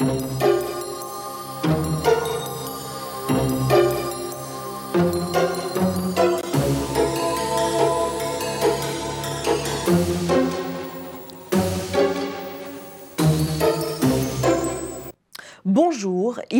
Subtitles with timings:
[0.00, 0.53] Bonjour,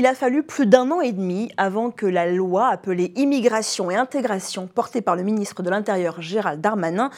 [0.04, 3.96] il a fallu plus d'un an et demi avant que la loi appelée Immigration et
[3.96, 7.08] Intégration, portée par le ministre de l'Intérieur Gérald Darmanin,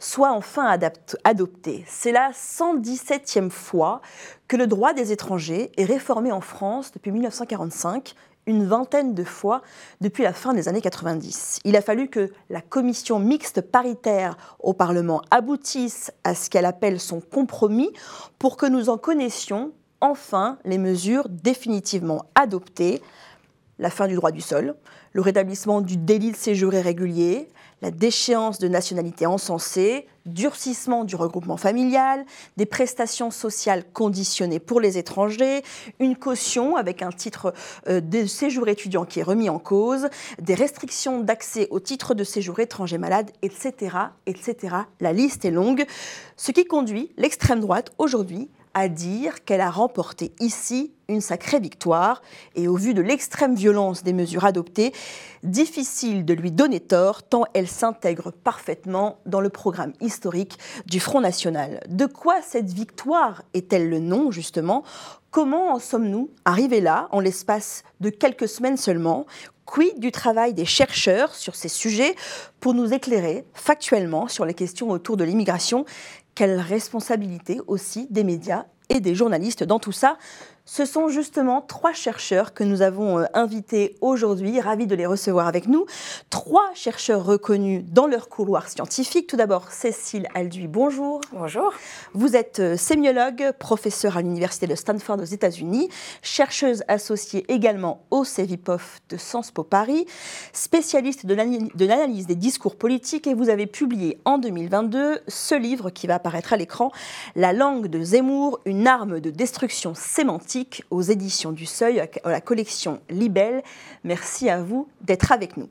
[0.00, 0.76] soit enfin
[1.22, 1.84] adoptée.
[1.86, 4.00] C'est la 117e fois
[4.48, 8.16] que le droit des étrangers est réformé en France depuis 1945
[8.46, 9.62] une vingtaine de fois
[10.00, 11.60] depuis la fin des années 90.
[11.62, 16.98] Il a fallu que la commission mixte paritaire au Parlement aboutisse à ce qu'elle appelle
[16.98, 17.92] son compromis
[18.40, 19.70] pour que nous en connaissions
[20.02, 23.00] enfin les mesures définitivement adoptées,
[23.78, 24.74] la fin du droit du sol,
[25.12, 27.48] le rétablissement du délit de séjour irrégulier,
[27.80, 32.24] la déchéance de nationalité encensée, durcissement du regroupement familial,
[32.56, 35.62] des prestations sociales conditionnées pour les étrangers,
[35.98, 37.52] une caution avec un titre
[37.88, 40.08] euh, de séjour étudiant qui est remis en cause,
[40.40, 44.76] des restrictions d'accès au titre de séjour étranger malade, etc., etc.
[45.00, 45.84] La liste est longue,
[46.36, 52.22] ce qui conduit l'extrême droite aujourd'hui à dire qu'elle a remporté ici une sacrée victoire
[52.54, 54.92] et au vu de l'extrême violence des mesures adoptées,
[55.42, 61.20] difficile de lui donner tort tant elle s'intègre parfaitement dans le programme historique du Front
[61.20, 61.80] National.
[61.88, 64.84] De quoi cette victoire est-elle le nom justement?
[65.30, 69.26] Comment en sommes-nous arrivés là en l'espace de quelques semaines seulement?
[69.64, 72.14] Quid du travail des chercheurs sur ces sujets
[72.60, 75.86] pour nous éclairer factuellement sur les questions autour de l'immigration?
[76.34, 80.16] Quelle responsabilité aussi des médias et des journalistes dans tout ça
[80.64, 85.48] ce sont justement trois chercheurs que nous avons euh, invités aujourd'hui, ravis de les recevoir
[85.48, 85.86] avec nous.
[86.30, 89.26] Trois chercheurs reconnus dans leur couloir scientifique.
[89.26, 91.20] Tout d'abord, Cécile Alduy, bonjour.
[91.32, 91.72] Bonjour.
[92.14, 95.88] Vous êtes euh, sémiologue, professeur à l'Université de Stanford aux États-Unis,
[96.22, 100.06] chercheuse associée également au CEVIPOF de Sciences Po Paris,
[100.52, 101.34] spécialiste de
[101.84, 106.52] l'analyse des discours politiques et vous avez publié en 2022 ce livre qui va apparaître
[106.52, 106.92] à l'écran,
[107.34, 110.51] La langue de Zemmour, une arme de destruction sémantique
[110.90, 113.62] aux éditions du Seuil, à la collection Libelle.
[114.04, 115.68] Merci à vous d'être avec nous.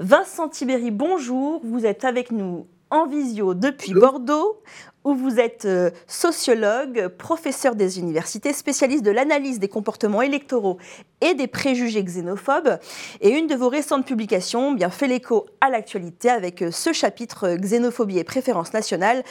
[0.00, 1.60] Vincent Tibéry, bonjour.
[1.64, 4.60] Vous êtes avec nous en visio depuis Bordeaux
[5.04, 10.78] où vous êtes euh, sociologue, professeur des universités, spécialiste de l'analyse des comportements électoraux
[11.20, 12.78] et des préjugés xénophobes.
[13.20, 17.48] Et une de vos récentes publications bien fait l'écho à l'actualité avec euh, ce chapitre
[17.48, 19.22] euh, Xénophobie et préférence nationale,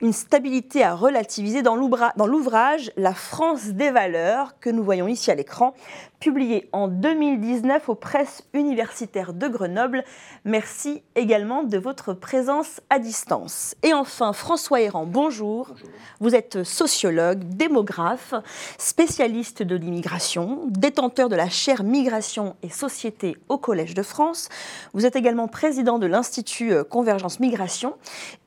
[0.00, 5.34] une stabilité à relativiser dans l'ouvrage La France des valeurs que nous voyons ici à
[5.34, 5.74] l'écran,
[6.20, 10.04] publié en 2019 aux presses universitaires de Grenoble.
[10.44, 13.74] Merci également de votre présence à distance.
[13.82, 15.74] Et enfin, François Héran, bonjour.
[16.20, 18.34] Vous êtes sociologue, démographe,
[18.78, 24.48] spécialiste de l'immigration, détenteur de la chaire Migration et Société au Collège de France.
[24.94, 27.96] Vous êtes également président de l'Institut euh, Convergence Migration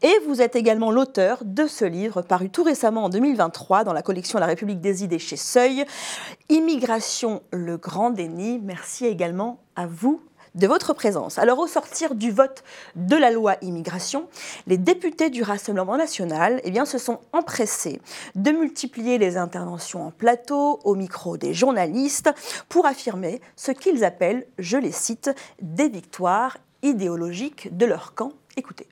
[0.02, 4.02] et vous êtes également l'auteur de ce livre paru tout récemment en 2023 dans la
[4.02, 5.84] collection La République des idées chez Seuil,
[6.48, 8.60] Immigration, le grand déni.
[8.64, 10.22] Merci également à vous
[10.56, 11.38] de votre présence.
[11.38, 12.64] Alors au sortir du vote
[12.96, 14.28] de la loi immigration,
[14.68, 18.02] les députés du Rassemblement national eh bien, se sont empressés
[18.36, 22.32] de multiplier les interventions en plateau, au micro des journalistes,
[22.70, 28.34] pour affirmer ce qu'ils appellent, je les cite, des victoires idéologiques de leur camp.
[28.58, 28.88] Écoutez.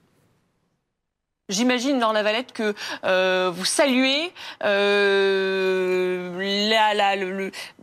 [1.49, 4.31] J'imagine, Laure Lavalette, que euh, vous saluez
[4.63, 6.39] euh,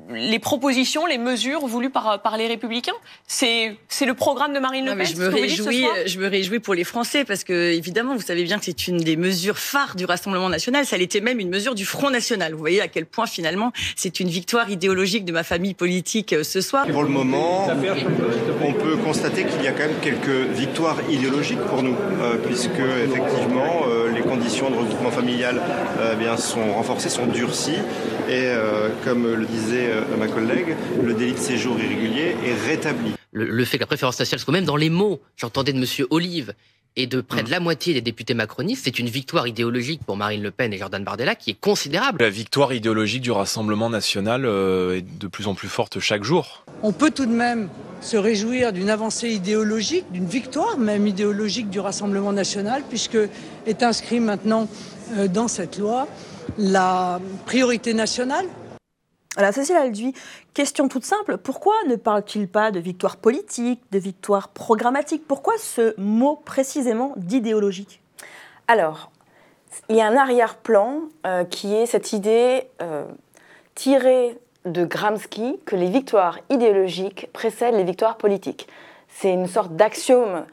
[0.09, 2.93] les propositions, les mesures voulues par, par les Républicains.
[3.27, 5.05] C'est le programme de Marine Le Pen.
[5.05, 8.59] je, me réjouis, je me réjouis pour les Français parce que, évidemment, vous savez bien
[8.61, 10.87] que c'est une des mesures phares du Rassemblement national.
[10.87, 12.53] Ça l'était même une mesure du Front national.
[12.53, 16.45] Vous voyez à quel point, finalement, c'est une victoire idéologique de ma famille politique euh,
[16.45, 16.87] ce soir.
[16.87, 17.67] Pour le moment,
[18.63, 21.97] on peut constater qu'il y a quand même quelques victoires idéologiques pour nous,
[22.45, 25.61] puisque, effectivement, euh, les conditions de regroupement familial
[26.01, 27.79] euh, eh sont renforcées, sont durcies.
[28.29, 33.13] Et euh, comme le disait ma collègue, le délit de séjour irrégulier est rétabli.
[33.33, 36.07] Le, fait que la préférence nationale soit même dans les mots, j'entendais de M.
[36.11, 36.55] Olive,
[36.97, 40.43] et de près de la moitié des députés macronistes, c'est une victoire idéologique pour Marine
[40.43, 42.23] Le Pen et Jordan Bardella qui est considérable.
[42.23, 46.65] La victoire idéologique du Rassemblement national est de plus en plus forte chaque jour.
[46.83, 47.69] On peut tout de même
[48.01, 53.19] se réjouir d'une avancée idéologique, d'une victoire même idéologique du Rassemblement national, puisque
[53.67, 54.69] est inscrit maintenant
[55.17, 56.07] euh, dans cette loi
[56.59, 58.47] la priorité nationale.
[59.39, 60.15] Alors Cécile Alduy,
[60.55, 65.27] question toute simple, pourquoi ne parle-t-il pas de victoire politique, de victoire programmatique?
[65.29, 68.01] Pourquoi ce mot précisément d'idéologique?
[68.67, 69.11] Alors,
[69.91, 73.05] il y a un arrière-plan euh, qui est cette idée euh,
[73.75, 78.67] tiré de Gramsci que les victoires idéologiques précèdent les victoires politiques.
[79.09, 80.47] C'est une sorte d'axiome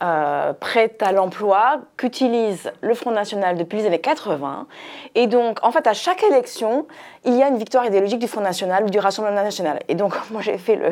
[0.00, 4.68] euh, prête à l'emploi qu'utilise le Front National depuis les années 80.
[5.16, 6.86] Et donc, en fait, à chaque élection,
[7.24, 9.80] il y a une victoire idéologique du Front National ou du Rassemblement National.
[9.88, 10.90] Et donc, moi, j'ai fait le,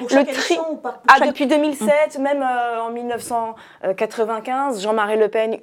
[0.00, 0.58] le tri.
[1.06, 5.56] Ah, depuis 2007, même euh, en 1995, Jean-Marie Le Pen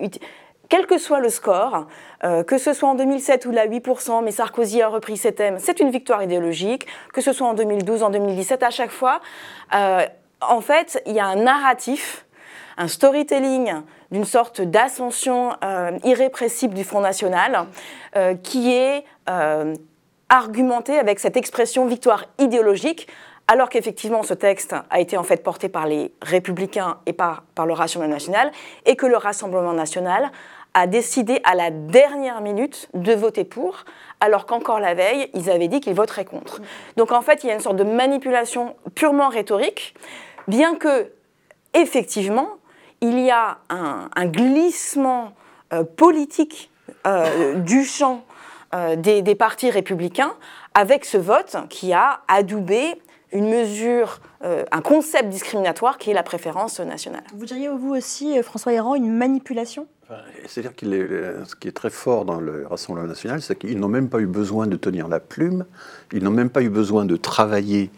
[0.70, 1.88] quel que soit le score,
[2.24, 5.60] euh, que ce soit en 2007 ou là 8%, mais Sarkozy a repris ses thèmes,
[5.60, 9.20] c'est une victoire idéologique, que ce soit en 2012, en 2017, à chaque fois,
[9.72, 12.27] en fait, il y a un narratif
[12.78, 13.74] un storytelling
[14.12, 17.66] d'une sorte d'ascension euh, irrépressible du Front National
[18.16, 19.76] euh, qui est euh,
[20.30, 23.08] argumenté avec cette expression victoire idéologique,
[23.48, 27.66] alors qu'effectivement ce texte a été en fait porté par les républicains et par, par
[27.66, 28.52] le Rassemblement national,
[28.86, 30.32] et que le Rassemblement national
[30.74, 33.86] a décidé à la dernière minute de voter pour,
[34.20, 36.62] alors qu'encore la veille, ils avaient dit qu'ils voteraient contre.
[36.98, 39.96] Donc en fait, il y a une sorte de manipulation purement rhétorique,
[40.48, 41.12] bien que,
[41.74, 42.58] effectivement,
[43.02, 45.34] il y a un, glissement
[45.74, 46.72] euh, politique
[47.06, 48.26] euh, du champ
[48.74, 50.34] euh, des, des, partis républicains
[50.74, 52.96] avec ce vote qui a adoubé
[53.34, 57.24] une mesure, un concept discriminatoire qui est la préférence nationale.
[57.36, 59.86] Vous diriez, vous aussi, François Héran, une manipulation?
[60.46, 61.10] C'est-à-dire qu'il est,
[61.44, 64.28] ce qui est très fort dans le Rassemblement national, c'est qu'ils n'ont même pas eu
[64.28, 65.66] besoin de tenir la plume,
[66.14, 67.92] ils n'ont même pas eu besoin de travailler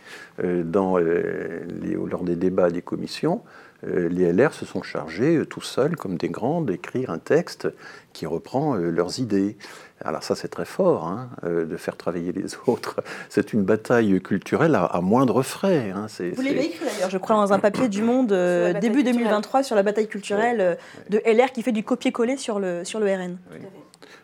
[0.43, 3.43] dans, lors des débats des commissions.
[3.85, 7.67] Euh, les LR se sont chargés euh, tout seuls, comme des grands, d'écrire un texte
[8.13, 9.57] qui reprend euh, leurs idées.
[10.03, 13.01] Alors ça, c'est très fort, hein, de faire travailler les autres.
[13.29, 15.91] C'est une bataille culturelle à, moindre frais.
[15.93, 16.07] Hein.
[16.35, 18.33] Vous l'avez écrit d'ailleurs, je crois, dans un papier du Monde
[18.79, 20.77] début 2023 sur la bataille culturelle
[21.09, 23.37] de LR qui fait du copier-coller sur le, sur le RN.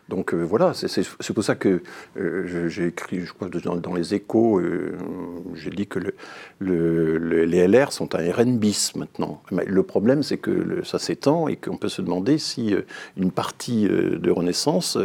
[0.08, 1.82] Donc euh, voilà, c'est pour ça que
[2.16, 4.96] euh, j'ai écrit, je crois, dans, les échos, euh,
[5.54, 5.98] j'ai dit que
[6.60, 9.42] le, les LR sont un RN bis maintenant.
[9.50, 12.74] le problème, c'est que ça s'étend et qu'on peut se demander si
[13.16, 14.96] une partie de Renaissance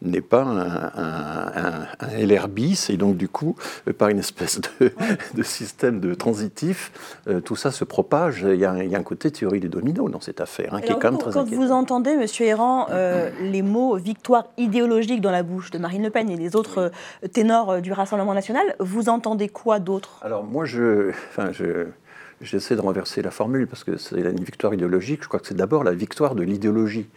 [0.00, 3.56] n'est pas un, un, LR bis et donc du coup,
[3.98, 4.60] par une espèce
[5.34, 6.92] de, système de transitif,
[7.44, 8.46] tout ça se propage.
[8.48, 11.12] Il y, a, un côté théorie des dominos dans cette affaire, hein, qui est quand
[11.12, 12.86] même très Quand vous entendez, Monsieur Errand,
[13.42, 16.92] les mots victoire idéologique dans la bouche de Marine Le Pen et des autres
[17.24, 20.18] euh, ténors euh, du Rassemblement national, vous entendez quoi d'autre?
[20.22, 21.86] Alors moi, je, enfin, je,
[22.40, 25.22] j'essaie de renverser la formule parce que c'est une victoire idéologique.
[25.22, 27.08] Je crois que c'est d'abord la victoire de l'idéologie.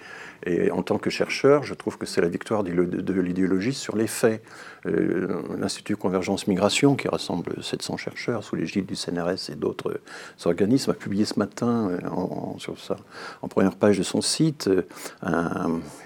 [0.46, 4.08] Et en tant que chercheur, je trouve que c'est la victoire de l'idéologie sur les
[4.08, 4.44] faits.
[4.86, 10.00] Euh, L'Institut Convergence Migration, qui rassemble 700 chercheurs sous l'égide du CNRS et d'autres
[10.46, 12.98] organismes, a publié ce matin euh, en, sur ça,
[13.42, 14.82] en première page de son site euh,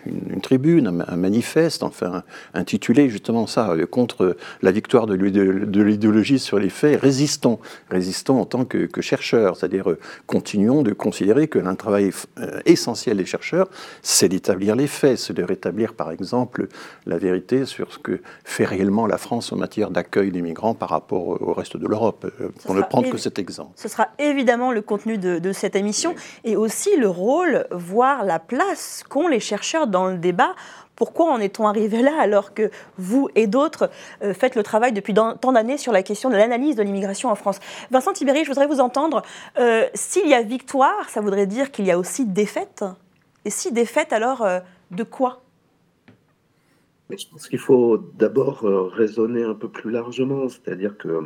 [0.05, 6.69] une, tribune, un, manifeste, enfin intitulé justement ça, contre la victoire de l'idéologie sur les
[6.69, 7.59] faits, résistons,
[7.89, 9.95] résistons en tant que, que chercheurs, c'est-à-dire
[10.25, 12.11] continuons de considérer que l'un travail
[12.65, 13.69] essentiel des chercheurs,
[14.01, 16.67] c'est d'établir les faits, c'est de rétablir par exemple
[17.05, 20.89] la vérité sur ce que fait réellement la France en matière d'accueil des migrants par
[20.89, 23.71] rapport au reste de l'Europe, euh, pour ne prendre que cet exemple.
[23.75, 29.03] Ce sera évidemment le contenu de, cette émission et aussi le rôle, voire la place
[29.07, 30.53] qu'ont les chercheurs dans le débat
[30.95, 33.91] pourquoi en est-on arrivé là alors que vous et d'autres
[34.23, 37.35] euh, faites le travail depuis tant d'années sur la question de l'analyse de l'immigration en
[37.35, 37.59] France?
[37.91, 39.21] Vincent Tibéry, je voudrais vous entendre.
[39.59, 42.83] Euh, s'il y a victoire, ça voudrait dire qu'il y a aussi défaite?
[43.45, 44.43] Et si défaite, alors
[44.89, 45.43] de quoi?
[47.09, 51.21] Je pense qu'il faut d'abord euh, raisonner un peu plus largement, c'est-à-dire que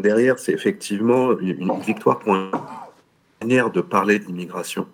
[0.00, 2.50] derrière, c'est effectivement une victoire pour une
[3.42, 4.86] manière de parler d'immigration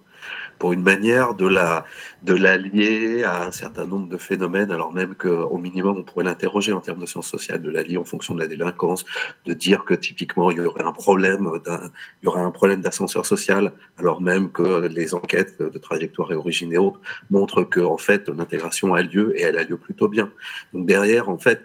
[0.73, 1.85] une manière de la
[2.23, 6.73] de l'allier à un certain nombre de phénomènes, alors même qu'au minimum on pourrait l'interroger
[6.73, 9.05] en termes de sciences sociales, de l'allier en fonction de la délinquance,
[9.45, 13.27] de dire que typiquement il y aurait un problème il y aurait un problème d'ascenseur
[13.27, 17.99] social, alors même que les enquêtes de trajectoire et origine et autres montrent que en
[17.99, 20.31] fait l'intégration a lieu et elle a lieu plutôt bien.
[20.73, 21.63] Donc derrière en fait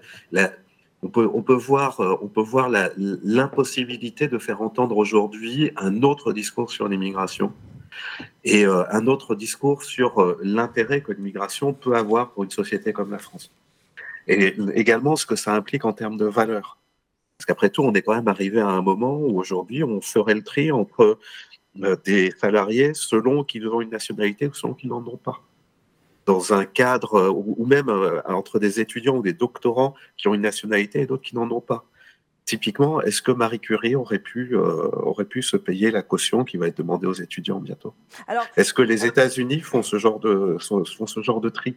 [1.01, 6.33] on peut, on peut voir, on peut voir l'impossibilité de faire entendre aujourd'hui un autre
[6.33, 7.53] discours sur l'immigration
[8.43, 12.93] et euh, un autre discours sur euh, l'intérêt que l'immigration peut avoir pour une société
[12.93, 13.51] comme la France.
[14.27, 16.77] Et également ce que ça implique en termes de valeurs.
[17.37, 20.35] Parce qu'après tout, on est quand même arrivé à un moment où aujourd'hui, on ferait
[20.35, 21.17] le tri entre
[21.81, 25.41] euh, des salariés selon qu'ils ont une nationalité ou selon qu'ils n'en ont pas.
[26.25, 27.89] Dans un cadre, ou même
[28.27, 31.61] entre des étudiants ou des doctorants qui ont une nationalité et d'autres qui n'en ont
[31.61, 31.88] pas.
[32.49, 36.57] Typiquement, est-ce que Marie Curie aurait pu, euh, aurait pu se payer la caution qui
[36.57, 37.93] va être demandée aux étudiants bientôt?
[38.57, 41.75] Est-ce que les États-Unis font ce genre de font ce genre de tri?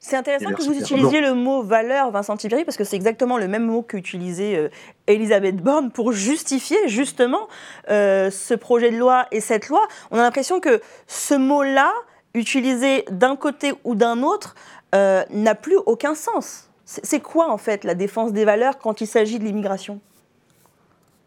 [0.00, 3.46] C'est intéressant que vous utilisiez le mot valeur, Vincent Tiberi, parce que c'est exactement le
[3.46, 4.68] même mot qu'utilisait euh,
[5.06, 7.48] Elisabeth Borne pour justifier justement
[7.88, 9.86] euh, ce projet de loi et cette loi.
[10.10, 11.92] On a l'impression que ce mot-là,
[12.34, 14.56] utilisé d'un côté ou d'un autre,
[14.96, 16.71] euh, n'a plus aucun sens.
[17.02, 20.00] C'est quoi en fait la défense des valeurs quand il s'agit de l'immigration?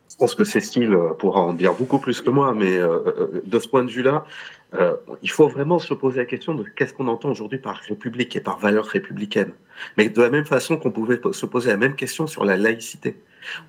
[0.10, 3.84] Je pense que Cécile pourra en dire beaucoup plus que moi, mais de ce point
[3.84, 4.26] de vue-là,
[4.80, 8.36] euh, il faut vraiment se poser la question de qu'est-ce qu'on entend aujourd'hui par république
[8.36, 9.52] et par valeur républicaine.
[9.98, 13.18] Mais de la même façon qu'on pouvait se poser la même question sur la laïcité.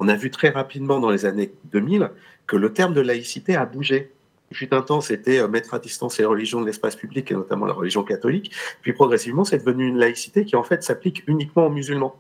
[0.01, 2.11] On a vu très rapidement dans les années 2000
[2.47, 4.13] que le terme de laïcité a bougé.
[4.53, 7.67] Fut un temps, c'était euh, mettre à distance les religions de l'espace public, et notamment
[7.67, 8.53] la religion catholique.
[8.81, 12.17] Puis progressivement, c'est devenu une laïcité qui, en fait, s'applique uniquement aux musulmans,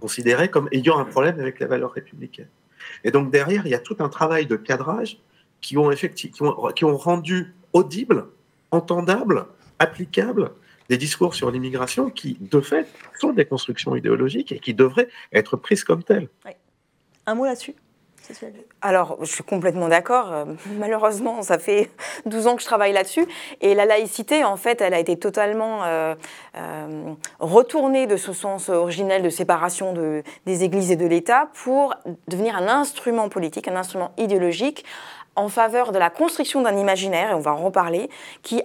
[0.00, 2.48] considérés comme ayant un problème avec la valeur républicaine.
[3.04, 5.18] Et donc, derrière, il y a tout un travail de cadrage
[5.60, 8.26] qui ont, qui ont rendu audible,
[8.70, 9.46] entendable,
[9.78, 10.52] applicable
[10.88, 12.86] des discours sur l'immigration qui, de fait,
[13.18, 16.28] sont des constructions idéologiques et qui devraient être prises comme telles.
[17.26, 17.74] Un mot là-dessus?
[18.82, 20.32] Alors, je suis complètement d'accord.
[20.32, 20.44] Euh,
[20.78, 21.90] malheureusement, ça fait
[22.26, 23.26] 12 ans que je travaille là-dessus.
[23.60, 26.14] Et la laïcité, en fait, elle a été totalement euh,
[26.56, 31.94] euh, retournée de ce sens originel de séparation de, des églises et de l'État pour
[32.28, 34.84] devenir un instrument politique, un instrument idéologique
[35.36, 38.08] en faveur de la construction d'un imaginaire, et on va en reparler,
[38.42, 38.62] qui,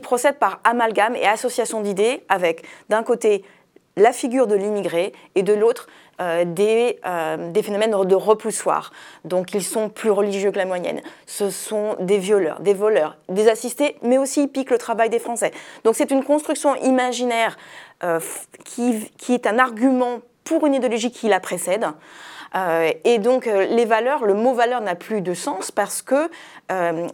[0.00, 3.44] procède par amalgame et association d'idées avec, d'un côté,
[3.96, 5.88] la figure de l'immigré et de l'autre,
[6.20, 8.92] euh, des, euh, des, phénomènes de repoussoir.
[9.24, 11.00] Donc ils sont plus religieux que la moyenne.
[11.26, 15.18] Ce sont des violeurs, des voleurs, des assistés, mais aussi ils piquent le travail des
[15.18, 15.50] Français.
[15.84, 17.56] Donc c'est une construction imaginaire
[18.04, 18.20] euh,
[18.66, 21.86] qui, qui, est un argument pour une idéologie qui la précède.
[23.04, 26.28] Et donc les valeurs, le mot valeur n'a plus de sens parce que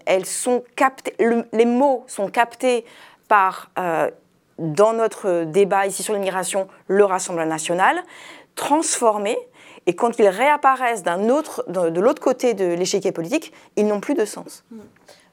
[0.07, 1.15] elles sont captées,
[1.53, 2.87] les mots sont captés
[3.29, 3.69] par
[4.59, 8.03] dans notre débat ici sur l'immigration, le Rassemblement national,
[8.57, 9.39] transformés,
[9.87, 14.15] et quand ils réapparaissent d'un autre, de, l'autre côté de l'échiquier politique, ils n'ont plus
[14.15, 14.65] de sens.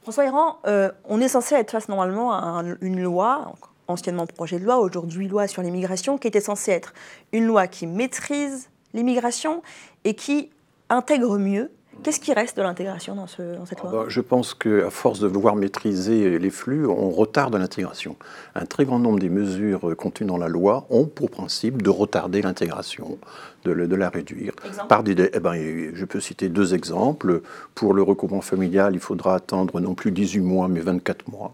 [0.04, 0.60] François Héran,
[1.06, 3.54] on est censé être face normalement à une loi,
[3.88, 6.94] anciennement projet de loi, aujourd'hui loi sur l'immigration, qui était censée être
[7.32, 9.64] une loi qui maîtrise l'immigration
[10.04, 10.52] et qui
[10.90, 11.72] intègre mieux.
[12.04, 13.90] Qu'est-ce qui reste de l'intégration dans, cette loi?
[13.90, 18.16] ah bah, Je pense qu'à force de vouloir maîtriser les flux, on retarde l'intégration.
[18.56, 22.42] Un très grand nombre des mesures contenues dans la loi ont pour principe de retarder
[22.42, 23.18] l'intégration,
[23.64, 24.54] de, la réduire.
[24.90, 25.56] Par des, eh ben,
[25.94, 27.42] je peux citer deux exemples.
[27.76, 31.54] Pour le recouvrement familial, il faudra attendre non plus 18 mois, mais 24 mois.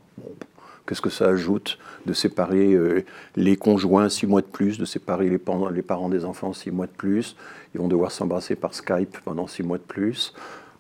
[0.90, 1.78] Qu'est-ce que ça ajoute
[2.08, 3.06] de séparer euh,
[3.36, 6.72] les conjoints six mois de plus, de séparer les parents, les parents des enfants six
[6.72, 7.36] mois de plus?
[7.76, 10.34] Ils vont devoir s'embrasser par Skype pendant six mois de plus.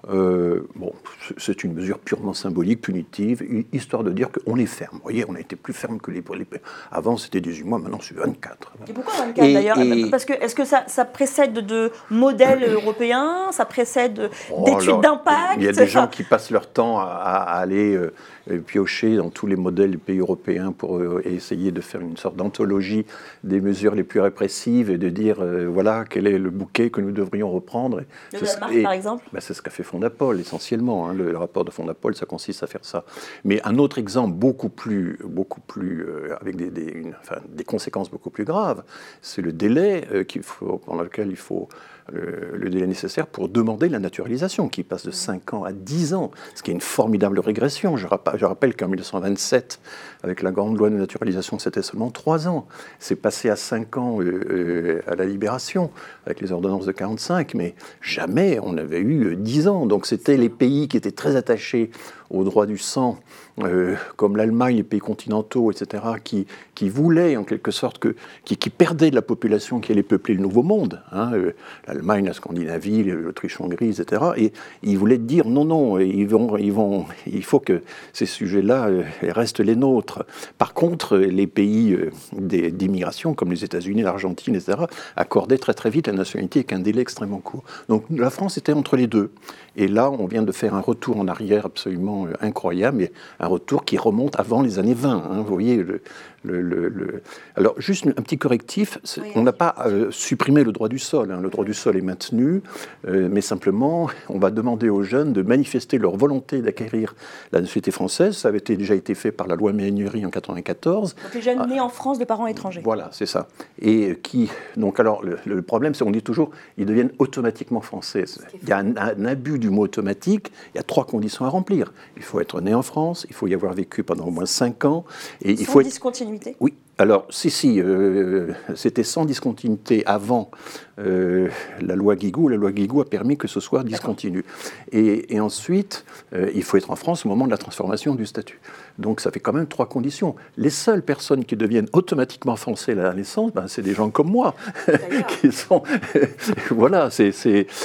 [0.08, 0.94] Euh, bon,
[1.38, 4.96] c'est une mesure purement symbolique, punitive, histoire de dire qu'on est ferme.
[4.96, 6.48] Vous voyez, on a été plus ferme que les, les
[6.90, 8.74] Avant, c'était 18 mois, maintenant c'est 24.
[8.88, 9.78] Et pourquoi 24 d'ailleurs?
[10.10, 13.52] Parce que est-ce que ça, ça, précède de modèles européens?
[13.52, 15.58] Ça précède oh, d'études d'impact?
[15.58, 18.14] Il y a des gens qui passent leur temps à, aller euh,
[18.58, 22.36] piocher dans tous les modèles des pays européens pour euh, essayer de faire une sorte
[22.36, 23.06] d'anthologie
[23.44, 25.38] des mesures les plus répressives et de dire
[25.70, 28.04] voilà quel est le bouquet que nous devrions reprendre.
[28.34, 29.26] Le Danemark, par exemple?
[29.32, 31.08] Ben, C'est ce qu'a fait Fondapol essentiellement.
[31.08, 31.14] Hein.
[31.14, 33.06] Le, rapport de Fondapol, ça consiste à faire ça.
[33.44, 38.46] Mais un autre exemple beaucoup plus, beaucoup plus euh, avec des, des, conséquences beaucoup plus
[38.46, 38.84] graves,
[39.22, 41.70] c'est le délai euh, qu'il faut, pendant lequel il faut
[42.12, 46.32] le, délai nécessaire pour demander la naturalisation, qui passe de 5 ans à 10 ans,
[46.56, 47.98] ce qui est une formidable régression.
[47.98, 49.80] Je, rappelle, qu'en 1927,
[50.24, 52.68] avec la grande loi de naturalisation, c'était seulement 3 ans.
[53.00, 55.92] C'est passé à 5 ans euh, euh, à la libération,
[56.26, 59.86] avec les ordonnances de 45, mais jamais on avait eu 10 ans.
[59.86, 61.92] Donc c'était les pays qui étaient très attachés
[62.30, 63.18] au droit du sang,
[63.62, 68.56] euh, comme l'Allemagne, les pays continentaux, etc., qui, qui voulaient en quelque sorte que, qui,
[68.56, 71.52] qui, perdaient de la population qui allait peupler le Nouveau Monde, hein, euh,
[71.88, 77.06] l'Allemagne, la Scandinavie, l'Autriche-Hongrie, etc., et ils voulaient dire non, non, ils vont, ils vont,
[77.28, 77.82] il faut que
[78.14, 80.26] ces sujets-là euh, restent les nôtres.
[80.58, 81.98] Par contre, les pays
[82.34, 84.78] d'immigration, comme les États-Unis, l'Argentine, etc.,
[85.16, 87.64] accordaient très très vite la nationalité avec un délai extrêmement court.
[87.90, 89.32] Donc la France était entre les deux.
[89.76, 93.86] Et là, on vient de faire un retour en arrière absolument incroyable, mais un retour
[93.86, 95.10] qui remonte avant les années 20.
[95.12, 95.42] Hein.
[95.42, 96.02] vous voyez, le,
[96.44, 97.22] le,
[97.56, 98.98] Alors, juste un petit correctif,
[99.36, 101.32] on n'a pas euh, supprimé le droit du sol.
[101.32, 101.40] Hein.
[101.42, 102.62] Le droit du sol est maintenu,
[103.08, 107.16] euh, mais simplement, on va demander aux jeunes de manifester leur volonté d'acquérir
[107.52, 108.38] la nationalité française.
[108.38, 111.16] Ça avait déjà été fait par la loi Méhaignerie en 1994.
[111.16, 112.82] Donc les jeunes nés en France de parents étrangers.
[112.84, 113.48] Voilà, c'est ça.
[113.82, 118.26] Et qui, donc alors, le, problème, c'est qu'on dit toujours, ils deviennent automatiquement français.
[118.62, 120.52] Il y a un, abus du mot automatique.
[120.74, 121.94] Il y a trois conditions à remplir.
[122.16, 124.86] Il faut être né en France, il faut y avoir vécu pendant au moins cinq
[124.86, 125.06] ans,
[125.42, 125.88] et il faut être...
[126.30, 130.52] discontinuité oui, Alors, si, si, euh, c'était sans discontinuité avant
[131.00, 131.48] euh,
[131.82, 132.50] la loi Guigou.
[132.50, 134.44] La loi Guigou a permis que ce soit discontinu.
[134.92, 138.60] Et, ensuite, euh, il faut être en France au moment de la transformation du statut.
[138.98, 140.36] Donc, ça fait quand même trois conditions.
[140.58, 144.30] Les seules personnes qui deviennent automatiquement français à la naissance, ben, c'est des gens comme
[144.30, 144.56] moi,
[145.42, 145.84] qui sont.
[146.72, 147.32] voilà, c'est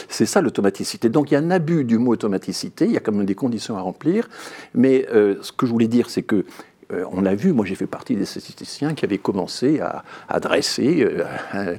[0.08, 1.08] ça l'automaticité.
[1.08, 2.86] Donc, il y a un abus du mot automaticité.
[2.86, 4.28] Il y a quand même des conditions à remplir.
[4.74, 6.44] Mais ce que je voulais dire, c'est que
[6.94, 11.06] euh, on a vu, moi j'ai fait partie des statisticiens qui avaient commencé à, dresser
[11.54, 11.76] euh,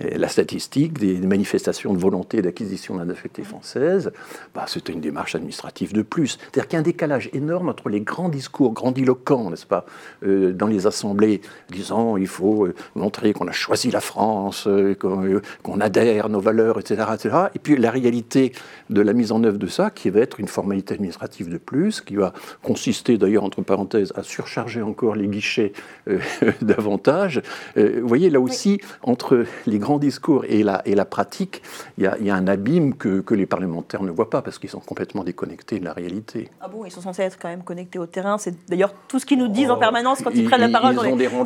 [0.00, 4.12] la statistique des manifestations de volonté d'acquisition d'un affecté française.
[4.54, 6.38] Bah, C'était une démarche administrative de plus.
[6.40, 9.86] C'est-à-dire qu'il y a un décalage énorme entre les grands discours grandiloquents, n'est-ce pas,
[10.24, 11.40] euh, dans les assemblées,
[11.70, 17.04] disant il faut montrer qu'on a choisi la France, qu'on adhère à nos valeurs, etc.,
[17.14, 17.36] etc.
[17.54, 18.52] Et puis la réalité
[18.90, 22.00] de la mise en œuvre de ça, qui va être une formalité administrative de plus,
[22.00, 25.72] qui va consister d'ailleurs, entre parenthèses, à surcharger encore les guichets
[26.08, 26.18] euh,
[26.62, 27.42] davantage.
[27.76, 31.62] Euh, vous voyez, là aussi, entre les grands discours et la, et la pratique,
[31.98, 34.80] il y, a un abîme que, que, les parlementaires ne voient pas parce qu'ils sont
[34.80, 36.48] complètement déconnectés de la réalité.
[36.60, 38.38] Ah bon, ils sont censés être quand même connectés au terrain.
[38.38, 40.94] C'est d'ailleurs tout ce qu'ils nous disent en oh, permanence quand ils, prennent la parole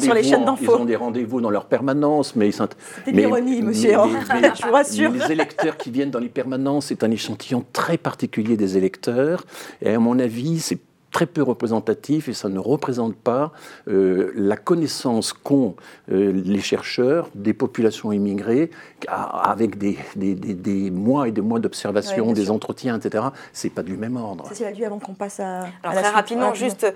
[0.01, 0.77] sur les chaînes d'infos.
[0.77, 2.51] Ils ont des rendez-vous dans leur permanence, mais...
[2.53, 5.11] C'est l'ironie, monsieur, je vous rassure.
[5.11, 9.45] Les électeurs qui viennent dans les permanences, c'est un échantillon très particulier des électeurs.
[9.83, 10.79] Et à mon avis, c'est
[11.11, 13.53] très peu représentatif et ça ne représente pas
[13.89, 15.75] euh, la connaissance qu'ont
[16.11, 18.71] euh, les chercheurs des populations immigrées
[19.09, 23.25] avec des, des, des, mois et des mois d'observation, des entretiens, etc.
[23.53, 24.45] C'est pas du même ordre.
[24.53, 25.67] C'est la avant qu'on passe à.
[25.83, 26.87] Alors très rapidement, juste,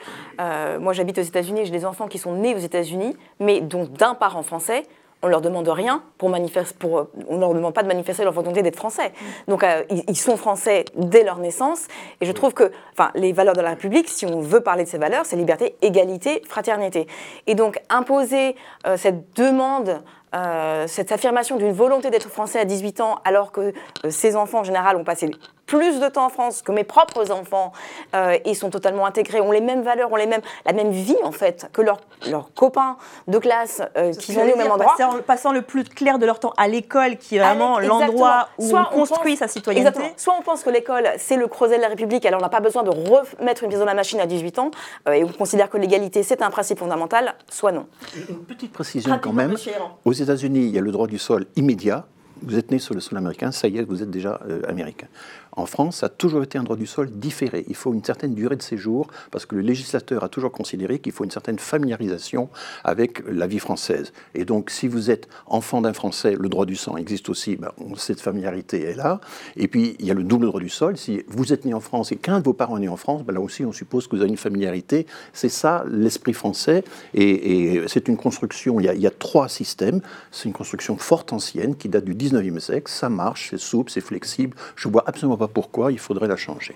[0.40, 3.84] euh, moi j'habite aux États-Unis, j'ai des enfants qui sont nés aux États-Unis, mais dont
[3.84, 4.84] d'un parent français
[5.22, 8.62] on leur demande rien pour manifester, pour, on leur demande pas de manifester leur volonté
[8.62, 9.08] d'être français.
[9.08, 9.50] Mm.
[9.50, 11.86] Donc euh, ils, sont français dès leur naissance.
[12.20, 14.88] Et je trouve que, enfin, les valeurs de la République, si on veut parler de
[14.88, 17.06] ces valeurs, c'est liberté, égalité, fraternité.
[17.46, 20.02] Et donc imposer euh, cette demande
[20.34, 23.74] euh, cette affirmation d'une volonté d'être français à 18 ans, alors que
[24.08, 25.30] ces enfants en général ont passé
[25.76, 27.72] plus de temps en France que mes propres enfants
[28.14, 31.16] euh, et sont totalement intégrés, ont les mêmes valeurs, ont les mêmes, la même vie
[31.24, 34.94] en fait que leurs leurs copains de classe euh, qui sont nés au même endroit.
[35.00, 38.76] En passant le plus clair de leur temps à l'école, qui est vraiment l'endroit où
[38.76, 39.88] on, construit sa citoyenneté.
[39.88, 40.14] Exactement.
[40.18, 42.60] Soit on pense que l'école, c'est le creuset de la République, alors on n'a pas
[42.60, 44.70] besoin de remettre une pièce dans la machine à 18 ans,
[45.08, 47.86] euh, et on considère que l'égalité, c'est un principe fondamental, soit non.
[48.28, 49.56] Une petite précision quand même.
[50.04, 52.04] Aux États-Unis, il y a le droit du sol immédiat.
[52.42, 55.06] Vous êtes né sur le sol américain, ça y est, vous êtes déjà américain.
[55.54, 57.64] En France, ça a toujours été un droit du sol différé.
[57.68, 61.12] Il faut une certaine durée de séjour parce que le législateur a toujours considéré qu'il
[61.12, 62.48] faut une certaine familiarisation
[62.84, 64.12] avec la vie française.
[64.34, 67.70] Et donc, si vous êtes enfant d'un Français, le droit du sang existe aussi, ben,
[67.96, 69.20] cette familiarité est là.
[69.56, 70.96] Et puis, il y a le double droit du sol.
[70.96, 73.22] Si vous êtes né en France et qu'un de vos parents est né en France,
[73.22, 75.06] ben, là aussi, on suppose que vous avez une familiarité.
[75.34, 76.82] C'est ça l'esprit français.
[77.14, 80.00] Et, c'est une construction, il y, a, trois systèmes.
[80.30, 82.90] C'est une construction forte ancienne qui date du 19e siècle.
[82.90, 84.56] Ça marche, c'est souple, c'est flexible.
[84.76, 86.74] Je vois absolument pourquoi il faudrait la changer.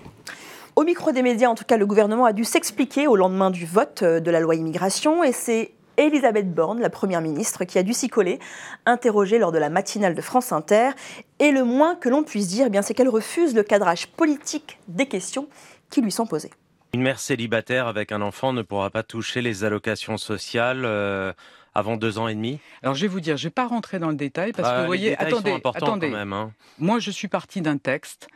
[0.75, 3.65] Au micro des médias, en tout cas, le gouvernement a dû s'expliquer au lendemain du
[3.65, 7.83] vote euh, de la loi immigration et c'est Elisabeth Borne, la Première ministre, qui a
[7.83, 8.39] dû s'y coller,
[8.85, 10.91] interrogée lors de la matinale de France Inter.
[11.39, 14.77] Et le moins que l'on puisse dire, eh bien, c'est qu'elle refuse le cadrage politique
[14.87, 15.47] des questions
[15.89, 16.51] qui lui sont posées.
[16.93, 20.83] Une mère célibataire avec un enfant ne pourra pas toucher les allocations sociales.
[20.85, 21.33] Euh,
[21.77, 22.59] avant deux ans et demi?
[22.81, 24.73] Alors je vais vous dire, je ne vais pas rentrer dans le détail parce que
[24.73, 26.09] bah, vous voyez, attendez, attendez.
[26.09, 26.51] Même, hein.
[26.79, 28.27] Moi je suis parti d'un texte.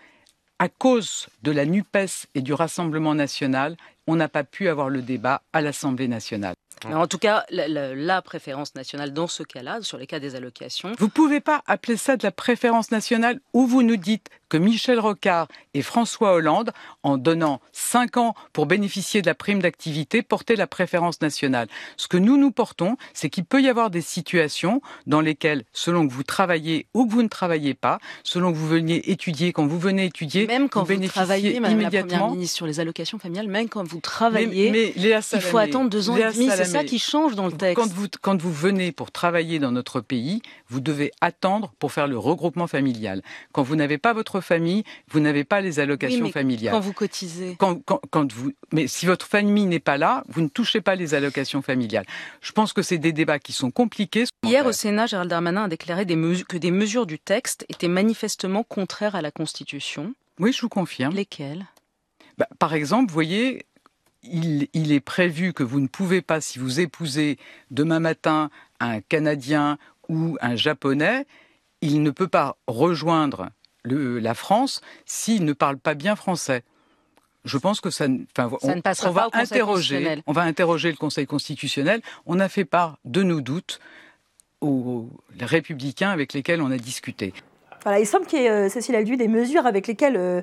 [0.62, 5.02] À cause de la NUPES et du Rassemblement national, on n'a pas pu avoir le
[5.02, 6.54] débat à l'Assemblée nationale.
[6.86, 10.92] En tout cas, la, préférence nationale dans ce cas-là, sur les cas des allocations.
[10.98, 14.58] Vous ne pouvez pas appeler ça de la préférence nationale où vous nous dites que
[14.58, 16.72] Michel Rocard et François Hollande,
[17.04, 21.68] en donnant 5 ans pour bénéficier de la prime d'activité, portaient la préférence nationale.
[21.96, 26.06] Ce que nous nous portons, c'est qu'il peut y avoir des situations dans lesquelles, selon
[26.06, 29.66] que vous travaillez ou que vous ne travaillez pas, selon que vous veniez étudier, quand
[29.66, 32.36] vous venez étudier, même quand vous, travaillez, immédiatement.
[32.38, 36.18] La sur les allocations familiales, même quand vous travaillez, mais, il faut attendre deux ans
[36.18, 36.50] et demi.
[36.54, 37.76] C'est ça qui change dans le texte.
[37.76, 42.08] Quand vous, quand vous venez pour travailler dans notre pays, vous devez attendre pour faire
[42.08, 43.22] le regroupement familial.
[43.52, 46.74] Quand vous n'avez pas votre famille, vous n'avez pas les allocations familiales.
[46.74, 47.58] Quand vous cotisez.
[47.58, 51.62] Quand, vous, mais si votre famille n'est pas là, vous ne touchez pas les allocations
[51.62, 52.06] familiales.
[52.42, 54.26] Je pense que c'est des débats qui sont compliqués.
[54.44, 59.16] Hier au Sénat, Gérald Darmanin a déclaré que des mesures du texte étaient manifestement contraires
[59.16, 60.14] à la Constitution.
[60.40, 61.14] Oui, je vous confirme.
[61.14, 61.66] Lesquelles?
[62.38, 63.66] Bah, Par exemple, vous voyez,
[64.24, 67.38] il, il, est prévu que vous ne pouvez pas, si vous épousez
[67.72, 69.78] demain matin un Canadien
[70.10, 71.26] ou un Japonais,
[71.82, 73.50] il ne peut pas rejoindre
[73.84, 76.64] la France s'il ne parle pas bien français.
[77.46, 78.06] je pense que ça,
[78.38, 82.02] enfin, ça ne passera on va pas au interroger, on va interroger le Conseil constitutionnel.
[82.26, 83.80] On a fait part de nos doutes
[84.62, 87.34] aux républicains avec lesquels on a discuté.
[87.84, 90.42] Voilà, il semble qu'il y ait, euh, Cécile des mesures avec lesquelles euh,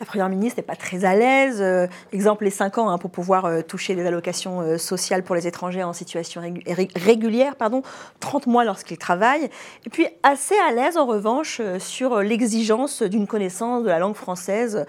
[0.00, 1.62] la Première ministre n'est pas très à l'aise.
[1.62, 5.36] Euh, exemple, les 5 ans hein, pour pouvoir euh, toucher des allocations euh, sociales pour
[5.36, 7.82] les étrangers en situation régu- ré- régulière, pardon,
[8.20, 9.48] 30 mois lorsqu'ils travaillent.
[9.86, 14.84] Et puis assez à l'aise en revanche sur l'exigence d'une connaissance de la langue française,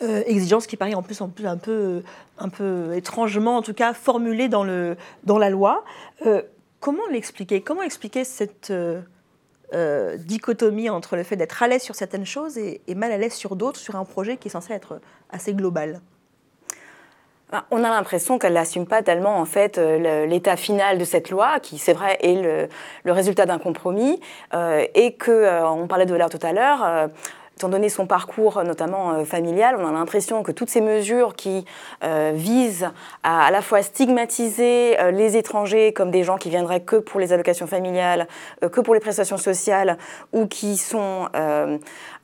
[0.00, 2.02] exigence qui paraît en plus, en plus un, peu,
[2.38, 5.84] un peu étrangement, en tout cas, formulée dans, le, dans la loi.
[6.80, 7.62] Comment l'expliquer?
[7.62, 8.72] Comment expliquer cette...
[9.74, 13.34] euh, dichotomie entre le fait d'être à l'aise sur certaines choses et, mal à l'aise
[13.34, 16.00] sur d'autres, sur un projet qui est censé être assez global.
[17.52, 21.30] Ben, On a l'impression qu'elle n'assume pas tellement en fait euh, l'état final de cette
[21.30, 22.68] loi, qui c'est vrai est
[23.04, 24.20] le, résultat d'un compromis,
[24.54, 27.10] euh, et que on parlait de l'heure tout à l'heure.
[27.60, 31.34] Étant donné son parcours, euh, notamment euh, familial, on a l'impression que toutes ces mesures
[31.34, 31.66] qui
[32.02, 32.88] euh, visent
[33.22, 37.32] à à la fois stigmatiser les étrangers comme des gens qui viendraient que pour les
[37.32, 38.28] allocations familiales,
[38.60, 39.98] que pour les prestations sociales,
[40.32, 41.28] ou qui sont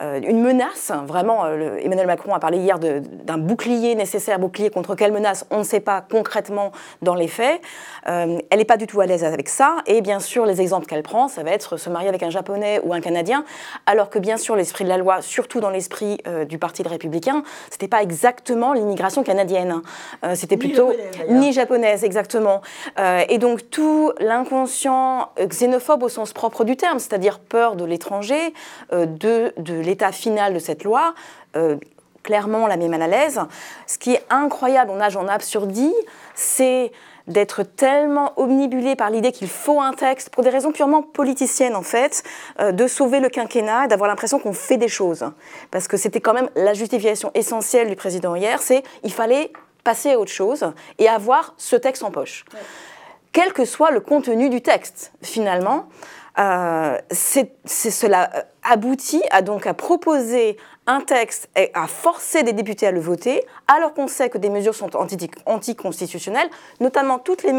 [0.01, 0.93] une menace.
[1.07, 5.65] Vraiment, Emmanuel Macron a parlé hier d'un bouclier nécessaire, bouclier contre quelle menace On ne
[5.65, 6.71] sait pas concrètement
[7.03, 7.61] dans les faits.
[8.05, 9.77] Elle n'est pas du tout à l'aise avec ça.
[9.87, 12.81] Et bien sûr, les exemples qu'elle prend, ça va être se marier avec un Japonais
[12.85, 13.45] ou un Canadien,
[13.87, 17.43] alors que bien sûr, l'esprit de la loi, surtout dans l'esprit euh, du Parti républicain,
[17.71, 19.83] c'était pas exactement l'immigration canadienne.
[20.25, 20.93] Euh, c'était plutôt
[21.29, 22.63] ni japonaise, exactement.
[22.99, 28.55] Euh, et donc tout l'inconscient xénophobe au sens propre du terme, c'est-à-dire peur de l'étranger,
[28.93, 31.15] de, de l'état final de cette loi,
[32.23, 33.41] clairement la met mal à l'aise.
[33.87, 35.95] Ce qui est incroyable, on nage en absurdie,
[36.35, 36.93] c'est
[37.27, 41.83] d'être tellement omnibulé par l'idée qu'il faut un texte, pour des raisons purement politiciennes en
[41.83, 42.23] fait,
[42.61, 45.25] euh, de sauver le quinquennat et d'avoir l'impression qu'on fait des choses.
[45.71, 49.53] Parce que c'était quand même la justification essentielle du président hier, c'est il fallait
[49.85, 52.45] passer à autre chose et avoir ce texte en poche.
[53.33, 55.89] Quel que soit le contenu du texte, finalement,
[56.39, 62.53] euh, c'est, cela euh, aboutit à donc à proposer un texte et à forcer des
[62.53, 67.43] députés à le voter, alors qu'on sait que des mesures sont anti- anticonstitutionnelles, notamment toutes
[67.43, 67.53] les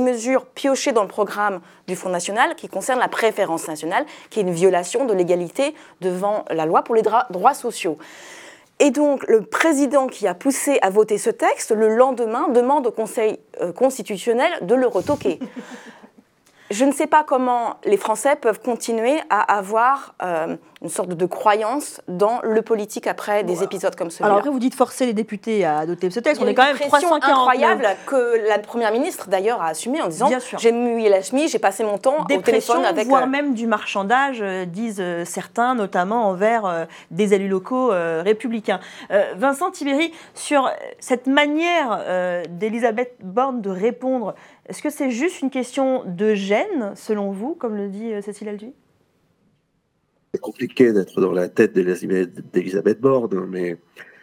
[0.00, 4.42] mesures, piochées dans le programme du Front National qui concernent la préférence nationale, qui est
[4.42, 7.98] une violation de l'égalité devant la loi pour les droits sociaux.
[8.78, 12.90] Et donc, le président qui a poussé à voter ce texte, le lendemain, demande au
[12.90, 15.38] Conseil euh, constitutionnel de le retoquer.
[16.70, 21.26] Je ne sais pas comment les Français peuvent continuer à avoir euh, une sorte de
[21.26, 24.26] croyance dans le politique après des épisodes comme celui-là.
[24.26, 26.40] Alors après, vous dites forcer les députés à adopter ce texte.
[26.40, 27.38] Il y On est quand même pression 349.
[27.38, 30.58] incroyable que la première ministre d'ailleurs a assumé en disant Bien sûr.
[30.58, 33.54] j'ai mouillé la chemise, j'ai passé mon temps Des au téléphone avec voire euh, même
[33.54, 38.80] du marchandage, euh, disent certains, notamment envers des élus locaux républicains.
[39.36, 42.00] Vincent Tibéry, sur cette manière
[42.48, 44.34] d'Elisabeth Borne de répondre,
[44.68, 48.48] est-ce que c'est juste une question de gêne, selon vous, comme le dit euh, Cécile
[48.48, 48.72] Alduy
[50.34, 53.78] C'est compliqué d'être dans la tête d'Elisabeth Borne, mais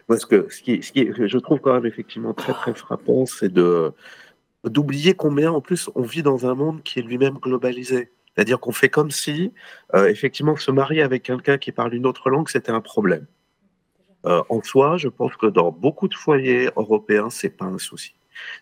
[0.09, 5.61] moi, ce que, je trouve quand même effectivement très très frappant, c'est d'oublier combien en
[5.61, 8.11] plus on vit dans un monde qui est lui-même globalisé.
[8.35, 9.53] C'est-à-dire qu'on fait comme si,
[9.93, 13.27] euh, effectivement, se marier avec quelqu'un qui parle une autre langue, c'était un problème.
[14.25, 18.15] Euh, en soi, je pense que dans beaucoup de foyers européens, c'est pas un souci.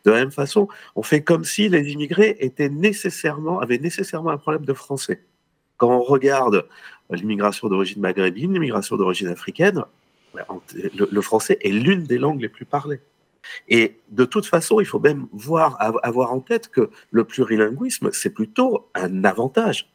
[0.05, 4.73] De la même façon, on fait comme si les immigrés avaient nécessairement un problème de
[4.73, 5.23] français.
[5.77, 6.67] Quand on regarde
[7.09, 9.83] l'immigration d'origine maghrébine, l'immigration d'origine africaine,
[10.33, 13.01] le, le français est l'une des langues les plus parlées.
[13.67, 18.29] Et de toute façon, il faut même voir, avoir en tête que le plurilinguisme, c'est
[18.29, 19.91] plutôt un avantage.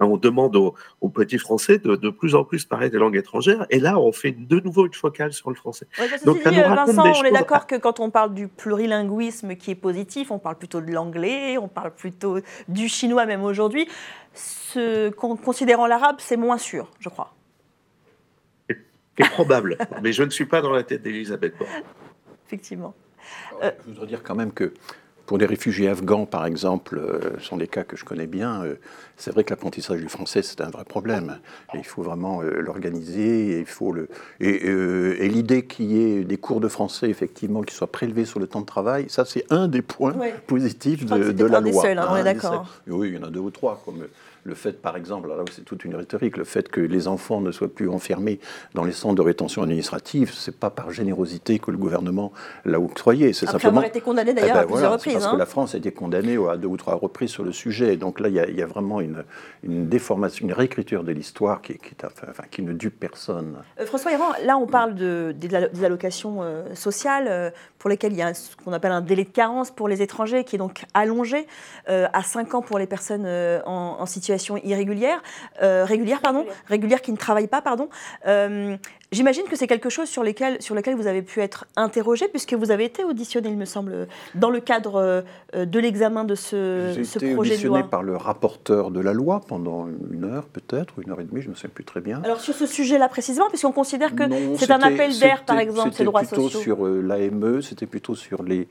[0.00, 3.16] Hein, On demande aux, aux petits Français de, de plus en plus parler des langues
[3.16, 5.86] étrangères, et là, on fait de nouveau une focale sur le français.
[5.98, 8.48] Ouais, Donc, ça dit, nous euh, Vincent, on est d'accord que quand on parle du
[8.48, 13.42] plurilinguisme qui est positif, on parle plutôt de l'anglais, on parle plutôt du chinois même
[13.42, 13.86] aujourd'hui.
[14.32, 17.34] Ce, considérant l'arabe, c'est moins sûr, je crois.
[18.68, 21.70] C'est probable, mais je ne suis pas dans la tête d'Elisabeth Borne.
[22.46, 22.94] Effectivement.
[23.62, 24.72] Je voudrais dire quand même que
[25.30, 28.64] pour les réfugiés afghans, par exemple, euh, ce sont des cas que je connais bien,
[28.64, 28.74] euh,
[29.16, 31.38] c'est vrai que l'apprentissage du français, c'est un vrai problème.
[31.72, 34.08] Et il faut vraiment euh, l'organiser, et le...
[34.40, 38.40] Et, et l'idée qu'il y ait des cours de français, effectivement, qui soient prélevés sur
[38.40, 40.34] le temps de travail, ça, c'est un des points Ouais.
[40.48, 41.82] positifs de, de la des loi.
[41.84, 42.66] seuls, hein, on est des d'accord.
[42.88, 43.80] Oui, il y en a deux ou trois.
[43.84, 44.02] Comme,
[44.44, 47.52] le fait, par exemple, là c'est toute une rhétorique, le fait que les enfants ne
[47.52, 48.40] soient plus enfermés
[48.74, 52.32] dans les centres de rétention administrative, c'est pas par générosité que le gouvernement
[52.64, 53.32] l'a octroyé.
[53.32, 53.78] C'est simplement.
[53.78, 55.19] avoir été condamné d'ailleurs Eh ben à plusieurs voilà, reprises.
[55.20, 57.96] Parce que la France a été condamnée à deux ou trois reprises sur le sujet.
[57.96, 59.24] Donc là, il y a, il y a vraiment une,
[59.62, 63.56] une déformation, une réécriture de l'histoire qui, qui, est- enfin, qui ne dupe personne.
[63.78, 67.88] Euh, François Héran, là on parle de, des, allo- des allocations euh, sociales euh, pour
[67.90, 70.56] lesquelles il y a ce qu'on appelle un délai de carence pour les étrangers qui
[70.56, 71.46] est donc allongé
[71.88, 75.22] euh, à 5 ans pour les personnes euh, en, en situation irrégulière,
[75.62, 77.62] euh, régulière, pardon, régulière qui ne travaillent pas.
[77.62, 77.88] pardon.
[78.26, 78.76] Euh,
[79.12, 82.54] J'imagine que c'est quelque chose sur, lesquels, sur lequel vous avez pu être interrogé puisque
[82.54, 84.06] vous avez été auditionné, il me semble,
[84.36, 85.00] dans le cadre
[85.54, 87.88] de l'examen de ce, J'ai ce été projet de auditionné loi.
[87.90, 91.40] par le rapporteur de la loi pendant une heure peut-être, ou une heure et demie,
[91.42, 92.20] je ne me souviens plus très bien.
[92.24, 95.56] Alors sur ce sujet-là précisément, puisqu'on considère que Non, c'est un c'était- appel d'air, par
[95.56, 96.60] c'était- exemple, ces C'était droits plutôt sociaux.
[96.60, 98.68] sur euh, l'AME, c'était plutôt sur les,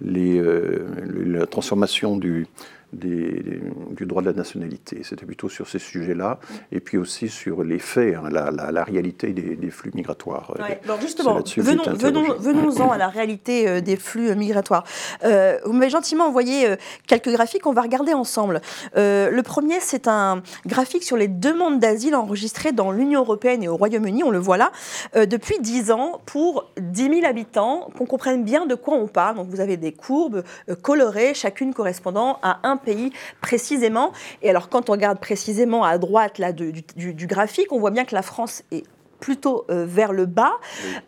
[0.00, 2.46] les, euh, le- la transformation du,
[2.92, 3.60] des- des-
[3.92, 5.02] du droit de la nationalité.
[5.04, 6.38] C'était plutôt sur ces sujets-là,
[6.72, 10.52] et puis aussi sur les faits, hein, la, la- la réalité des, des flux migratoires.
[10.58, 14.84] Euh, Ouais, alors justement, venons, venons, venons-en à la réalité euh, des flux euh, migratoires.
[15.24, 16.74] Euh, vous m'avez gentiment envoyé
[17.06, 18.60] quelques graphiques, on va regarder ensemble.
[18.96, 23.68] Euh, le premier, c'est un graphique sur les demandes d'asile enregistrées dans l'Union européenne et
[23.68, 24.70] au Royaume-Uni, on le voit là,
[25.16, 29.36] euh, depuis 10 ans pour 10 000 habitants, qu'on comprenne bien de quoi on parle.
[29.36, 30.42] Donc vous avez des courbes
[30.82, 34.12] colorées, chacune correspondant à un pays précisément.
[34.42, 37.90] Et alors quand on regarde précisément à droite là, du, du- du graphique, on voit
[37.90, 38.84] bien que la France est
[39.20, 40.54] plutôt euh, vers le bas.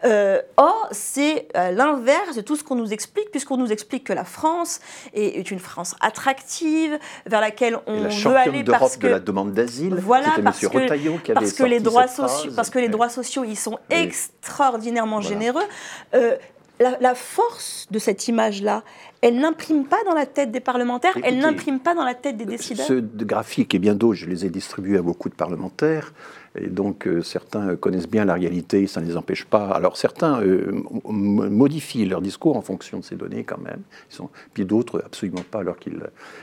[0.04, 4.12] Euh, or, c'est euh, l'inverse de tout ce qu'on nous explique, puisqu'on nous explique que
[4.12, 4.80] la France
[5.14, 9.06] est, est une France attractive, vers laquelle on la veut aller parce que...
[9.06, 10.66] de la demande d'asile, Voilà, parce que,
[11.24, 15.64] qui parce que les droits sociaux, parce que les droits sociaux, ils sont extraordinairement généreux.
[16.82, 18.82] La, la force de cette image-là,
[19.20, 22.44] elle n'imprime pas dans la tête des parlementaires, elle n'imprime pas dans la tête des
[22.44, 22.86] décideurs.
[22.86, 26.12] Ce graphique et bien d'autres, je les ai distribués à beaucoup de parlementaires.
[26.58, 29.68] Et donc, euh, certains connaissent bien la réalité, ça ne les empêche pas.
[29.70, 33.80] Alors, certains euh, modifient leur discours en fonction de ces données, quand même.
[34.10, 34.30] Ils sont...
[34.52, 35.98] Puis d'autres, absolument pas, alors qu'ils.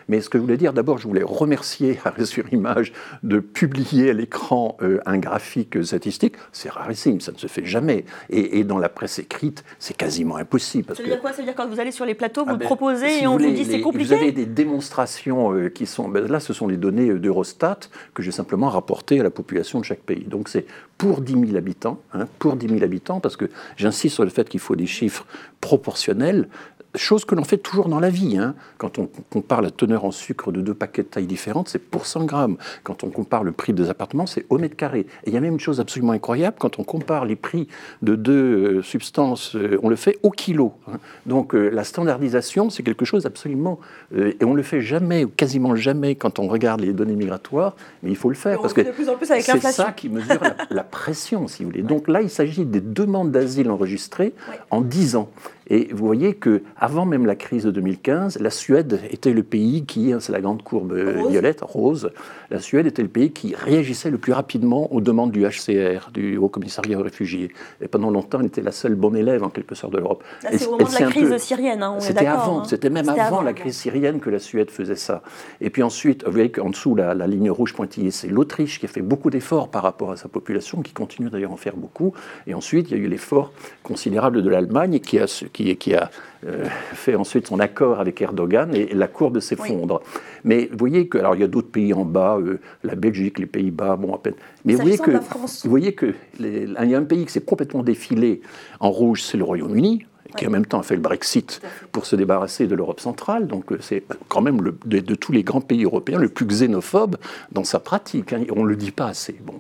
[0.07, 2.93] Mais ce que je voulais dire, d'abord, je voulais remercier Arrêt sur Image
[3.23, 6.35] de publier à l'écran euh, un graphique statistique.
[6.51, 8.05] C'est rarissime, ça ne se fait jamais.
[8.29, 10.85] Et, et dans la presse écrite, c'est quasiment impossible.
[10.85, 11.31] Parce Ça veut que dire quoi?
[11.31, 13.23] Ça veut dire quand vous allez sur les plateaux, vous ah le ben, proposez si
[13.23, 16.09] et on vous dit c'est compliqué Vous avez des démonstrations euh, qui sont.
[16.09, 17.79] ben là, ce sont les données euh, d'Eurostat
[18.13, 20.23] que j'ai simplement rapportées à la population de chaque pays.
[20.25, 20.65] Donc c'est
[20.97, 23.45] pour 10 000 habitants, hein, pour 10 000 habitants, parce que
[23.77, 25.25] j'insiste sur le fait qu'il faut des chiffres
[25.61, 26.47] proportionnels.
[26.95, 28.37] Chose que l'on fait toujours dans la vie.
[28.37, 28.55] hein.
[28.79, 32.07] Quand on compare la teneur en sucre de deux paquets de taille différentes, c'est pour
[32.07, 32.57] 100 grammes.
[32.83, 35.01] Quand on compare le prix des appartements, c'est au mètre carré.
[35.01, 37.67] Et il y a même une chose absolument incroyable, quand on compare les prix
[38.01, 40.73] de deux euh, substances, euh, on le fait au kilo.
[40.87, 40.97] hein.
[41.27, 43.79] Donc euh, la standardisation, c'est quelque chose absolument...
[44.15, 47.75] euh, et on le fait jamais, ou quasiment jamais, quand on regarde les données migratoires,
[48.01, 48.57] mais il faut le faire.
[48.59, 51.47] on parce que de plus en plus avec c'est ça qui mesure la, la pression,
[51.47, 51.83] si vous voulez.
[51.83, 54.33] Donc là, il s'agit des demandes d'asile enregistrées
[54.71, 55.29] en 10 ans.
[55.69, 59.85] Et vous voyez que avant même la crise de 2015, la Suède était le pays
[59.85, 61.31] qui, hein, c'est la grande courbe euh, Rose.
[61.31, 62.11] violette, rose,
[62.49, 66.37] la Suède était le pays qui réagissait le plus rapidement aux demandes du HCR, du
[66.37, 67.51] Haut Commissariat aux réfugiés.
[67.81, 70.23] Et pendant longtemps, elle était la seule bonne élève en quelque sorte de l'Europe.
[70.51, 72.63] C'est au moment de la crise peu- syrienne, hein, on est C'était avant, hein.
[72.65, 75.21] c'était même avant, la crise syrienne que la Suède faisait ça.
[75.61, 78.85] Et puis ensuite, vous voyez qu'en dessous, la, la ligne rouge pointillée, c'est l'Autriche qui
[78.85, 81.75] a fait beaucoup d'efforts par rapport à sa population, qui continue d'ailleurs à en faire
[81.75, 82.13] beaucoup.
[82.47, 83.51] Et ensuite, il y a eu l'effort
[83.83, 86.09] considérable de l'Allemagne qui a, ce- qui, qui a
[86.47, 90.01] euh, fait ensuite son accord avec Erdogan et la courbe s'effondre.
[90.45, 93.39] Mais vous voyez que, alors il y a d'autres pays en bas, euh, la Belgique,
[93.39, 94.35] les Pays-Bas, bon à peine.
[94.63, 97.31] Mais vous voyez que, la vous voyez que les- il y a un pays qui
[97.33, 98.41] s'est complètement défilé
[98.79, 100.05] en rouge, c'est le Royaume-Uni
[100.37, 101.59] qui en même temps a fait le Brexit
[101.91, 103.47] pour se débarrasser de l'Europe centrale.
[103.47, 106.45] Donc euh, c'est quand même le- de, de tous les grands pays européens le plus
[106.45, 107.17] xénophobe
[107.51, 108.31] dans sa pratique.
[108.31, 108.43] hein.
[108.55, 109.35] On ne le dit pas assez.
[109.43, 109.59] Bon.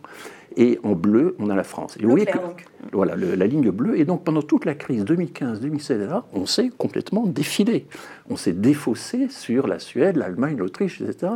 [0.57, 1.95] Et en bleu, on a la France.
[1.99, 2.65] Et vous voyez clair, que- donc.
[2.91, 3.99] voilà, le- la ligne bleue.
[3.99, 7.85] Et donc pendant toute la crise 2015-2016, là, on s'est complètement défilé.
[8.29, 11.31] On s'est défaussé sur la Suède, l'Allemagne, l'Autriche, etc.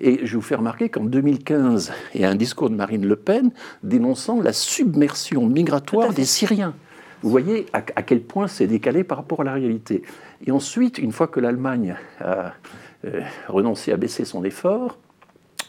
[0.00, 3.16] Et je vous fais remarquer qu'en 2015, il y a un discours de Marine Le
[3.16, 3.50] Pen
[3.82, 6.74] dénonçant la submersion migratoire des Syriens.
[7.22, 10.02] Vous voyez à, à quel point c'est décalé par rapport à la réalité.
[10.46, 12.52] Et ensuite, une fois que l'Allemagne a
[13.06, 14.98] euh, renoncé à baisser son effort,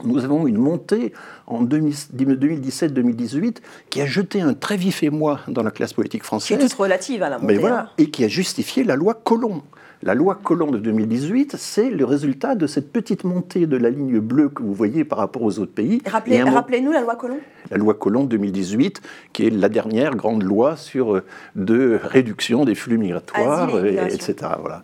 [0.04, 1.14] nous avons une montée
[1.48, 3.58] en 2017-2018
[3.90, 6.60] qui a jeté un très vif émoi dans la classe politique Qui est française.
[6.60, 7.54] toute relative à la montée.
[7.54, 7.90] Mais voilà, hein.
[7.98, 9.62] et qui a justifié la loi Collomb.
[10.04, 14.20] La loi Collomb de 2018, c'est le résultat de cette petite montée de la ligne
[14.20, 16.02] bleue que vous voyez par rapport aux autres pays.
[16.06, 17.40] Rappelez- Rappelez-nous la loi Colomb.
[17.72, 19.02] la loi Collomb 2018,
[19.34, 21.24] qui est la dernière grande loi sur euh,
[21.56, 24.36] de réduction des flux migratoires, et etc.
[24.60, 24.84] Voilà.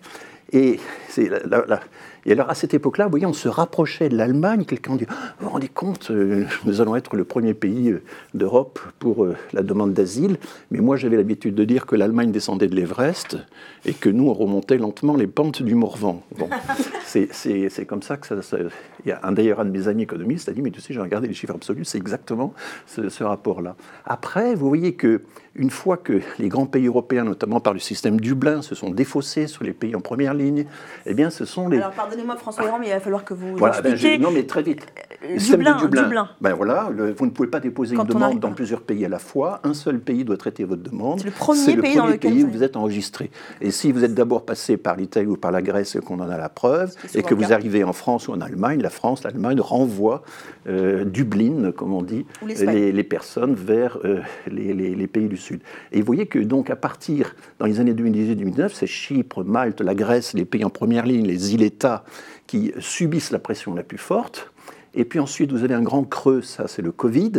[0.54, 1.80] Et c'est la- la- la-
[2.26, 4.66] Et alors, à cette époque-là, vous voyez, on se rapprochait de l'Allemagne.
[4.66, 5.06] Quelqu'un dit
[5.40, 8.04] Vous vous rendez compte, euh, nous allons être le premier pays euh,
[8.34, 10.38] d'Europe pour euh, la demande d'asile.
[10.70, 13.38] Mais moi, j'avais l'habitude de dire que l'Allemagne descendait de l'Everest
[13.86, 16.22] et que nous, on remontait lentement les pentes du Morvan.
[16.38, 16.50] Bon,
[17.06, 18.58] c'est comme ça que ça.
[19.06, 20.94] Il y a un, d'ailleurs un de mes amis économistes a dit Mais tu sais,
[20.94, 22.54] j'ai regardé les chiffres absolus, c'est exactement
[22.86, 23.76] ce, ce rapport-là.
[24.06, 25.22] Après, vous voyez que
[25.56, 29.48] une fois que les grands pays européens, notamment par le système Dublin, se sont défaussés
[29.48, 30.66] sur les pays en première ligne,
[31.06, 31.78] eh bien, ce sont les.
[31.78, 34.18] Alors, pardonnez-moi, François Héran, mais il va falloir que vous voilà, ben, expliquiez.
[34.18, 34.88] non, mais très vite.
[35.22, 36.04] Le Dublin, Dublin.
[36.04, 36.30] Dublin.
[36.40, 39.60] Ben voilà, vous ne pouvez pas déposer une demande dans plusieurs pays à la fois.
[39.64, 41.20] Un seul pays doit traiter votre demande.
[41.20, 43.30] C'est le premier, pays, dans lequel pays où vous êtes enregistré.
[43.60, 46.38] Et si vous êtes d'abord passé par l'Italie ou par la Grèce, qu'on en a
[46.38, 50.24] la preuve, et que vous arrivez en France ou en Allemagne, la France, l'Allemagne renvoie
[50.68, 55.62] euh, Dublin, comme on dit, les, les, personnes vers euh, les, les, pays du Sud.
[55.92, 59.96] Et vous voyez que donc à partir, dans les années 2018-2019, c'est Chypre, Malte, la
[59.96, 62.04] Grèce, les pays en première ligne, les îles-États
[62.48, 64.52] qui subissent la pression la plus forte.
[64.94, 67.32] Et puis ensuite, vous avez un grand creux, ça c'est le Covid.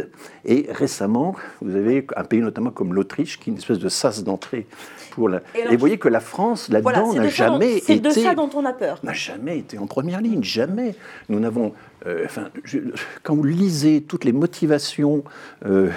[0.45, 4.25] Et récemment, vous avez un pays notamment comme l'Autriche, qui est une espèce de sas
[4.25, 4.67] d'entrée
[5.11, 5.43] pour la...
[5.55, 7.85] Et, vous voyez que la France, là-dedans, n'a jamais été...
[7.87, 9.01] C'est de ça dont on a peur.
[9.03, 10.95] N'a jamais été en première ligne, jamais.
[11.29, 11.75] Nous n'avons
[12.07, 12.27] euh,
[13.23, 15.25] quand vous lisez toutes les motivations
[15.67, 15.91] euh,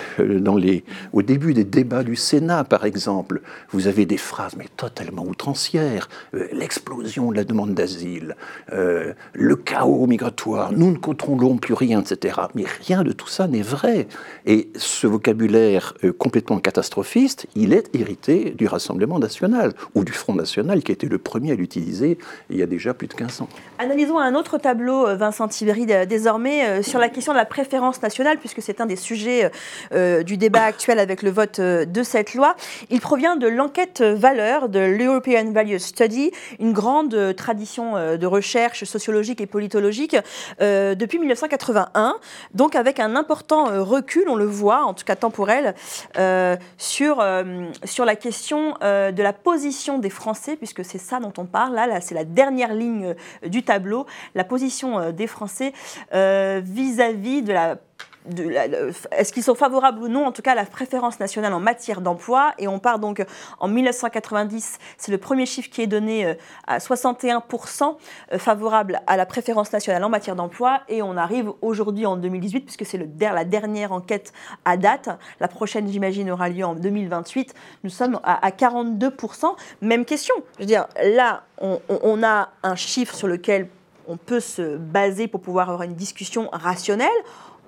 [1.14, 6.10] au début des débats du Sénat, par exemple, vous avez des phrases mais totalement outrancières.
[6.34, 8.36] Euh, l'explosion de la demande d'asile,
[8.72, 12.42] le chaos migratoire, nous ne contrôlons plus rien, etc.
[12.56, 14.08] Mais rien de tout ça n'est vrai.
[14.46, 20.84] Et ce vocabulaire complètement catastrophiste, il est hérité du Rassemblement national ou du Front national
[20.84, 22.18] qui a été le premier à l'utiliser
[22.50, 23.50] il y a déjà plus de 15 ans.
[23.80, 28.02] Analysons un autre tableau, Vincent Tiberi, euh, désormais euh, sur la question de la préférence
[28.02, 29.52] nationale, puisque c'est un des sujets
[29.94, 32.56] euh, du débat actuel avec le vote de cette loi.
[32.90, 39.42] Il provient de l'enquête valeur de l'European Value Study, une grande tradition de recherche sociologique
[39.42, 40.16] et politologique
[40.60, 42.16] depuis 1981,
[42.54, 45.76] donc avec un important recul, on le voit, en tout cas temporel,
[46.78, 47.24] sur,
[47.84, 51.76] sur la question de la position des Français, puisque c'est ça dont on parle.
[51.76, 54.06] Là, c'est la dernière ligne du tableau,
[54.36, 55.74] la position des Français
[56.12, 57.78] vis-à-vis de la
[59.12, 62.02] est-ce qu'ils sont favorables ou non, en tout cas, à la préférence nationale en matière
[62.02, 63.24] d'emploi Et on part donc
[63.60, 66.34] en 1990, c'est le premier chiffre qui est donné euh,
[66.68, 67.96] à 61%
[68.34, 70.82] euh, favorable à la préférence nationale en matière d'emploi.
[70.90, 74.34] Et on arrive aujourd'hui en 2018, puisque c'est la dernière enquête
[74.66, 75.10] à date.
[75.40, 77.54] La prochaine, j'imagine, aura lieu en 2028.
[77.84, 79.56] Nous sommes à 42%.
[79.82, 80.36] Même question.
[80.56, 83.70] Je veux dire, là, on a un chiffre sur lequel
[84.08, 87.10] on peut se baser pour pouvoir avoir une discussion rationnelle.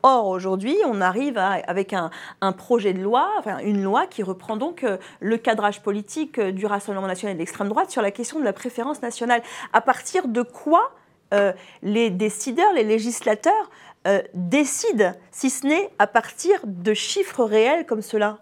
[0.04, 2.12] Or, aujourd'hui, on arrive avec un,
[2.54, 6.66] projet de loi, enfin, une loi qui reprend donc euh, le cadrage politique euh, du
[6.66, 9.42] Rassemblement national et de l'extrême droite sur la question de la préférence nationale.
[9.74, 10.92] À partir de quoi
[11.34, 13.70] euh, les décideurs, les législateurs
[14.34, 18.38] décident, si ce n'est à partir de chiffres réels comme cela?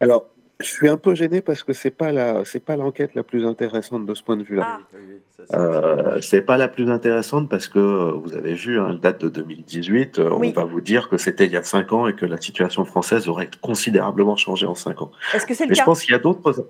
[0.00, 0.24] Alors,
[0.60, 3.46] je suis un peu gêné parce que c'est pas la c'est pas l'enquête la plus
[3.46, 4.80] intéressante de ce point de vue-là.
[4.80, 5.54] Ah.
[5.54, 9.28] Euh, c'est pas la plus intéressante parce que euh, vous avez vu, hein, date de
[9.28, 12.26] 2018, euh, on va vous dire que c'était il y a cinq ans et que
[12.26, 15.12] la situation française aurait considérablement changé en cinq ans.
[15.34, 16.66] Est-ce que c'est le cas Je pense qu'il y a d'autres.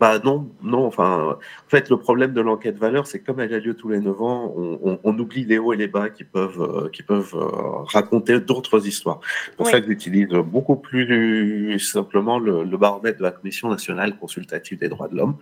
[0.00, 0.86] Bah non, non.
[0.86, 3.88] Enfin, en fait, le problème de l'enquête valeur, c'est que comme elle a lieu tous
[3.88, 7.02] les 9 ans, on, on, oublie les hauts et les bas qui peuvent, euh, qui
[7.02, 9.20] peuvent euh, raconter d'autres histoires.
[9.56, 14.78] Pour ça que j'utilise beaucoup plus simplement le, le, baromètre de la Commission nationale consultative
[14.78, 15.36] des droits de l'homme.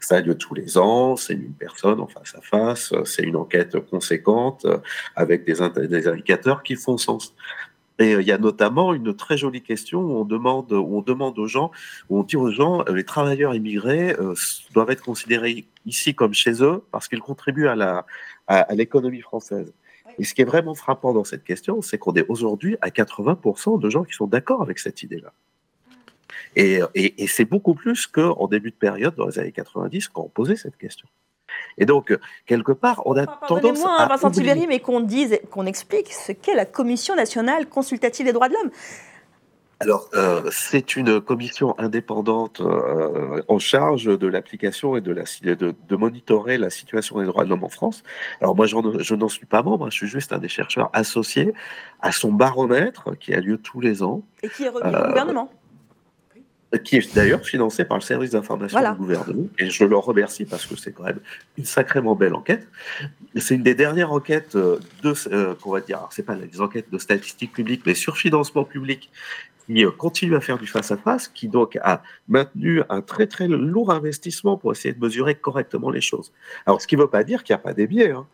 [0.00, 3.36] Ça a lieu tous les ans, c'est une personne en face à face, c'est une
[3.36, 4.66] enquête conséquente
[5.16, 5.54] avec des,
[5.88, 7.34] des indicateurs qui font sens.
[7.98, 11.02] Et euh, il y a notamment une très jolie question où on demande, où on
[11.02, 11.70] demande aux gens,
[12.08, 14.34] où on dit aux gens, euh, les travailleurs immigrés euh,
[14.72, 18.06] doivent être considérés ici comme chez eux parce qu'ils contribuent à la
[18.48, 19.72] à, l'économie française.
[20.18, 23.80] Et ce qui est vraiment frappant dans cette question, c'est qu'on est aujourd'hui à 80%
[23.80, 25.32] de gens qui sont d'accord avec cette idée-là.
[26.54, 30.22] Et, et, et c'est beaucoup plus qu'en début de période, dans les années 90, quand
[30.22, 31.08] on posait cette question.
[31.78, 34.06] Et donc, quelque part, on a tendance moi à...
[34.06, 38.48] Vincent Tiberi, mais qu'on dise, qu'on explique ce qu'est la Commission nationale consultative des droits
[38.48, 38.70] de l'homme.
[39.82, 45.74] Alors, euh, c'est une commission indépendante euh, en charge de l'application et de, la, de,
[45.88, 48.04] de, monitorer la situation des droits de l'homme en France.
[48.40, 51.52] Alors moi, je n'en suis pas membre, je suis juste un des chercheurs associés
[52.00, 54.22] à son baromètre qui a lieu tous les ans.
[54.44, 55.50] Et qui est remis au euh, gouvernement
[56.78, 59.48] qui est d'ailleurs financé par le service d'information du gouvernement.
[59.58, 61.20] Et je le remercie parce que c'est quand même
[61.58, 62.66] une sacrément belle enquête.
[63.36, 64.80] C'est une des dernières enquêtes de,
[65.32, 69.10] euh, qu'on va dire, c'est pas des enquêtes de statistiques publiques, mais sur financement public
[69.66, 73.90] qui euh, continue à faire du face-à-face, qui donc a maintenu un très très lourd
[73.90, 76.32] investissement pour essayer de mesurer correctement les choses.
[76.66, 78.10] Alors, ce qui ne veut pas dire qu'il n'y a pas des biais.
[78.10, 78.26] Hein.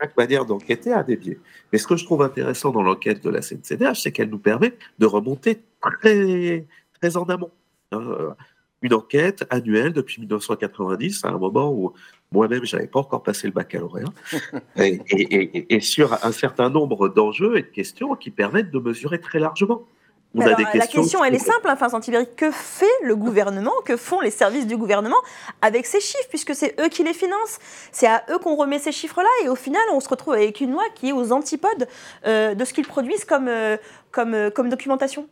[0.00, 1.38] Chaque manière d'enquêter a des biais.
[1.72, 4.74] Mais ce que je trouve intéressant dans l'enquête de la CNCDH, c'est qu'elle nous permet
[4.98, 6.66] de remonter très,
[7.02, 7.50] très en amont.
[7.90, 8.34] Hein.
[8.80, 11.92] Une enquête annuelle depuis 1990, à un moment où
[12.32, 14.06] moi-même, je n'avais pas encore passé le baccalauréat,
[14.76, 19.38] et, et, sur un certain nombre d'enjeux et de questions qui permettent de mesurer très
[19.38, 19.86] largement
[20.34, 22.00] la question, elle est simple, hein, Vincent
[22.36, 25.16] Que fait le gouvernement, que font les services du gouvernement
[25.60, 27.58] avec ces chiffres, puisque c'est eux qui les financent?
[27.90, 30.72] C'est à eux qu'on remet ces chiffres-là, et au final, on se retrouve avec une
[30.72, 31.88] loi qui est aux antipodes
[32.26, 33.76] euh, de ce qu'ils produisent comme, euh,
[34.10, 35.28] comme, euh, comme documentation.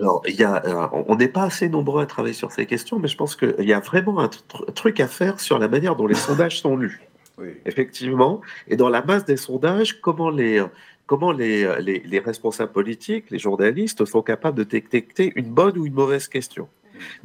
[0.00, 3.08] Alors, il y a, on n'est pas assez nombreux à travailler sur ces questions, mais
[3.08, 4.28] je pense qu'il y a vraiment un
[4.74, 7.02] truc à faire sur la manière dont les sondages sont lus.
[7.66, 8.40] Effectivement.
[8.68, 10.64] Et dans la masse des sondages, comment les,
[11.06, 15.86] comment euh, les, les, responsables politiques, les journalistes sont capables de détecter une bonne ou
[15.86, 16.68] une mauvaise question?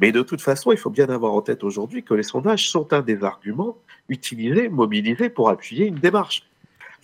[0.00, 2.92] Mais de toute façon, il faut bien avoir en tête aujourd'hui que les sondages sont
[2.92, 3.76] un des arguments
[4.08, 6.48] utilisés, mobilisés pour appuyer une démarche.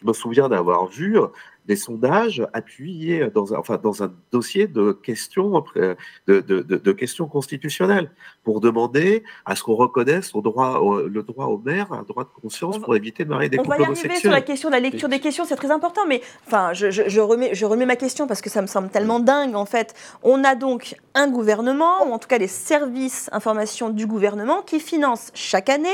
[0.01, 1.19] Je me souviens d'avoir vu
[1.67, 5.97] des sondages appuyés dans un, enfin, dans un dossier de questions, de,
[6.27, 8.11] de, de, questions constitutionnelles
[8.43, 12.41] pour demander à ce qu'on reconnaisse au droit, le droit au maire, un droit de
[12.41, 13.95] conscience pour éviter de marier des couples homosexuels.
[13.95, 16.03] On va y arriver sur la question de la lecture des questions, c'est très important,
[16.07, 19.21] mais enfin, je, je, remets, je remets ma question parce que ça me semble tellement
[19.21, 19.95] dingue en fait.
[20.23, 24.81] On a donc un gouvernement, ou en tout cas les services information du gouvernement, qui
[24.81, 25.89] financent chaque année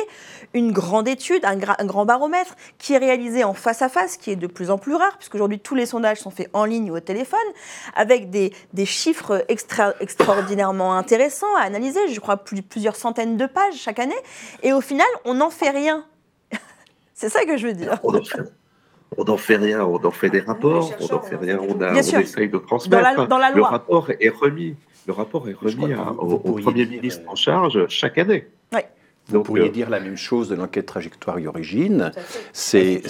[0.52, 4.30] une grande étude, un, un grand baromètre qui est réalisé en face à face, qui
[4.32, 6.96] est de plus en plus rare, puisqu'aujourd'hui tous les sondages sont faits en ligne ou
[6.96, 7.38] au téléphone,
[7.94, 13.46] avec des, des chiffres extra, extraordinairement intéressants à analyser, je crois plus, plusieurs centaines de
[13.46, 14.18] pages chaque année,
[14.62, 16.04] et au final, on n'en fait rien.
[17.14, 17.98] C'est ça que je veux dire.
[19.16, 21.92] On n'en fait rien, on en fait des rapports, on n'en fait rien, on, a,
[21.92, 23.26] on essaye de transmettre.
[23.26, 23.56] Dans la, loi.
[23.56, 28.18] Le rapport est remis, le rapport est remis au, au Premier ministre en charge chaque
[28.18, 28.46] année.
[29.30, 32.12] Vous pourriez euh, dire la même chose de l'enquête trajectoire et origine.
[32.52, 33.02] C'est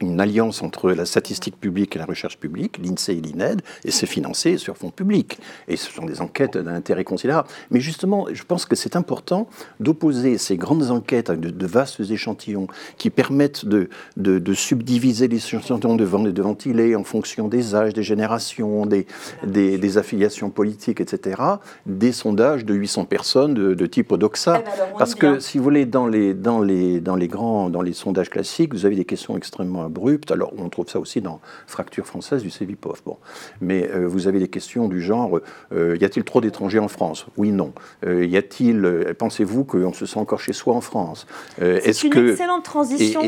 [0.00, 4.06] une alliance entre la statistique publique et la recherche publique, l'INSEE et l'INED, et c'est
[4.06, 5.38] financé sur fonds publics.
[5.68, 7.48] Et ce sont des enquêtes d'un intérêt considérable.
[7.70, 9.48] Mais justement, je pense que c'est important
[9.80, 12.66] d'opposer ces grandes enquêtes avec de, vastes échantillons
[12.96, 18.02] qui permettent de, de, subdiviser les échantillons, de, de ventiler en fonction des âges, des
[18.02, 19.06] générations, des,
[19.44, 21.40] des, affiliations politiques, etc.,
[21.86, 24.60] des sondages de 800 personnes de, type Odoxa.
[24.60, 27.82] Eh ben Parce que si vous voulez, dans les, dans les, dans les grands, dans
[27.82, 30.30] les sondages classiques, vous avez des questions extrêmement abruptes.
[30.30, 33.02] Alors, on trouve ça aussi dans Fracture française du CEVIPOF.
[33.04, 33.16] Bon.
[33.60, 35.40] Mais euh, vous avez des questions du genre
[35.72, 37.26] euh, y a-t-il trop d'étrangers en France?
[37.36, 37.72] Oui, non.
[38.06, 41.26] Euh, y a-t-il, pensez-vous qu'on se sent encore chez soi en France?
[41.58, 43.22] C'est une que, excellente transition,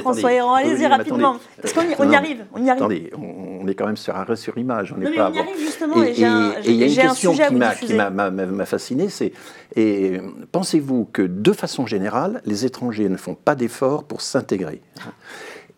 [0.00, 0.54] François Héran.
[0.54, 1.36] Allez-y rapidement.
[1.60, 2.44] parce qu'on y, on y arrive.
[2.52, 2.82] On y arrive.
[2.82, 4.92] Attendez, on, est quand même sur arrêt sur image.
[4.92, 6.02] On, non, mais on y arrive justement.
[6.02, 9.32] Et, il y a une question qui m'a fasciné c'est
[10.52, 14.80] pensez-vous que de façon générale, les étrangers ne font pas d'efforts pour s'intégrer?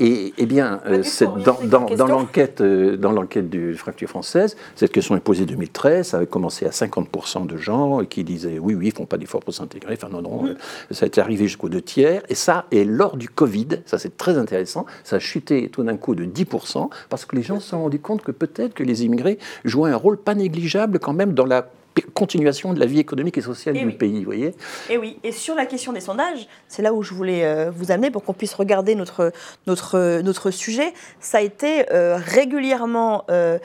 [0.00, 1.02] Et eh bien, euh,
[1.44, 1.58] dans,
[1.96, 6.06] dans, l'enquête, euh, dans l'enquête du Fracture française, cette question est posée en 2013.
[6.06, 9.40] Ça avait commencé à 50% de gens qui disaient oui, oui, ils font pas d'efforts
[9.40, 9.94] pour s'intégrer.
[9.94, 10.54] Enfin non, non, euh,
[10.92, 12.22] ça a été arrivé jusqu'aux deux tiers.
[12.28, 15.96] Et ça, et lors du Covid, ça c'est très intéressant, ça a chuté tout d'un
[15.96, 19.04] coup de 10% parce que les gens se sont rendus compte que peut-être que les
[19.04, 21.68] immigrés jouaient un rôle pas négligeable quand même dans la
[22.02, 24.54] continuation de la vie économique et sociale du pays, vous voyez
[24.90, 27.90] Et oui, et sur la question des sondages, c'est là où je voulais euh, vous
[27.90, 29.32] amener pour qu'on puisse regarder notre,
[29.66, 30.92] notre, notre sujet.
[31.20, 33.58] Ça a été euh, régulièrement euh,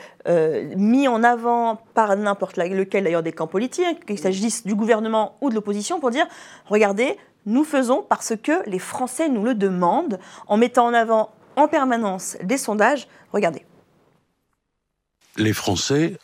[0.76, 5.50] mis en avant par n'importe lequel d'ailleurs des camps politiques, qu'il s'agisse du gouvernement ou
[5.50, 6.26] de l'opposition, pour dire,
[6.66, 7.16] regardez,
[7.46, 12.36] nous faisons parce que les Français nous le demandent, en mettant en avant en permanence
[12.42, 13.06] des sondages.
[13.32, 13.64] Regardez.
[15.36, 16.16] Les Français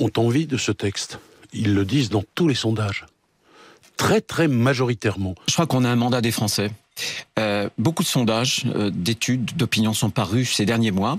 [0.00, 1.20] ont envie de ce texte.
[1.52, 3.06] Ils le disent dans tous les sondages.
[3.96, 5.34] Très, très majoritairement.
[5.46, 6.70] Je crois qu'on a un mandat des Français.
[7.38, 11.18] Euh, beaucoup de sondages, euh, d'études, d'opinions sont parus ces derniers mois.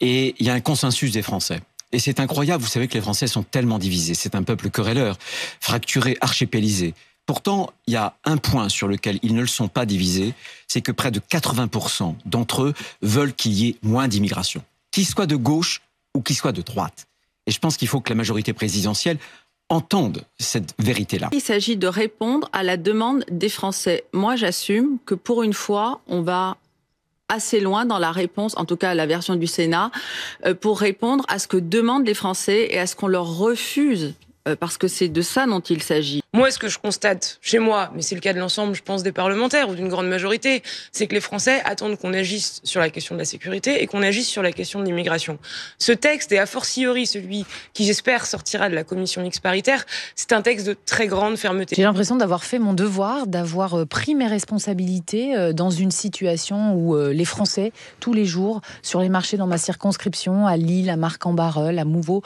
[0.00, 1.60] Et il y a un consensus des Français.
[1.92, 4.14] Et c'est incroyable, vous savez que les Français sont tellement divisés.
[4.14, 5.16] C'est un peuple querelleur,
[5.60, 6.94] fracturé, archipélisé.
[7.24, 10.34] Pourtant, il y a un point sur lequel ils ne le sont pas divisés,
[10.66, 14.62] c'est que près de 80% d'entre eux veulent qu'il y ait moins d'immigration.
[14.90, 15.82] Qu'ils soient de gauche
[16.14, 17.07] ou qu'ils soient de droite.
[17.48, 19.16] Et je pense qu'il faut que la majorité présidentielle
[19.70, 21.30] entende cette vérité-là.
[21.32, 24.04] Il s'agit de répondre à la demande des Français.
[24.12, 26.58] Moi, j'assume que pour une fois, on va
[27.30, 29.90] assez loin dans la réponse, en tout cas la version du Sénat,
[30.44, 34.14] euh, pour répondre à ce que demandent les Français et à ce qu'on leur refuse
[34.56, 36.22] parce que c'est de ça dont il s'agit.
[36.34, 39.02] Moi, ce que je constate chez moi, mais c'est le cas de l'ensemble, je pense,
[39.02, 42.90] des parlementaires ou d'une grande majorité, c'est que les Français attendent qu'on agisse sur la
[42.90, 45.38] question de la sécurité et qu'on agisse sur la question de l'immigration.
[45.78, 49.86] Ce texte, et a fortiori celui qui, j'espère, sortira de la commission mixte paritaire,
[50.16, 51.76] c'est un texte de très grande fermeté.
[51.76, 56.74] J'ai l'impression d'avoir fait mon devoir, d'avoir euh, pris mes responsabilités euh, dans une situation
[56.74, 60.96] où les Français, tous les jours, sur les marchés dans ma circonscription, à Lille, à
[60.96, 62.22] Marc-en-Barœul, à Mouveau,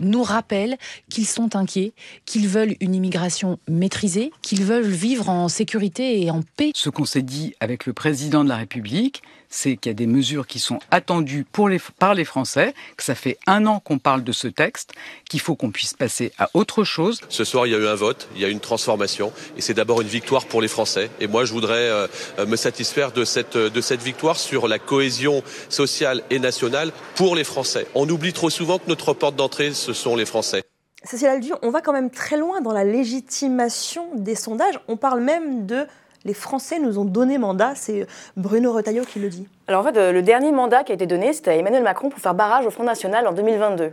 [0.00, 0.76] nous rappellent
[1.08, 1.92] qu'ils sont inquiets,
[2.26, 6.72] qu'ils veulent une immigration maîtrisée, qu'ils veulent vivre en sécurité et en paix.
[6.74, 9.22] Ce qu'on s'est dit avec le président de la République,
[9.52, 13.04] c'est qu'il y a des mesures qui sont attendues pour les, par les Français, que
[13.04, 14.92] ça fait un an qu'on parle de ce texte,
[15.28, 17.20] qu'il faut qu'on puisse passer à autre chose.
[17.28, 19.60] Ce soir, il y a eu un vote, il y a eu une transformation, et
[19.60, 21.10] c'est d'abord une victoire pour les Français.
[21.20, 22.06] Et moi, je voudrais euh,
[22.46, 27.44] me satisfaire de cette, de cette victoire sur la cohésion sociale et nationale pour les
[27.44, 27.86] Français.
[27.94, 30.62] On oublie trop souvent que notre porte d'entrée, ce sont les Français.
[31.04, 34.78] Cécile Aldieu, on va quand même très loin dans la légitimation des sondages.
[34.88, 35.86] On parle même de
[36.24, 37.72] les Français nous ont donné mandat.
[37.74, 39.48] C'est Bruno Retailleau qui le dit.
[39.66, 42.20] Alors en fait, le dernier mandat qui a été donné, c'était à Emmanuel Macron pour
[42.20, 43.90] faire barrage au Front National en 2022.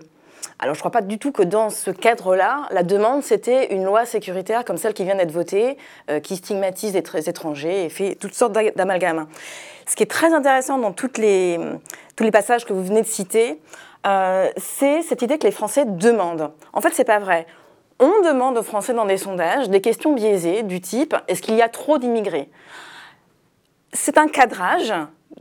[0.59, 3.83] Alors je ne crois pas du tout que dans ce cadre-là, la demande, c'était une
[3.83, 5.77] loi sécuritaire comme celle qui vient d'être votée,
[6.09, 9.27] euh, qui stigmatise les étrangers et fait toutes sortes d'amalgames.
[9.87, 11.59] Ce qui est très intéressant dans toutes les,
[12.15, 13.59] tous les passages que vous venez de citer,
[14.07, 16.51] euh, c'est cette idée que les Français demandent.
[16.73, 17.47] En fait, c'est pas vrai.
[17.99, 21.61] On demande aux Français dans des sondages des questions biaisées du type est-ce qu'il y
[21.61, 22.49] a trop d'immigrés?
[23.91, 24.93] C'est un cadrage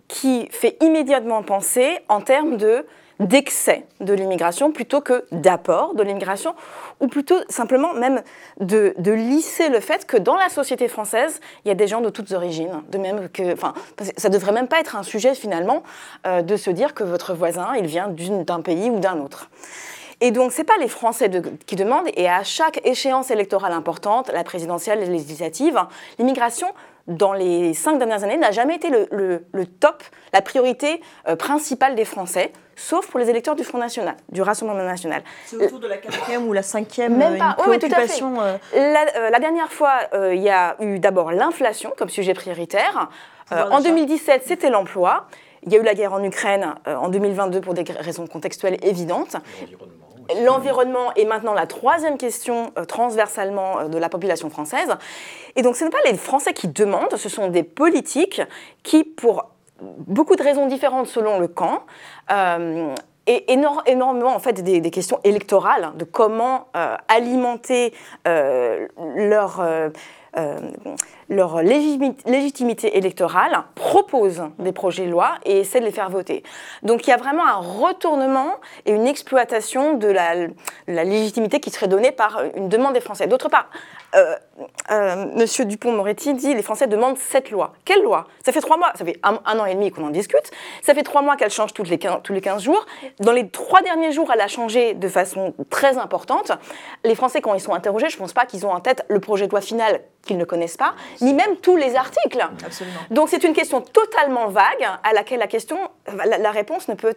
[0.09, 2.85] qui fait immédiatement penser en termes de
[3.21, 6.55] d'excès de l'immigration plutôt que d'apport de l'immigration,
[7.01, 8.23] ou plutôt simplement même
[8.61, 12.11] de, lisser le fait que dans la société française, il y a des gens de
[12.11, 13.75] toutes origines, de même que, enfin,
[14.17, 15.83] ça devrait même pas être un sujet finalement
[16.27, 19.51] euh, de se dire que votre voisin, il vient d'un pays ou d'un autre.
[20.21, 21.31] Et donc, ce n'est pas les Français
[21.67, 25.81] qui demandent, et à chaque échéance électorale importante, la présidentielle, les législatives,
[26.19, 26.69] l'immigration
[27.09, 30.03] dans les cinq dernières années, n'a jamais été le, top,
[30.33, 34.85] la priorité euh, principale des Français, sauf pour les électeurs du Front National, du Rassemblement
[34.85, 35.23] National.
[35.47, 37.57] C'est autour de la quatrième ou la cinquième Même euh, pas.
[37.67, 38.23] oui, tout à fait.
[38.23, 39.31] Euh.
[39.31, 40.01] La, dernière fois,
[40.33, 43.09] il y a eu d'abord l'inflation comme sujet prioritaire.
[43.51, 45.27] en 2017, c'était l'emploi.
[45.65, 49.37] Il y a eu la guerre en Ukraine en 2022 pour des raisons contextuelles évidentes.
[49.61, 54.89] L'environnement est maintenant la troisième question euh, transversalement euh, de la population française.
[55.57, 58.43] Et donc ce n'est pas les Français qui demandent, ce sont des politiques
[58.83, 59.51] qui, pour
[59.81, 61.85] beaucoup de raisons différentes selon le camp,
[62.31, 62.95] euh,
[63.27, 66.69] et énormément en fait des, questions électorales de comment
[67.09, 67.93] alimenter
[68.25, 69.63] leur
[71.29, 76.43] leur légitimité électorale, proposent des projets de loi et essaient de les faire voter.
[76.83, 78.55] Donc il y a vraiment un retournement
[78.87, 80.47] et une exploitation de la,
[80.87, 83.27] légitimité qui serait donnée par une demande des Français.
[83.27, 83.69] D'autre part,
[84.15, 84.37] euh,
[84.91, 87.73] euh, Monsieur Dupont-Moretti dit les Français demandent cette loi.
[87.85, 88.27] Quelle loi?
[88.45, 90.51] Ça fait trois mois, ça fait un, an et demi qu'on en discute.
[90.83, 92.85] Ça fait trois mois qu'elle change toutes les tous les 15 jours.
[93.21, 96.53] Dans les trois derniers jours, elle a changé de façon très importante.
[97.05, 99.21] Les Français, quand ils sont interrogés, je ne pense pas qu'ils ont en tête le
[99.21, 102.47] projet de loi final qu'ils ne connaissent pas, ni même tous les articles.
[102.65, 103.01] Absolument.
[103.11, 107.15] Donc c'est une question totalement vague à laquelle la question, la, réponse ne peut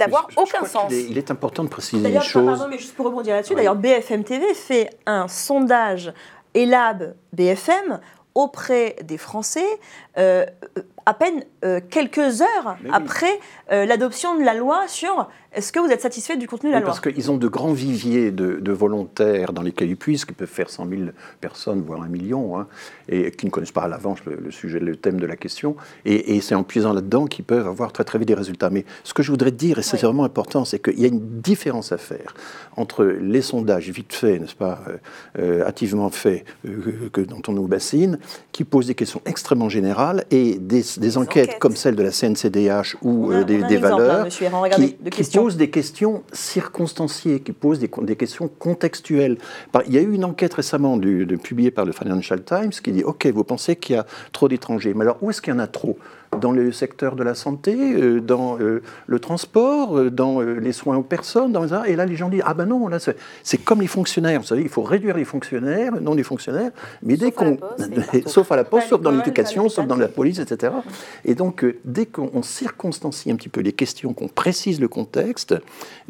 [0.00, 0.92] avoir aucun sens.
[0.92, 2.46] Il est, important de préciser les choses.
[2.46, 6.12] Pardon, mais juste pour rebondir là-dessus, d'ailleurs, BFM TV fait un sondage
[6.54, 8.00] ELAB BFM
[8.34, 9.66] auprès des Français
[10.18, 10.44] euh,
[11.06, 13.40] à peine euh, quelques heures après
[13.72, 16.80] euh, l'adoption de la loi sur est-ce que vous êtes satisfait du contenu de la
[16.80, 20.48] loi Parce qu'ils ont de grands viviers de, volontaires dans lesquels ils puissent, qui peuvent
[20.48, 21.02] faire 100 000
[21.40, 22.66] personnes, voire un million, hein,
[23.08, 25.76] et qui ne connaissent pas à l'avance le, sujet, le thème de la question.
[26.04, 28.68] Et, c'est en puisant là-dedans qu'ils peuvent avoir très très vite des résultats.
[28.68, 31.40] Mais ce que je voudrais dire, et c'est vraiment important, c'est qu'il y a une
[31.40, 32.34] différence à faire
[32.76, 34.80] entre les sondages vite faits, n'est-ce pas,
[35.38, 36.44] euh, hâtivement faits,
[37.12, 38.18] que, dont on nous bassine,
[38.50, 40.82] qui posent des questions extrêmement générales, et des,
[41.16, 47.52] enquêtes, comme celle de la CNCDH ou des, valeurs, qui, posent des questions circonstanciées, qui
[47.52, 49.38] posent des, des questions contextuelles.
[49.86, 52.92] Il y a eu une enquête récemment du, de, publiée par le Financial Times qui
[52.92, 55.56] dit, OK, vous pensez qu'il y a trop d'étrangers, mais alors où est-ce qu'il y
[55.56, 55.98] en a trop?
[56.40, 60.96] Dans le secteur de la santé, euh, dans euh, le transport, euh, dans les soins
[60.96, 61.52] aux personnes.
[61.52, 62.98] Dans Et là, les gens disent Ah ben non, là,
[63.42, 64.40] c'est comme les fonctionnaires.
[64.40, 66.70] Vous savez, il faut réduire les fonctionnaires, non les fonctionnaires.
[67.02, 67.58] Mais dès qu'on.
[68.26, 70.72] Sauf à la poste, sauf dans l'éducation, sauf dans la police, etc.
[71.24, 75.54] Et donc, dès qu'on circonstancie un petit peu les questions, qu'on précise le contexte,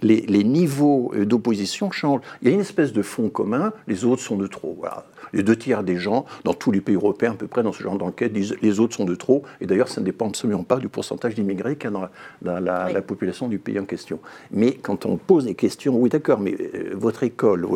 [0.01, 2.21] les, les niveaux d'opposition changent.
[2.43, 4.77] Il y a une espèce de fond commun, les autres sont de trop.
[4.79, 5.05] Voilà.
[5.35, 7.83] Les deux tiers des gens, dans tous les pays européens à peu près, dans ce
[7.83, 9.43] genre d'enquête, disent les autres sont de trop.
[9.61, 12.11] Et d'ailleurs, ça ne dépend absolument pas du pourcentage d'immigrés qu'il y a
[12.43, 14.21] dans, la, population du pays en question.
[14.51, 17.67] Mais quand on pose des questions, oui d'accord, mais euh, votre école,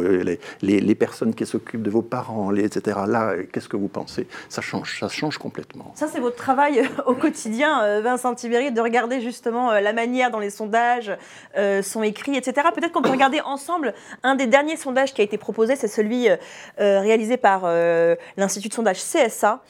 [0.62, 4.26] les, les, personnes qui s'occupent de vos parents, les, etc., là, qu'est-ce que vous pensez?
[4.48, 5.92] Ça change, ça change complètement.
[5.96, 10.50] Ça, c'est votre travail au quotidien, Vincent Tibéry, de regarder justement la manière dont les
[10.50, 11.12] sondages
[11.82, 12.68] sont écrits, etc.
[12.74, 16.28] Peut-être qu'on peut regarder ensemble un des derniers sondages qui a été proposé, c'est celui
[16.78, 17.47] réalisé par
[18.36, 19.62] l'Institut de sondage CSA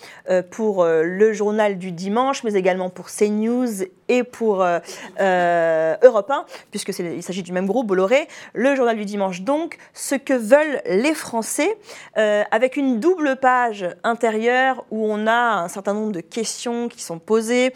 [0.51, 4.79] pour le journal du dimanche, mais également pour CNews et pour euh,
[5.21, 10.15] euh, Europe 1, puisqu'il s'agit du même groupe, Bolloré, le journal du dimanche donc, ce
[10.15, 11.79] que veulent les Français,
[12.17, 17.03] euh, avec une double page intérieure où on a un certain nombre de questions qui
[17.03, 17.73] sont posées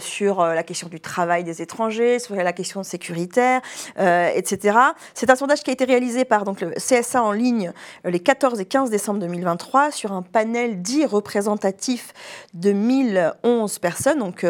[0.00, 3.60] sur la question du travail des étrangers, sur la question sécuritaire,
[3.98, 4.78] etc.
[5.14, 7.72] C'est un sondage qui a été réalisé par donc, le CSA en ligne
[8.04, 12.12] les 14 et 15 décembre 2023 sur un panel dit représentatif
[12.54, 14.46] de 1011 personnes, donc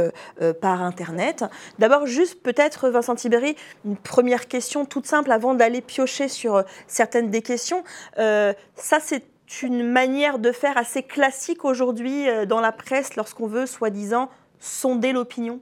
[0.60, 0.82] par
[1.78, 6.62] D'abord, juste peut-être, Vincent Tibéry, une première question toute simple avant d'aller piocher sur euh,
[6.86, 7.84] certaines des questions.
[8.18, 9.24] Euh, ça, c'est
[9.62, 15.12] une manière de faire assez classique aujourd'hui euh, dans la presse lorsqu'on veut, soi-disant, sonder
[15.12, 15.58] l'opinion?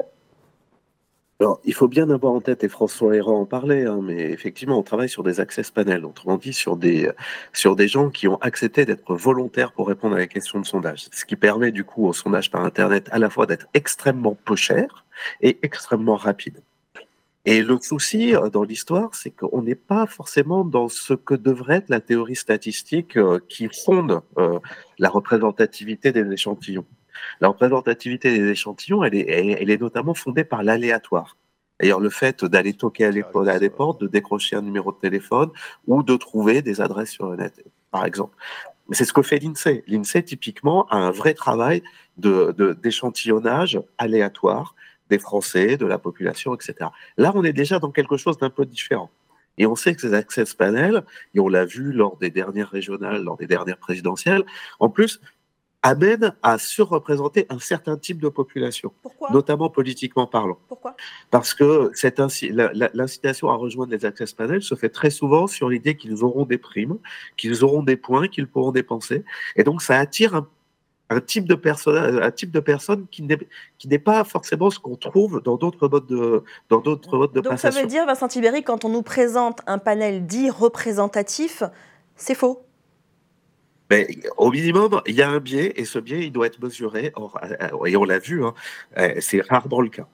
[1.64, 4.82] Il faut bien avoir en tête, et François Héran en parlait, hein, mais effectivement, on
[4.82, 7.10] travaille sur des access panels, autrement dit sur des,
[7.52, 11.06] sur des gens qui ont accepté d'être volontaires pour répondre à la question de sondage.
[11.12, 14.56] Ce qui permet du coup au sondage par Internet à la fois d'être extrêmement peu
[14.56, 15.04] cher
[15.40, 16.60] et extrêmement rapide.
[17.44, 21.76] Et le souci euh, dans l'histoire, c'est qu'on n'est pas forcément dans ce que devrait
[21.76, 24.58] être la théorie statistique euh, qui fonde euh,
[24.98, 26.84] la représentativité des échantillons.
[27.40, 31.36] La représentativité des échantillons, elle est, notamment fondée par l'aléatoire.
[31.80, 33.12] D'ailleurs, le fait d'aller toquer à,
[33.58, 35.50] des portes, de décrocher un numéro de téléphone
[35.86, 38.36] ou de trouver des adresses sur le net, par exemple.
[38.88, 39.84] Mais c'est ce que fait l'INSEE.
[39.86, 41.82] L'INSEE, typiquement, a un vrai travail
[42.16, 44.74] d'échantillonnage aléatoire
[45.08, 46.90] des Français, de la population, etc.
[47.16, 49.10] Là, on est déjà dans quelque chose d'un peu différent.
[49.58, 51.04] Et on sait que ces access panels,
[51.34, 54.44] et on l'a vu lors des dernières régionales, lors des dernières présidentielles,
[54.78, 55.20] en plus,
[55.82, 58.92] amènent à surreprésenter un certain type de population,
[59.30, 60.58] notamment politiquement parlant.
[60.68, 60.96] Pourquoi?
[61.30, 61.92] Parce que
[62.94, 66.58] l'incitation à rejoindre les access panels se fait très souvent sur l'idée qu'ils auront des
[66.58, 66.98] primes,
[67.36, 69.24] qu'ils auront des points, qu'ils pourront dépenser.
[69.56, 70.48] Et donc, ça attire un
[71.10, 75.42] un type de personne, un type de personne qui n'est pas forcément ce qu'on trouve
[75.42, 78.84] dans d'autres modes de dans d'autres modes de Donc ça veut dire, Vincent Tibéry, quand
[78.84, 81.62] on nous présente un panel dit représentatif,
[82.16, 82.62] c'est faux?
[83.90, 87.12] Mais au minimum, il y a un biais et ce biais, il doit être mesuré.
[87.16, 88.54] Euh, et on l'a vu, hein,
[88.98, 90.06] euh, c'est rarement le cas.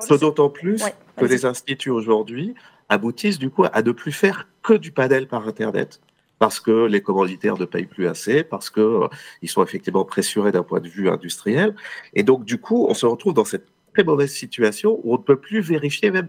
[0.00, 0.82] ce d'autant plus
[1.16, 2.54] que les instituts aujourd'hui
[2.88, 6.00] aboutissent du coup à ne plus faire que du panel par Internet
[6.42, 9.08] parce que les commanditaires ne payent plus assez, parce qu'ils euh,
[9.46, 11.76] sont effectivement pressurés d'un point de vue industriel.
[12.14, 15.22] Et donc, du coup, on se retrouve dans cette très mauvaise situation où on ne
[15.22, 16.26] peut plus vérifier même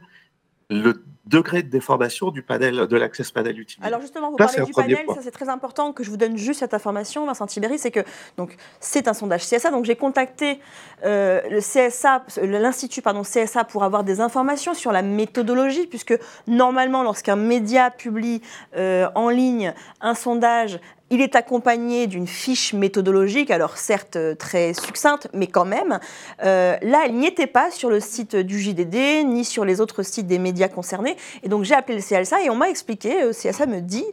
[0.74, 3.88] le degré de déformation du panel, de l'access panel utilisé.
[3.88, 6.60] Alors justement, vous parlez du panel, ça c'est très important que je vous donne juste
[6.60, 8.02] cette information, Vincent Tibéry, c'est que
[8.38, 10.60] donc c'est un sondage CSA, donc j'ai contacté
[11.06, 16.18] euh, le CSA, l'institut pardon CSA pour avoir des informations sur la méthodologie, puisque
[16.48, 18.42] normalement lorsqu'un média publie
[18.76, 20.80] euh, en ligne un sondage,
[21.14, 26.00] il est accompagné d'une fiche méthodologique, alors certes euh, très succincte, mais quand même.
[26.44, 30.02] Euh, là, elle n'y était pas sur le site du JDD, ni sur les autres
[30.02, 31.16] sites des médias concernés.
[31.44, 34.06] Et donc j'ai appelé le CSA et on m'a expliqué, le euh, CSA me dit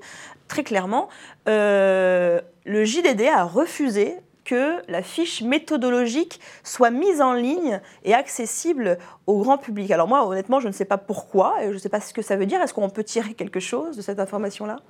[0.47, 1.09] très clairement,
[1.47, 9.39] le JDD a refusé que la fiche méthodologique soit mise en ligne et accessible au
[9.39, 9.91] grand public.
[9.91, 12.37] Alors moi, honnêtement, je ne sais pas pourquoi, je ne sais pas ce que ça
[12.37, 12.61] veut dire.
[12.61, 14.81] Est-ce qu'on peut tirer quelque chose de cette information-là?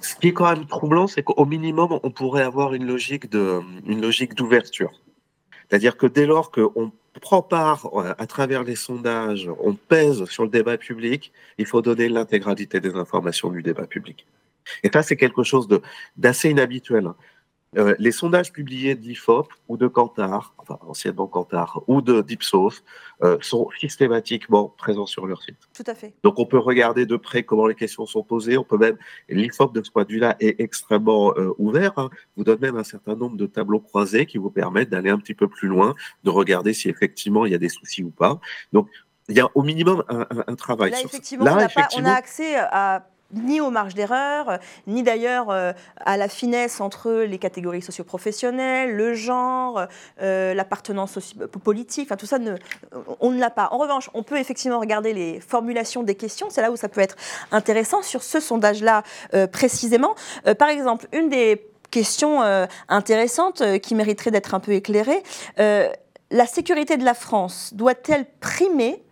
[0.00, 4.92] Ce qui est quand même troublant, c'est qu'au minimum, on pourrait avoir une logique d'ouverture.
[5.68, 10.44] C'est-à-dire que dès lors qu'on prend part euh, à travers les sondages, on pèse sur
[10.44, 14.26] le débat public, il faut donner l'intégralité des informations du débat public.
[14.82, 15.68] Et ça, c'est quelque chose
[16.16, 17.08] d'assez inhabituel.
[17.76, 22.84] Euh, les sondages publiés de l'IFOP ou de Kantar, enfin anciennement Kantar, ou de Dipsos,
[23.22, 25.58] euh, sont systématiquement présents sur leur site.
[25.74, 26.14] Tout à fait.
[26.22, 28.56] Donc on peut regarder de près comment les questions sont posées.
[28.58, 28.96] On peut même,
[29.28, 31.92] l'IFOP de ce point de vue-là est extrêmement euh, ouvert.
[31.96, 32.10] Hein.
[32.36, 35.34] Vous donne même un certain nombre de tableaux croisés qui vous permettent d'aller un petit
[35.34, 38.40] peu plus loin, de regarder si effectivement il y a des soucis ou pas.
[38.72, 38.88] Donc
[39.28, 40.90] il y a au minimum un, travail.
[40.90, 46.16] Là, effectivement, on, on a accès à ni aux marges d'erreur, ni d'ailleurs euh, à
[46.16, 49.86] la finesse entre les catégories socioprofessionnelles, le genre,
[50.22, 51.18] euh, l'appartenance
[51.62, 52.38] politique, enfin tout ça,
[53.20, 53.68] on ne l'a pas.
[53.72, 57.00] En revanche, on peut effectivement regarder les formulations des questions, c'est là où ça peut
[57.00, 57.16] être
[57.52, 59.02] intéressant sur ce sondage-là
[59.34, 60.14] euh, précisément.
[60.58, 62.40] par exemple, une des question
[62.88, 65.22] intéressante qui mériterait d'être un peu éclairée.
[65.56, 69.03] la sécurité de la France doit-elle primer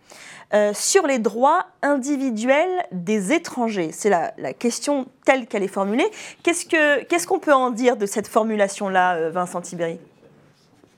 [0.74, 6.06] sur les droits individuels des étrangers C'est la, question telle qu'elle est formulée.
[6.42, 9.98] Qu'est-ce qu'on peut en dire de cette formulation-là, Vincent Tibéry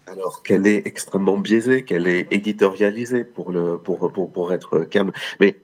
[0.07, 5.13] alors qu'elle est extrêmement biaisée, qu'elle est éditorialisée pour, le, pour, pour, pour être calme.
[5.41, 5.57] Mais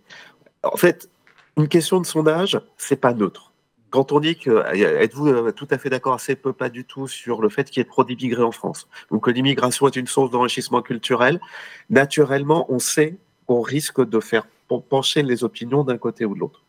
[0.62, 1.10] en fait,
[1.56, 3.52] une question de sondage, c'est pas neutre.
[3.90, 7.08] Quand on dit que, êtes-vous euh, tout à fait d'accord, assez peu, pas du tout,
[7.08, 10.06] sur le fait qu'il y ait trop d'immigrés en France, ou que l'immigration est une
[10.06, 11.40] source d'enrichissement culturel,
[11.88, 13.16] naturellement, on sait
[13.50, 14.46] qu'on risque de faire
[14.88, 16.62] pencher les opinions d'un côté ou de l'autre.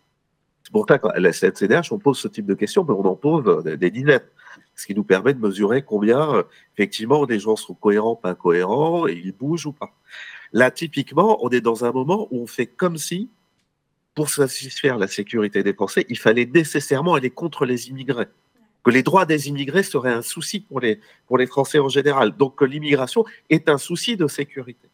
[0.63, 3.15] C'est pour ça qu'à la CNCDH, on pose ce type de questions, mais on en
[3.15, 4.23] pose euh, des dizaines
[4.75, 6.43] ce qui nous permet de mesurer combien, euh,
[6.75, 9.93] effectivement, les gens sont cohérents, pas cohérents, et ils bougent ou pas.
[10.53, 13.29] Là, typiquement, on est dans un moment où on fait comme si,
[14.15, 18.27] pour satisfaire la sécurité des Français, il fallait nécessairement aller contre les immigrés.
[18.84, 22.36] Que les droits des immigrés seraient un souci pour les, pour les Français en général.
[22.36, 24.89] Donc que l'immigration est un souci de sécurité.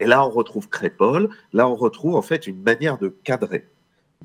[0.00, 3.68] Et là, on retrouve Crépol, là, on retrouve en fait une manière de cadrer,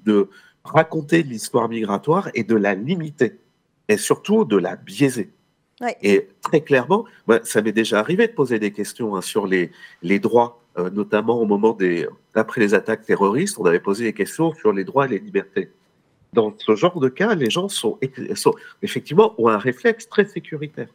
[0.04, 0.30] de
[0.64, 3.40] raconter l'histoire migratoire et de la limiter
[3.88, 5.32] et surtout de la biaiser.
[6.02, 7.06] Et très clairement,
[7.44, 11.42] ça m'est déjà arrivé de poser des questions hein, sur les, les droits, euh, notamment
[11.42, 12.06] au moment des,
[12.36, 15.72] après les attaques terroristes, on avait posé des questions sur les droits et les libertés.
[16.34, 17.98] Dans ce genre de cas, les gens sont,
[18.36, 20.90] sont effectivement ont un réflexe très sécuritaire.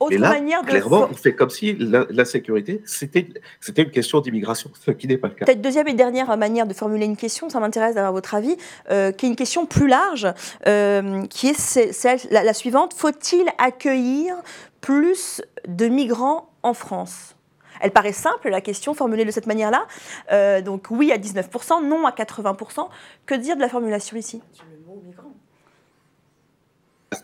[0.00, 3.28] Autre et là, manière de clairement, on fait comme si la, sécurité, c'était
[3.76, 5.44] une question d'immigration, ce qui n'est pas le cas.
[5.44, 8.56] Peut-être deuxième et dernière manière de formuler une question, ça m'intéresse d'avoir votre avis,
[8.90, 10.26] euh, qui est une question plus large,
[10.66, 12.92] euh, qui est celle, la, suivante.
[12.94, 14.34] Faut-il accueillir
[14.80, 17.36] plus de migrants en France?
[17.80, 19.86] Elle paraît simple, la question formulée de cette manière-là.
[20.32, 22.88] Euh, donc oui à 19%, non à 80%.
[23.26, 24.42] Que dire de la formulation ici?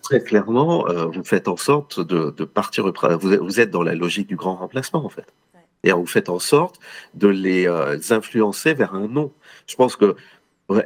[0.03, 2.91] Très clairement, euh, vous faites en sorte de, partir.
[3.19, 5.27] Vous, êtes dans la logique du grand remplacement, en fait.
[5.83, 6.79] Et vous faites en sorte
[7.15, 9.33] de les euh, influencer vers un non.
[9.67, 10.15] Je pense que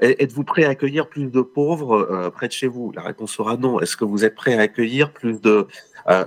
[0.01, 2.93] Êtes-vous prêt à accueillir plus de pauvres euh, près de chez vous?
[2.95, 3.81] La réponse sera non.
[3.81, 5.67] Est-ce que vous êtes prêt à accueillir plus de,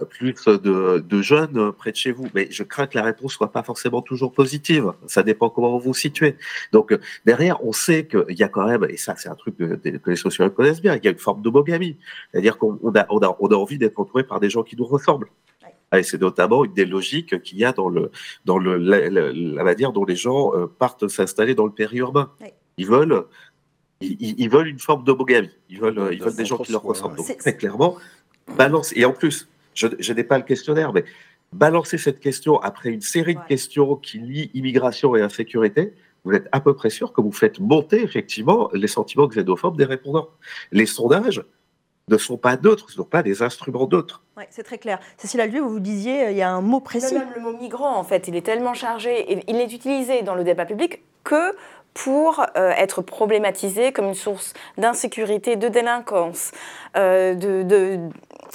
[0.10, 2.28] plus de, jeunes près de chez vous?
[2.36, 4.94] Mais je crains que la réponse soit pas forcément toujours positive.
[5.08, 6.36] Ça dépend comment vous vous situez.
[6.72, 9.80] Donc derrière, on sait qu'il y a quand même, et ça c'est un truc que,
[10.06, 11.98] les sociologues connaissent bien, il y a une forme d'homogamie.
[12.32, 14.86] C'est-à-dire qu'on a, on a, on a envie d'être entouré par des gens qui nous
[14.86, 15.30] ressemblent.
[15.96, 18.12] Et c'est notamment une des logiques qu'il y a dans le,
[18.46, 22.32] dans le, la, manière dont les gens euh, partent s'installer dans le périurbain.
[22.78, 23.26] Ils veulent
[24.02, 25.50] ils, veulent une forme d'homogamie.
[25.70, 27.18] Ils veulent, ils veulent des gens qui leur ressemblent.
[27.18, 27.98] Donc, très clairement,
[28.56, 28.94] balance.
[28.96, 31.06] Et en plus, je, n'ai pas le questionnaire, mais
[31.54, 35.94] balancer cette question après une série de questions qui lient immigration et insécurité,
[36.26, 39.86] vous êtes à peu près sûr que vous faites monter effectivement les sentiments xénophobes des
[39.86, 40.30] répondants.
[40.72, 41.44] Les sondages
[42.10, 44.24] ne sont pas d'autres, ne sont pas des instruments d'autres.
[44.38, 45.00] Oui, c'est très clair.
[45.18, 47.14] Cécile Alvieux, vous vous disiez, il y a un mot précis.
[47.14, 50.36] Même le mot migrant, en fait, il est tellement chargé, et il est utilisé dans
[50.36, 51.54] le débat public que
[51.98, 56.52] pour euh, être problématisé comme une source d'insécurité, de délinquance,
[56.96, 58.00] euh, de,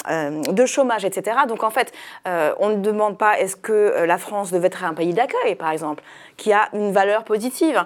[0.09, 1.39] euh, de, chômage, etc.
[1.49, 1.93] Donc en fait,
[2.25, 6.05] on ne demande pas est-ce que la France devait être un pays d'accueil, par exemple,
[6.37, 7.85] qui a une valeur positive.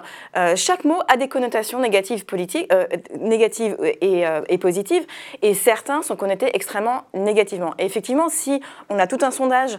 [0.55, 2.71] chaque mot a des connotations négatives, politiques,
[3.19, 5.05] négatives et, et, positives,
[5.41, 7.73] et certains sont connotés extrêmement négativement.
[7.77, 9.77] Et effectivement, si on a tout un sondage,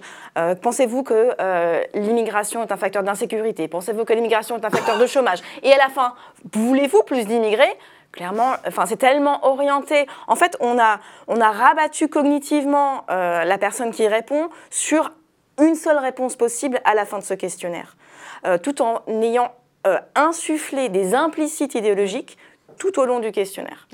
[0.63, 1.31] pensez-vous que
[1.95, 3.69] l'immigration est un facteur d'insécurité?
[3.69, 5.41] Pensez-vous que l'immigration est un facteur de chômage?
[5.63, 6.15] Et à la fin,
[6.53, 7.77] voulez-vous plus d'immigrés
[8.13, 10.07] Clairement, enfin, c'est tellement orienté.
[10.27, 15.13] En fait, on a, on a rabattu cognitivement euh, la personne qui répond sur
[15.61, 18.08] une seule réponse possible à la fin de ce questionnaire, euh,
[18.63, 19.53] tout en ayant
[19.87, 22.37] euh, insufflé des implicites idéologiques
[22.79, 23.87] tout au long du questionnaire.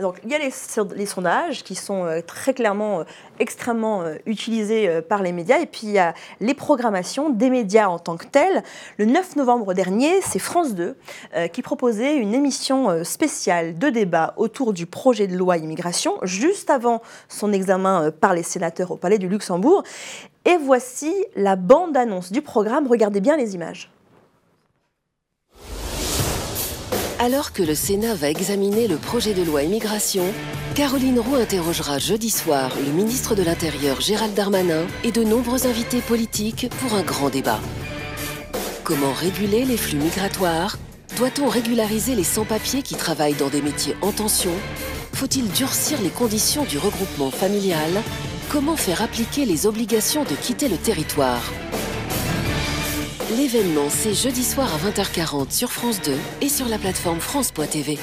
[0.00, 3.04] Donc, il y a les, sondages qui sont euh, très clairement euh,
[3.38, 7.88] extrêmement euh, utilisés par les médias, et puis il y a les programmations des médias
[7.88, 8.62] en tant que tels.
[8.98, 10.96] Le 9 novembre dernier, c'est France 2
[11.52, 17.02] qui proposait une émission spéciale de débat autour du projet de loi immigration, juste avant
[17.28, 19.82] son examen par les sénateurs au Palais du Luxembourg.
[20.48, 22.86] Et voici la bande-annonce du programme.
[22.86, 23.90] Regardez bien les images.
[27.18, 30.22] Alors que le Sénat va examiner le projet de loi immigration,
[30.76, 36.00] Caroline Roux interrogera jeudi soir le ministre de l'Intérieur Gérald Darmanin et de nombreux invités
[36.00, 37.58] politiques pour un grand débat.
[38.84, 40.76] Comment réguler les flux migratoires?
[41.16, 44.52] Doit-on régulariser les sans-papiers qui travaillent dans des métiers en tension?
[45.12, 47.90] Faut-il durcir les conditions du regroupement familial?
[48.50, 51.42] Comment faire appliquer les obligations de quitter le territoire
[53.36, 57.98] L'événement, c'est jeudi soir à 20h40 sur France 2 et sur la plateforme France.tv.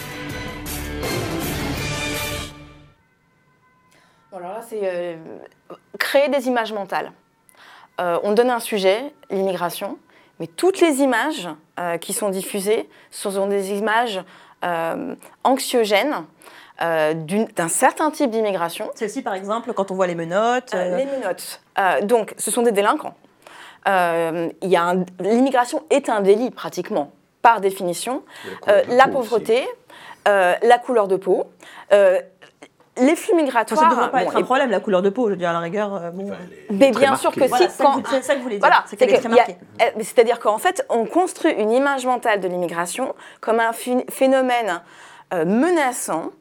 [4.67, 5.15] c'est euh,
[5.99, 7.11] créer des images mentales.
[7.99, 9.97] Euh, on donne un sujet, l'immigration,
[10.39, 14.21] mais toutes les images euh, qui sont diffusées sont des images
[15.43, 16.25] anxiogènes
[16.81, 18.89] euh, d'un certain type d'immigration.
[18.95, 20.73] Celle-ci, par exemple, quand on voit les menottes.
[20.73, 21.61] Euh, les menottes.
[21.77, 23.15] Euh, donc, ce sont des délinquants.
[23.87, 27.11] Euh, il y a un- L'immigration est un délit, pratiquement,
[27.41, 28.23] par définition.
[28.67, 29.67] Euh, la pauvreté,
[30.27, 31.45] euh, la couleur de peau,
[31.91, 32.19] euh,
[32.97, 33.89] les flux Ça ne migratoires.
[33.89, 35.59] devrait pas bon, être un problème, la couleur de peau, je veux dire, à la
[35.59, 35.93] rigueur.
[35.95, 36.31] euh, bon.
[36.69, 37.97] mais bien sûr que Voilà, si, c'est ça que quand...
[37.97, 38.67] vous- c'est ça que vous voulez dire.
[38.67, 42.39] Voilà, c'est qu'elle est que a- euh, C'est-à-dire qu'en fait, on construit une image mentale
[42.39, 44.81] de l'immigration comme un phénomène
[45.33, 46.31] euh, menaçant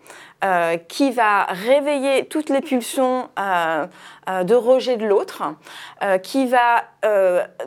[0.44, 3.86] euh, qui va réveiller toutes les pulsions euh,
[4.44, 5.42] de rejet de l'autre,
[6.22, 6.84] qui va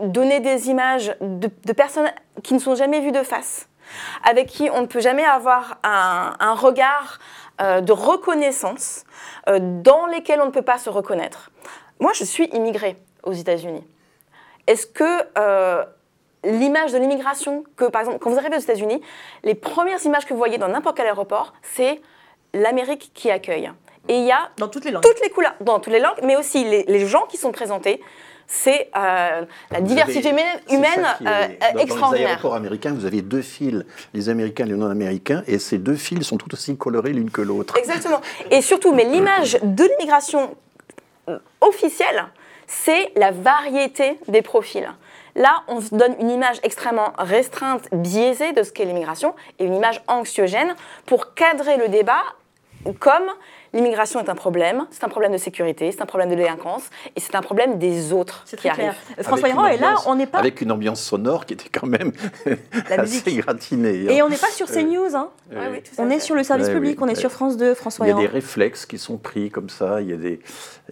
[0.01, 2.09] donner des images de, personnes
[2.43, 3.69] qui ne sont jamais vues de face,
[4.23, 7.19] avec qui on ne peut jamais avoir un, un regard
[7.59, 9.03] de reconnaissance,
[9.47, 11.51] dans lesquels on ne peut pas se reconnaître.
[11.99, 13.85] Moi, je suis immigrée aux États-Unis.
[14.67, 15.85] Est-ce que
[16.45, 19.01] l'image de l'immigration, que par exemple, quand vous arrivez aux États-Unis,
[19.43, 22.01] les premières images que vous voyez dans n'importe quel aéroport, c'est
[22.53, 23.71] l'Amérique qui accueille.
[24.07, 26.19] Et il y a dans toutes les langues, toutes les couleurs, dans toutes les langues,
[26.23, 28.01] mais aussi les, les gens qui sont présentés.
[28.47, 32.29] C'est euh, la diversité avez- humaine, est- euh, dans- Dans les extraordinaire.
[32.29, 33.83] aéroports américains, vous avez deux fils,
[34.13, 37.41] les Américains et les non-Américains, et ces deux fils sont tout aussi colorés l'une que
[37.41, 37.75] l'autre.
[37.75, 38.21] Exactement.
[38.51, 40.55] Et surtout, mais l'image de l'immigration
[41.61, 42.25] officielle,
[42.67, 44.87] c'est la variété des profils.
[45.35, 49.75] Là, on se donne une image extrêmement restreinte, biaisée de ce qu'est l'immigration, et une
[49.75, 50.75] image anxiogène
[51.05, 52.23] pour cadrer le débat
[52.99, 53.29] comme
[53.75, 56.83] l'immigration est un problème, c'est un problème de sécurité, c'est un problème de délinquance,
[57.15, 58.87] et c'est un problème des autres qui très clair.
[58.89, 59.19] arrivent.
[59.19, 60.39] Euh, François Héran est là, on n'est pas...
[60.39, 62.11] Avec une ambiance sonore qui était quand même
[62.89, 63.41] La assez musique.
[63.43, 64.05] gratinée.
[64.05, 64.23] Et hein.
[64.25, 65.29] on n'est pas sur Euh, CNews, hein.
[65.53, 65.81] euh, oui.
[65.99, 67.19] on est sur le service Ouais, public, oui, on est ouais.
[67.19, 68.21] sur France 2, François Il y a Héran.
[68.21, 70.39] des réflexes qui sont pris comme ça, il y a des,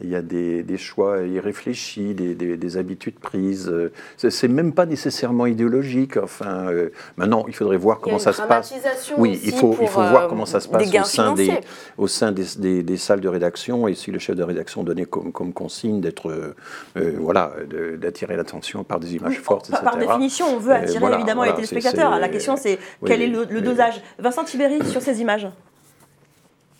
[0.01, 3.69] il y a des, des choix irréfléchis, des, des- des habitudes prises.
[3.69, 6.17] Euh, C'est même pas nécessairement idéologique.
[6.17, 8.73] Enfin, euh, maintenant, il faudrait voir Il y a comment une ça se passe.
[9.17, 11.43] Oui, il faut, il faut euh, voir comment ça se passe gains au sein, des,
[11.45, 11.67] financiers.
[11.97, 12.43] au sein des,
[12.73, 16.01] des- des salles de rédaction et si le chef de rédaction donnait comme, comme consigne
[16.01, 16.55] d'être, euh,
[16.97, 17.53] euh, voilà,
[17.97, 19.91] d'attirer l'attention par des images fortes, Par, etc.
[19.91, 22.19] par définition, on veut Euh, attirer voilà, évidemment voilà, les téléspectateurs.
[22.19, 23.61] La question, c'est oui, quel est le, le oui.
[23.61, 25.47] dosage Vincent Tibéry, sur ces images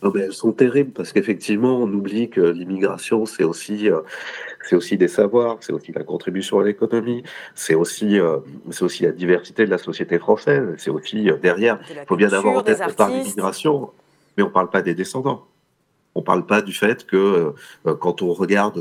[0.02, 4.02] Non, mais elles sont terribles parce qu'effectivement, on oublie que l'immigration, c'est aussi, euh,
[4.68, 7.24] c'est aussi des savoirs, c'est aussi la contribution à l'économie,
[7.56, 8.38] c'est aussi, euh,
[8.72, 11.80] c'est aussi la diversité de la société française, c'est aussi euh, derrière.
[11.89, 13.91] Il faut bien avoir en tête qu'on parle d'immigration,
[14.36, 15.46] mais on parle pas des descendants.
[16.16, 17.53] On parle pas du fait que
[17.88, 18.80] euh, quand on regarde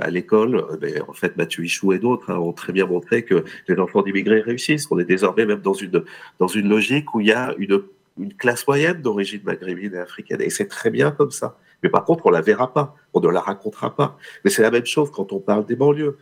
[0.00, 3.24] à l'école, euh, ben, en fait Mathieu Ichou et d'autres hein, ont très bien montré
[3.24, 4.90] que les enfants d'immigrés réussissent.
[4.90, 6.04] On est désormais même dans une
[6.38, 7.82] dans une logique où il y a une
[8.18, 10.40] une classe moyenne d'origine maghrébine et africaine.
[10.40, 11.56] Et c'est très bien comme ça.
[11.82, 14.16] Mais par contre, on la verra pas, on ne la racontera pas.
[14.44, 16.16] Mais c'est la même chose quand on parle des banlieues.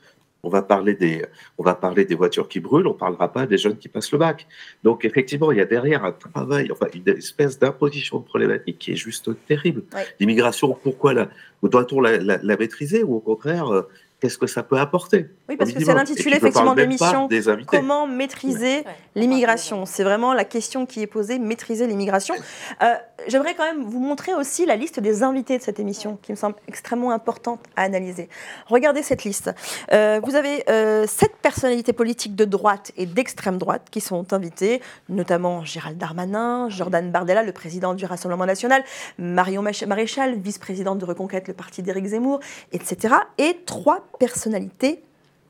[0.44, 1.24] On va parler des,
[1.56, 4.18] on va parler des voitures qui brûlent, on parlera pas des jeunes qui passent le
[4.18, 4.48] bac.
[4.82, 8.90] Donc effectivement, il y a derrière un travail, enfin une espèce d'imposition de problématique qui
[8.92, 9.84] est juste terrible.
[9.94, 10.04] Ouais.
[10.18, 11.28] L'immigration, pourquoi la,
[11.62, 13.82] doit-on la, la- la maîtriser ou au contraire, euh,
[14.22, 17.28] qu'est-ce que ça peut apporter Oui, parce que c'est l'intitulé effectivement de l'émission.
[17.66, 18.84] Comment maîtriser
[19.16, 22.36] l'immigration C'est vraiment la question qui est posée, maîtriser l'immigration.
[22.82, 22.94] Euh,
[23.28, 26.36] J'aimerais quand même vous montrer aussi la liste des invités de cette émission, qui me
[26.36, 28.28] semble extrêmement importante à analyser.
[28.66, 29.50] Regardez cette liste.
[29.92, 34.80] Euh, vous avez euh, sept personnalités politiques de droite et d'extrême droite qui sont invitées,
[35.08, 38.82] notamment Gérald Darmanin, Jordan Bardella, le président du Rassemblement national,
[39.18, 42.40] Marion Maréchal, vice-présidente de Reconquête, le parti d'Éric Zemmour,
[42.72, 43.14] etc.
[43.38, 45.02] Et trois personnalités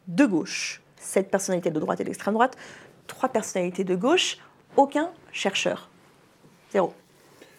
[0.08, 0.80] de gauche.
[0.96, 2.56] Sept personnalités de droite et d'extrême droite,
[3.06, 4.38] trois personnalités de gauche,
[4.78, 5.90] aucun chercheur.
[6.72, 6.94] Zéro.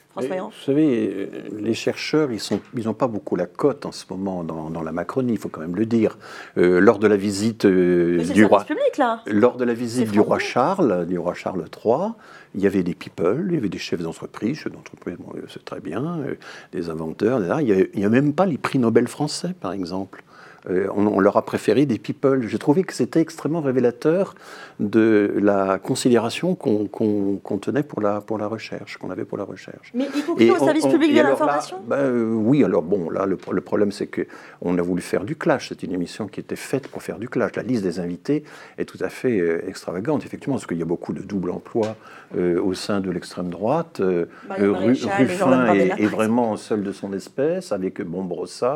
[0.10, 1.28] François Mais, Vous savez, euh,
[1.60, 4.82] les chercheurs, ils n'ont ils ont pas beaucoup la cote en ce moment dans, dans
[4.82, 6.18] la Macronie, il faut quand même le dire.
[6.58, 9.22] Euh, lors de la visite euh, du roi, service public, là.
[9.28, 12.14] lors de la visite du roi Charles, du roi Charles III,
[12.56, 15.64] il y avait des people, il y avait des chefs d'entreprise, chefs d'entreprise, bon, c'est
[15.64, 16.36] très bien, euh,
[16.72, 17.90] des inventeurs, etc.
[17.94, 20.24] Il n'y a, même pas les prix Nobel français, par exemple.
[20.70, 22.48] Euh, on, on leur a préféré des people.
[22.48, 24.34] J'ai trouvé que c'était extrêmement révélateur
[24.80, 29.38] de la considération qu'on qu'on- qu'on tenait pour la, pour la recherche, qu'on avait pour
[29.38, 29.92] la recherche.
[29.94, 31.78] Mais y compris au on- service on- public de l'information?
[31.88, 34.26] ben, euh, Oui, alors bon, là, le, le problème, c'est que
[34.62, 35.70] on a voulu faire du clash.
[35.70, 37.56] C'est une émission qui était faite pour faire du clash.
[37.56, 38.44] La liste des invités
[38.78, 41.96] est tout à fait euh, extravagante, effectivement, parce qu'il y a beaucoup de double emploi
[42.36, 44.00] euh, au sein de l'extrême droite.
[44.00, 44.26] Euh,
[44.60, 48.28] euh, Maréchal Ruffin est, est vraiment seul de son espèce, avec Bon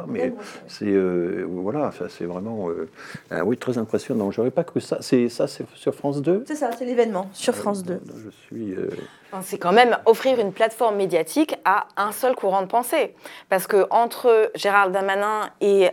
[0.08, 0.34] mais
[0.68, 1.91] c'est euh, voilà.
[2.10, 2.70] c'est vraiment
[3.32, 4.32] ah oui, très impressionnant.
[4.32, 4.97] J'aurais pas cru ça.
[5.01, 7.99] C'est ça, c'est sur France 2 C'est ça, c'est l'événement sur France 2.
[8.24, 8.76] je suis.
[9.41, 13.16] C'est quand même offrir une plateforme médiatique à un seul courant de pensée.
[13.49, 15.89] Parce que entre Gérald Damanin et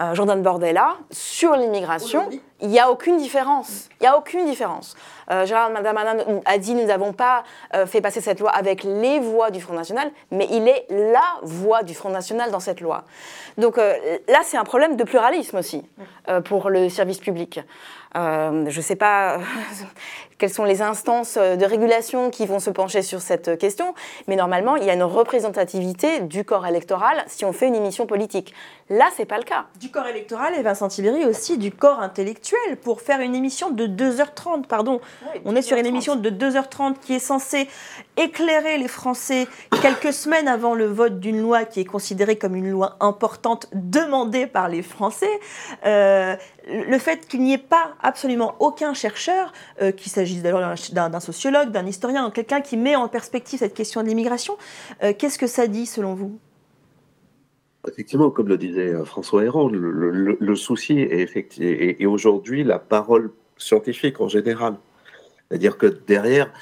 [0.00, 2.28] euh, Jordan Bordella sur l'immigration,
[2.60, 3.88] il n'y a aucune différence.
[4.00, 4.96] Il n'y a aucune différence.
[5.30, 7.44] Euh, Darmanin a dit nous n'avons pas
[7.74, 11.24] euh, fait passer cette loi avec les voix du Front National, mais il est la
[11.42, 13.04] voix du Front National dans cette loi.
[13.58, 13.94] Donc euh,
[14.28, 15.84] là, c'est un problème de pluralisme aussi
[16.44, 17.60] pour le service public.
[18.14, 19.38] je ne sais pas
[20.38, 23.94] quelles sont les instances de régulation qui vont se pencher sur cette question,
[24.28, 28.06] mais normalement, il y a une représentativité du corps électoral si on fait une émission
[28.06, 28.54] politique.
[28.88, 29.66] Là, c'est pas le cas.
[29.80, 32.47] Du corps électoral et Vincent Tibéry aussi du corps intellectuel
[32.82, 35.00] pour faire une émission de 2h30, pardon.
[35.44, 37.68] on est sur une émission de 2h30 qui est censée
[38.16, 39.46] éclairer les Français
[39.82, 44.46] quelques semaines avant le vote d'une loi qui est considérée comme une loi importante demandée
[44.46, 45.40] par les Français.
[45.86, 46.36] Euh,
[46.68, 51.70] le fait qu'il n'y ait pas absolument aucun chercheur, euh, qu'il s'agisse d'ailleurs d'un sociologue,
[51.70, 54.56] d'un historien, quelqu'un qui met en perspective cette question de l'immigration,
[55.02, 56.38] euh, qu'est-ce que ça dit selon vous?
[57.88, 64.20] Effectivement, comme le disait euh, François Héran, le, souci est, et, aujourd'hui la parole scientifique
[64.20, 64.76] en général.
[65.48, 66.52] C'est-à-dire que derrière,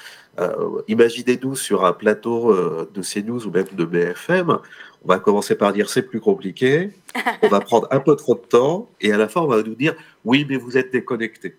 [0.87, 4.59] imaginez-nous sur un plateau de CNews ou même de BFM,
[5.03, 6.91] on va commencer par dire c'est plus compliqué,
[7.41, 9.75] on va prendre un peu trop de temps, et à la fin, on va nous
[9.75, 11.55] dire oui, mais vous êtes déconnecté.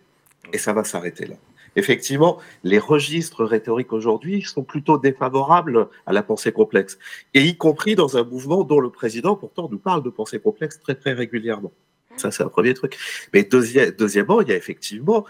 [0.53, 1.35] Et ça va s'arrêter là.
[1.77, 6.99] Effectivement, les registres rhétoriques aujourd'hui sont plutôt défavorables à la pensée complexe,
[7.35, 10.81] et y compris dans un mouvement dont le président pourtant nous parle de pensée complexe
[10.81, 11.73] très très régulièrement.
[12.17, 12.99] Ça, c'est un premier truc.
[13.33, 15.25] Mais deuxièmement, il y a effectivement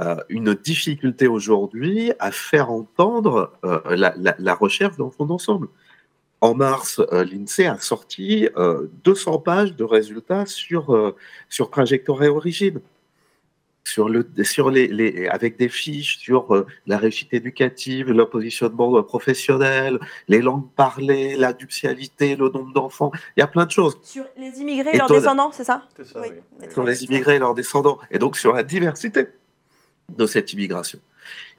[0.00, 5.68] euh, une difficulté aujourd'hui à faire entendre euh, la, recherche dans son ensemble.
[6.40, 8.48] En mars, euh, l'INSEE a sorti
[9.04, 11.14] 200 euh, pages de résultats sur,
[11.48, 12.80] sur trajectoire et origine.
[13.84, 19.98] Sur le, sur les, les, avec des fiches sur la réussite éducative, le positionnement professionnel,
[20.28, 23.10] les langues parlées, la nuptialité, le nombre d'enfants.
[23.36, 23.98] Il y a plein de choses.
[24.02, 26.28] Sur les immigrés et leurs descendants, c'est ça, ça oui.
[26.70, 27.98] Sur les immigrés et leurs descendants.
[28.10, 29.26] Et donc sur la diversité
[30.08, 31.00] de cette immigration.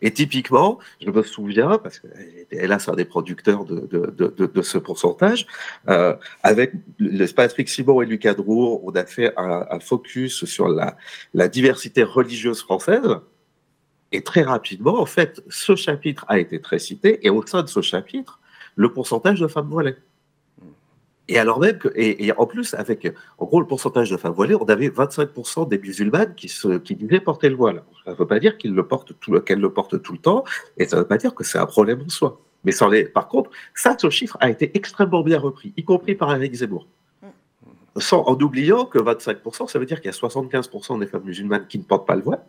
[0.02, 5.48] Et typiquement, je me souviens, parce qu'elle a un des producteurs de, ce pourcentage,
[5.88, 6.74] euh, avec
[7.36, 10.98] Patrick Simon et Lucas Drouot, on a fait un, focus sur la,
[11.34, 13.18] la, diversité religieuse française.
[14.12, 17.70] Et très rapidement, en fait, ce chapitre a été très cité, et au sein de
[17.70, 18.40] ce chapitre,
[18.76, 19.96] le pourcentage de femmes voilées.
[21.30, 23.08] Et alors même que, et, en plus, avec
[23.38, 27.22] en gros le pourcentage de femmes voilées, on avait 25% des musulmanes qui, se, disaient
[27.22, 27.84] porter le voile.
[28.04, 30.44] Ça ne veut pas dire qu'elles le portent tout le temps,
[30.78, 32.42] et ça ne veut pas dire que c'est un problème en soi.
[32.66, 32.74] Mais
[33.06, 36.88] par contre, ça, ce chiffre a été extrêmement bien repris, y compris par Eric Zemmour.
[38.12, 41.78] En oubliant que 25%, ça veut dire qu'il y a 75% des femmes musulmanes qui
[41.78, 42.44] ne portent pas le voile.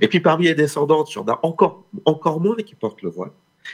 [0.00, 3.10] Et puis parmi les descendantes, il y en a encore, encore moins qui portent le
[3.10, 3.30] voile.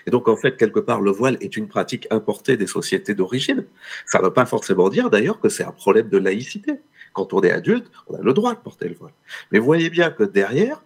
[0.06, 3.64] Et donc, en fait, quelque part, le voile est une pratique importée des sociétés d'origine.
[4.06, 6.74] Ça ne veut pas forcément dire, d'ailleurs, que c'est un problème de laïcité.
[7.12, 9.12] Quand on est adulte, on a le droit de porter le voile.
[9.50, 10.82] Mais voyez bien que derrière,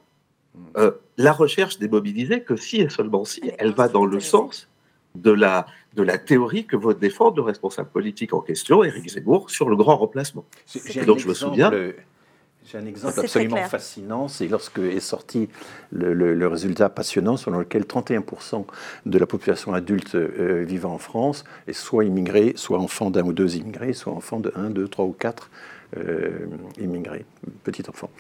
[0.77, 4.69] euh, la recherche n'est mobilisée que si et seulement si elle va dans le sens
[5.15, 9.51] de la, de la théorie que veut défendre le responsable politique en question, Éric Zemmour,
[9.51, 10.45] sur le grand remplacement.
[10.95, 11.71] Et donc, je me souviens...
[12.65, 15.49] J'ai un exemple absolument fascinant, c'est lorsque est sorti
[15.91, 18.65] le, résultat passionnant selon lequel 31%
[19.07, 23.33] de la population adulte euh, vivant en France est soit immigrée, soit enfant d'un ou
[23.33, 25.51] deux immigrés, soit enfant de 1, 2, 3 ou 4
[25.97, 26.47] euh,
[26.81, 27.27] immigrés,
[27.65, 28.11] petit enfant.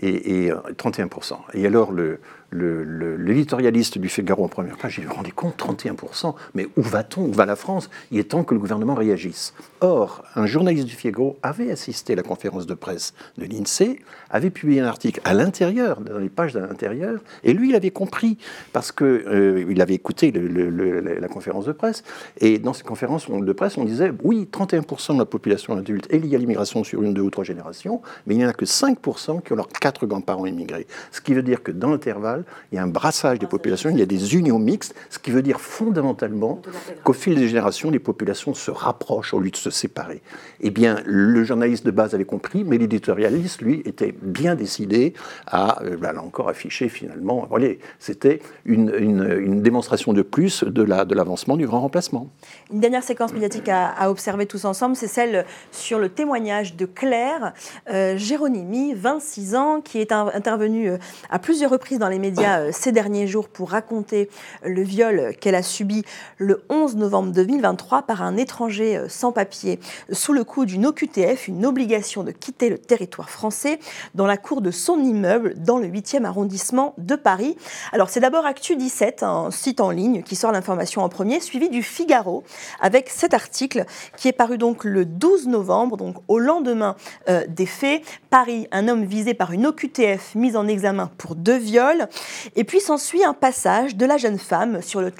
[0.00, 1.32] Et, et 31%.
[1.32, 2.20] Euh, et alors, le,
[2.50, 7.22] l'éditorialiste du Figaro en première page, il me rendait compte, 31%, mais où va-t-on?
[7.22, 7.90] Où va la France?
[8.10, 9.52] Il est temps que le gouvernement réagisse.
[9.80, 13.98] Or, un journaliste du Figaro avait assisté à la conférence de presse de l'INSEE,
[14.30, 17.90] avait publié un article à l'intérieur, dans les pages de l'intérieur, et lui, il avait
[17.90, 18.38] compris,
[18.72, 22.02] parce qu'il euh, avait écouté la conférence de presse,
[22.40, 26.18] et dans cette conférence de presse, on disait, oui, 31% de la population adulte est
[26.18, 28.64] liée à l'immigration sur une, deux ou trois générations, mais il n'y en a que
[28.64, 30.86] 5% qui ont leurs quatre grands-parents immigrés.
[31.10, 33.98] Ce qui veut dire que dans l'intervalle, il y a un brassage des populations, il
[33.98, 36.60] y a des unions mixtes, ce qui veut dire fondamentalement
[37.04, 40.20] qu'au fil des générations, les populations se rapprochent au lieu de se séparer.
[40.60, 45.14] Eh bien, le journaliste de base avait compris, mais l'éditorialiste, lui, était bien décidé
[45.46, 50.82] à, euh, bah, là encore, afficher finalement, voyez, c'était une, une, démonstration de plus de
[50.82, 52.28] l'avancement la, de du grand remplacement.
[52.72, 57.54] Une dernière séquence médiatique à, observer tous ensemble, c'est celle sur le témoignage de Claire
[57.90, 60.92] euh, Géronimi, 26 ans, Qui est intervenu
[61.30, 64.28] à plusieurs reprises dans les médias ces derniers jours pour raconter
[64.62, 66.04] le viol qu'elle a subi
[66.36, 69.78] le 11 novembre 2023 par un étranger sans papier
[70.12, 73.78] sous le coup d'une OQTF, une obligation de quitter le territoire français,
[74.14, 77.56] dans la cour de son immeuble dans le 8e arrondissement de Paris.
[77.92, 81.68] Alors c'est d'abord Actu 17, un site en ligne qui sort l'information en premier, suivi
[81.68, 82.44] du Figaro
[82.80, 83.84] avec cet article
[84.16, 86.96] qui est paru donc le 12 novembre, donc au lendemain
[87.28, 88.02] euh, des faits.
[88.30, 92.08] Paris, un homme visé par une OQTF mise en examen pour deux viols.
[92.56, 95.10] Et puis s'ensuit un passage de la jeune femme sur le,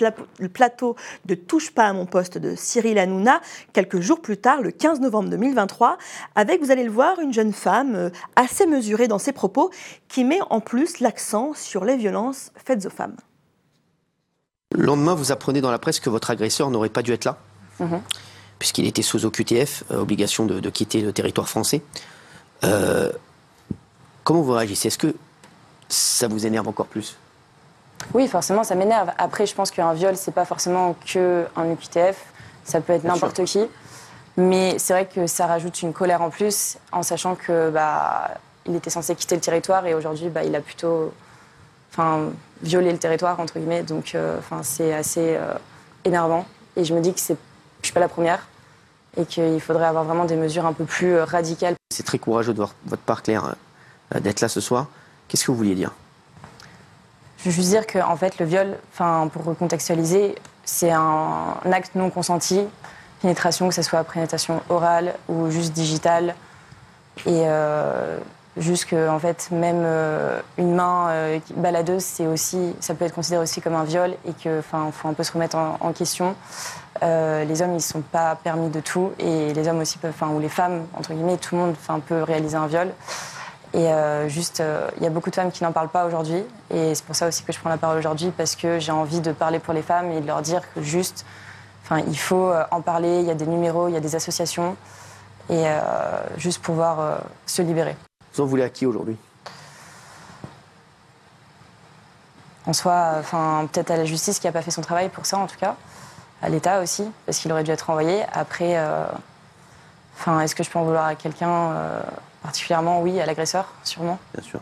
[0.49, 0.97] plateau
[1.27, 3.41] de Touche pas à mon poste de Cyril Hanouna,
[3.73, 5.99] quelques jours plus tard, le 15 novembre 2023,
[6.35, 9.71] avec, vous allez le voir, une jeune femme euh, assez mesurée dans ses propos,
[10.09, 13.17] qui met en plus l'accent sur les violences faites aux femmes.
[14.75, 17.39] Le lendemain, vous apprenez dans la presse que votre agresseur n'aurait pas dû être là,
[17.81, 18.01] mhm.
[18.59, 21.83] puisqu'il était sous OQTF, euh, obligation de, quitter le territoire français.
[22.65, 23.13] Euh,
[24.29, 24.89] comment vous réagissez?
[24.89, 25.15] Est-ce que
[25.89, 27.17] ça vous énerve encore plus?
[28.13, 29.11] Oui, forcément, ça m'énerve.
[29.17, 32.27] Après, je pense qu'un viol, c'est pas forcément que un OQTF,
[32.63, 33.67] ça peut être n'importe qui.
[34.37, 38.33] Mais c'est vrai que ça rajoute une colère en plus, en sachant que bah,
[38.67, 41.11] il était censé quitter le territoire et aujourd'hui, bah, il a plutôt
[41.91, 42.27] enfin,
[42.63, 43.83] violer le territoire, entre guillemets.
[43.83, 45.55] Donc, euh, enfin, c'est assez euh,
[46.05, 46.45] énervant.
[46.77, 47.37] Et je me dis que je ne
[47.83, 48.47] suis pas la première
[49.17, 51.77] et qu'il faudrait avoir vraiment des mesures un peu plus euh, radicales.
[51.91, 53.55] C'est très courageux de votre part, Claire,
[54.15, 54.87] d'être là ce soir.
[55.27, 55.93] Qu'est-ce que vous vouliez dire?
[57.39, 60.35] Je veux juste dire que, en fait, le viol, pour recontextualiser,
[60.65, 62.61] c'est un acte non consenti,
[63.23, 66.35] pénétration, que ce soit pénétration orale ou juste digitale.
[67.27, 67.47] Et
[68.59, 73.41] Juste que, en fait, même euh, une main euh, baladeuse, aussi, ça peut être considéré
[73.41, 76.35] aussi comme un viol et que, enfin, faut un peu se remettre en, question.
[77.03, 80.41] Euh, les hommes, ils sont pas permis de tout et les hommes aussi peuvent, ou
[80.41, 82.89] les femmes, entre guillemets, tout le monde, peut réaliser un viol.
[83.75, 83.89] Et
[84.29, 84.63] juste,
[84.97, 87.29] il y a beaucoup de femmes qui n'en parlent pas aujourd'hui et c'est pour ça
[87.29, 89.83] aussi que je prends la parole aujourd'hui parce que j'ai envie de parler pour les
[89.83, 91.27] femmes et de leur dire que juste,
[91.85, 93.21] enfin, il faut en parler.
[93.21, 94.75] Il y a des numéros, il y a des associations
[95.51, 95.65] et
[96.39, 97.95] juste pouvoir se libérer.
[98.35, 99.19] Vous en voulez à qui aujourd'hui?
[102.69, 105.39] En soi, enfin, peut-être à la justice qui n'a pas fait son travail pour ça,
[105.39, 105.75] en tout cas.
[106.43, 108.25] À l'État aussi, parce qu'il aurait dû être renvoyé.
[108.31, 109.07] Après, euh,
[110.15, 112.01] enfin, est-ce que je peux en vouloir à quelqu'un euh,
[112.49, 114.19] particulièrement Oui, à l'agresseur, sûrement.
[114.33, 114.61] Bien sûr.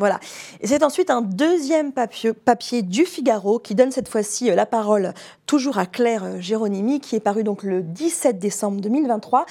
[0.00, 0.18] Voilà.
[0.62, 4.64] Et c'est ensuite un deuxième papier, papier, du Figaro qui donne cette fois-ci euh, la
[4.64, 5.12] parole
[5.44, 9.44] toujours à Claire euh, Géronimi, qui est paru donc le 17 décembre 2023,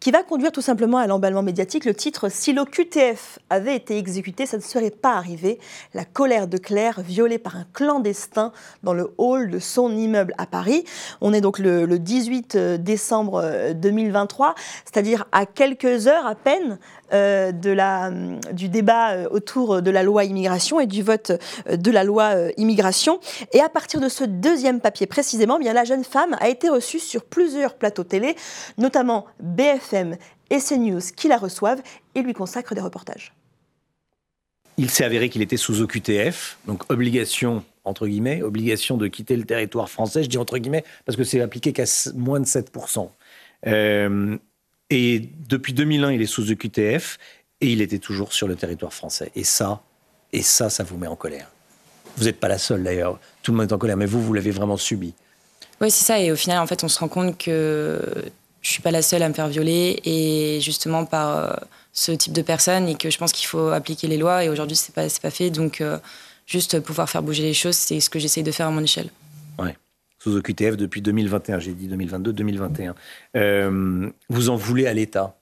[0.00, 4.44] qui va conduire tout simplement à l'emballement médiatique le titre Si l'OQTF avait été exécuté,
[4.44, 5.58] ça ne serait pas arrivé.
[5.94, 8.52] La colère de Claire, violée par un clandestin
[8.82, 10.84] dans le hall de son immeuble à Paris.
[11.22, 14.54] On est donc le, le 18 euh, décembre 2023,
[14.84, 16.78] c'est-à-dire à quelques heures à peine
[17.12, 18.10] euh, de la,
[18.52, 21.32] du débat euh, autour de la loi immigration et du vote
[21.68, 23.20] euh, de la loi immigration.
[23.52, 26.98] Et à partir de ce deuxième papier précisément, bien, la jeune femme a été reçue
[26.98, 28.36] sur plusieurs plateaux télé,
[28.78, 30.16] notamment BFM
[30.50, 31.82] et CNews qui la reçoivent
[32.14, 33.34] et lui consacrent des reportages.
[34.78, 39.44] Il s'est avéré qu'il était sous OQTF, donc obligation entre guillemets, obligation de quitter le
[39.44, 40.22] territoire français.
[40.22, 41.84] Je dis entre guillemets parce que c'est appliqué qu'à
[42.14, 43.10] moins de 7%.
[44.94, 47.18] Et depuis 2001, il est sous EQTF
[47.60, 49.32] et il était toujours sur le territoire français.
[49.34, 49.82] Et ça,
[50.32, 51.50] et ça, ça vous met en colère.
[52.16, 53.18] Vous n'êtes pas la seule d'ailleurs.
[53.42, 55.12] Tout le monde est en colère, mais vous, vous l'avez vraiment subi.
[55.80, 56.20] Oui, c'est ça.
[56.20, 58.00] Et au final, en fait, on se rend compte que
[58.62, 61.52] je suis pas la seule à me faire violer et justement par euh,
[61.92, 64.44] ce type de personnes et que je pense qu'il faut appliquer les lois.
[64.44, 65.50] Et aujourd'hui, c'est pas pas fait.
[65.50, 65.98] Donc, euh,
[66.46, 69.10] juste pouvoir faire bouger les choses, c'est ce que j'essaye de faire à mon échelle.
[69.58, 69.74] Ouais
[70.24, 71.58] sous OQTF depuis 2021.
[71.58, 72.94] J'ai dit 2022-2021.
[73.36, 75.36] Euh, vous en voulez à l'État?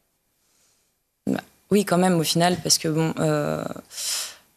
[1.29, 3.63] Bah, Oui, quand même, au final, parce que bon, euh,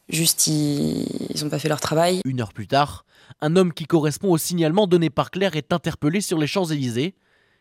[0.10, 1.08] juste, ils
[1.44, 2.22] n'ont pas fait leur travail.
[2.26, 3.06] Une heure plus tard,
[3.40, 7.14] un homme qui correspond au signalement donné par Claire est interpellé sur les Champs-Élysées.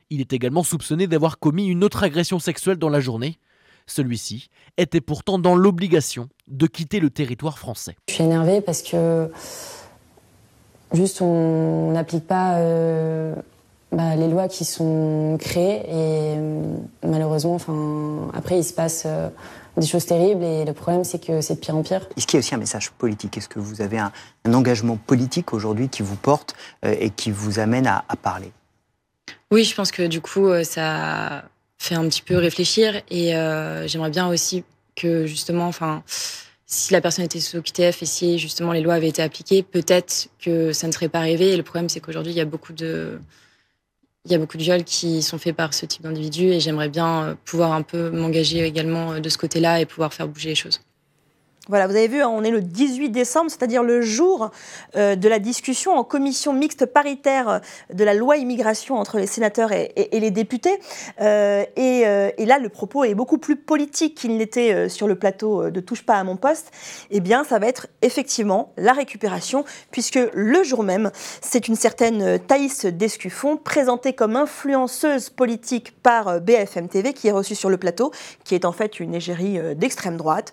[0.09, 3.39] Il est également soupçonné d'avoir commis une autre agression sexuelle dans la journée.
[3.87, 4.49] Celui-ci
[4.79, 7.95] était pourtant dans l'obligation de quitter le territoire français.
[8.09, 9.31] Je suis énervée parce que
[10.95, 13.35] Juste, on n'applique pas euh,
[13.91, 19.29] bah, les lois qui sont créées et euh, malheureusement, enfin, après, il se passe euh,
[19.77, 22.09] des choses terribles et le problème, c'est que c'est de pire en pire.
[22.17, 23.37] Est-ce qu'il y a aussi un message politique?
[23.37, 24.13] Est-ce que vous avez un,
[24.47, 28.53] engagement politique aujourd'hui qui vous porte et qui vous amène à, à, parler?
[29.51, 31.43] Oui, je pense que du coup, ça
[31.79, 33.31] fait un petit peu réfléchir et
[33.87, 34.63] j'aimerais bien aussi
[34.95, 36.05] que justement, enfin
[36.75, 40.29] si la personne était sous OQTF et si justement les lois avaient été appliquées, peut-être
[40.41, 41.53] que ça ne serait pas arrivé.
[41.53, 43.21] Et le problème, c'est qu'aujourd'hui, il y a beaucoup de,
[44.25, 46.89] il y a beaucoup de viols qui sont faits par ce type d'individus et j'aimerais
[46.89, 50.51] bien euh, pouvoir un peu m'engager également euh, de ce côté-là et pouvoir faire bouger
[50.51, 50.81] les choses.
[51.69, 54.51] Voilà, vous avez vu, on est le 18 décembre, c'est-à-dire le jour
[54.97, 57.59] euh, de la discussion en commission mixte paritaire euh,
[57.91, 60.79] de la loi immigration entre les sénateurs et, les députés.
[61.23, 65.81] Euh, et, là, le propos est beaucoup plus politique qu'il n'était sur le plateau de
[65.81, 66.71] Touche pas à mon poste.
[67.11, 71.11] Eh bien, ça va être effectivement la récupération, puisque le jour même,
[71.41, 77.55] c'est une certaine Thaïs Descuffon, présentée comme influenceuse politique par BFM TV, qui est reçue
[77.55, 78.13] sur le plateau,
[78.45, 80.53] qui est en fait une égérie d'extrême droite,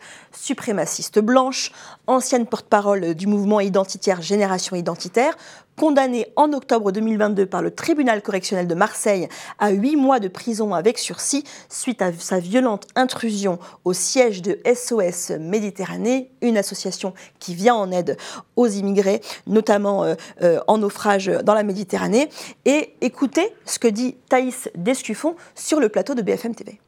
[1.19, 1.71] blanche,
[2.07, 5.35] ancienne porte-parole du mouvement identitaire Génération Identitaire,
[5.75, 10.73] condamnée en octobre 2022 par le tribunal correctionnel de Marseille à huit mois de prison
[10.73, 17.55] avec sursis suite à sa violente intrusion au siège de SOS Méditerranée, une association qui
[17.55, 18.17] vient en aide
[18.55, 22.29] aux immigrés, notamment euh, euh, en naufrage dans la Méditerranée.
[22.65, 26.79] Et écoutez ce que dit Thaïs Descuffon sur le plateau de BFM TV.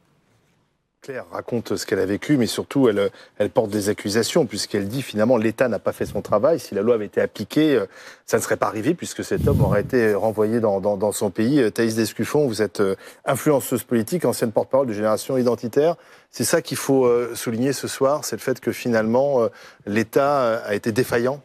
[1.04, 5.36] Claire raconte ce qu'elle a vécu, mais surtout elle, porte des accusations, puisqu'elle dit finalement
[5.36, 6.58] l'État n'a pas fait son travail.
[6.58, 7.84] Si la loi avait été appliquée, euh,
[8.24, 11.60] ça ne serait pas arrivé, puisque cet homme aurait été renvoyé dans, dans, son pays.
[11.60, 15.96] Euh, Thaïs Descuffon, vous êtes euh, influenceuse politique, ancienne porte-parole de Génération Identitaire.
[16.30, 17.06] C'est ça qu'il faut
[17.36, 19.48] souligner ce soir, c'est le fait que finalement
[19.86, 21.40] l'État a été défaillant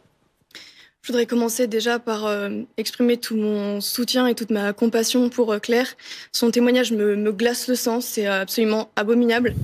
[1.02, 5.54] je voudrais commencer déjà par euh, exprimer tout mon soutien et toute ma compassion pour
[5.54, 5.96] euh, Claire.
[6.34, 9.56] Son témoignage me, glace le sang, c'est absolument abominable.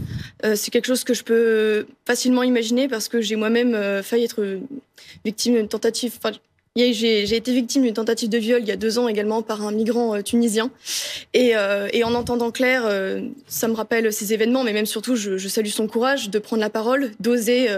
[0.46, 4.60] Euh, c'est quelque chose que je peux facilement imaginer parce que j'ai moi-même failli être
[5.26, 6.20] victime d'une tentative,
[6.78, 9.72] j'ai été victime d'une tentative de viol il y a deux ans également par un
[9.72, 10.72] migrant euh, tunisien.
[11.34, 15.16] Et, euh, et, en entendant Claire, euh, ça me rappelle ces événements, mais même surtout,
[15.16, 17.70] je, je salue son courage de prendre la parole, d'oser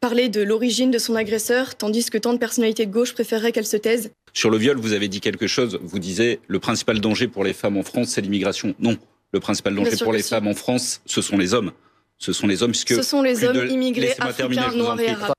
[0.00, 3.66] parler de l'origine de son agresseur, tandis que tant de personnalités de gauche préféreraient qu'elle
[3.66, 4.10] se taise.
[4.32, 5.78] Sur le viol, vous avez dit quelque chose.
[5.82, 8.74] Vous disiez le principal danger pour les femmes en France, c'est l'immigration.
[8.78, 8.96] Non,
[9.32, 11.72] le principal danger pour les femmes en France, ce sont les hommes.
[12.18, 15.34] Ce sont les hommes, puisque ce sont les hommes immigrés africains, noirs et arabes.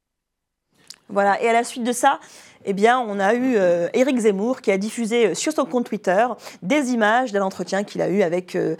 [1.10, 1.42] Voilà.
[1.44, 2.20] Et à la suite de ça
[2.66, 5.86] eh bien, on a eu euh, Éric Zemmour qui a diffusé euh, sur son compte
[5.86, 6.28] Twitter
[6.62, 8.76] des images d'un entretien qu'il a eu avec euh,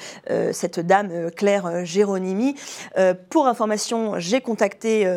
[0.52, 2.56] cette dame Claire Géronimi.
[3.30, 5.08] pour information, j'ai contacté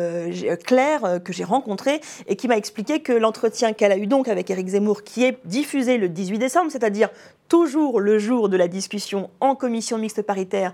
[0.65, 4.49] Claire que j'ai rencontrée et qui m'a expliqué que l'entretien qu'elle a eu donc avec
[4.49, 7.09] Éric Zemmour, qui est diffusé le 18 décembre, c'est-à-dire
[7.47, 10.73] toujours le jour de la discussion en commission mixte paritaire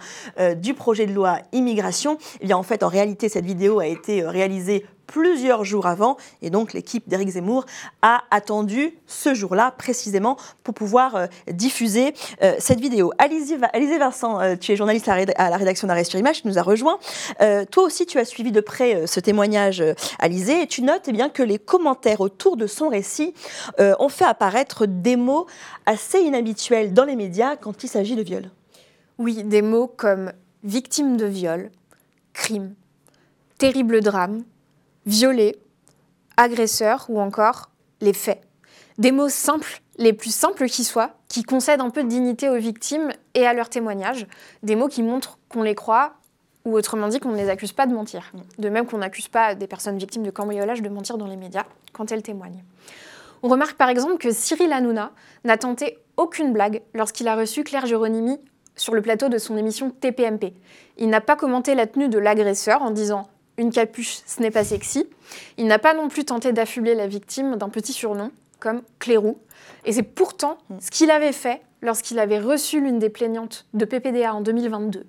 [0.57, 4.23] du projet de loi immigration, eh bien en fait en réalité cette vidéo a été
[4.23, 6.15] réalisée plusieurs jours avant.
[6.41, 7.65] Et donc l'équipe d'Éric Zemmour
[8.01, 13.11] a attendu ce jour-là précisément pour pouvoir euh, diffuser euh, cette vidéo.
[13.17, 13.57] Alizé,
[13.97, 16.97] Vincent, euh, tu es journaliste à la rédaction d'Arrêt sur Image, tu nous as rejoint.
[17.71, 19.83] toi aussi, tu as suivi de près ce témoignage,
[20.19, 23.33] Alizé, et tu notes eh bien, que les commentaires autour de son récit
[23.79, 25.47] ont fait apparaître des mots
[25.85, 28.49] assez inhabituels dans les médias quand il s'agit de viol.
[29.17, 30.31] Oui, des mots comme
[30.63, 31.71] victime de viol,
[32.33, 32.75] crime,
[33.57, 34.43] terrible drame,
[35.05, 35.57] violer,
[36.37, 37.69] agresseur ou encore
[38.01, 38.41] les faits.
[38.97, 42.57] Des mots simples, les plus simples qui soient, qui concèdent un peu de dignité aux
[42.57, 44.27] victimes et à leurs témoignages.
[44.63, 46.13] Des mots qui montrent qu'on les croit
[46.65, 48.31] ou autrement dit qu'on ne les accuse pas de mentir.
[48.59, 51.65] De même qu'on n'accuse pas des personnes victimes de cambriolage de mentir dans les médias
[51.93, 52.63] quand elles témoignent.
[53.43, 55.11] On remarque par exemple que Cyril Hanouna
[55.45, 58.39] n'a tenté aucune blague lorsqu'il a reçu Claire Géronimi
[58.75, 60.53] sur le plateau de son émission TPMP.
[60.97, 63.27] Il n'a pas commenté la tenue de l'agresseur en disant
[63.61, 65.07] une capuche, ce n'est pas sexy.
[65.57, 69.39] Il n'a pas non plus tenté d'affubler la victime d'un petit surnom, comme Clérou.
[69.85, 74.33] Et c'est pourtant ce qu'il avait fait lorsqu'il avait reçu l'une des plaignantes de PPDA
[74.33, 75.05] en 2022.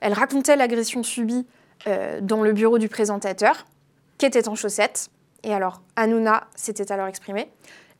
[0.00, 1.46] Elle racontait l'agression subie
[1.86, 3.66] euh, dans le bureau du présentateur,
[4.18, 5.08] qui était en chaussettes.
[5.42, 7.48] Et alors, Hanouna s'était alors exprimé.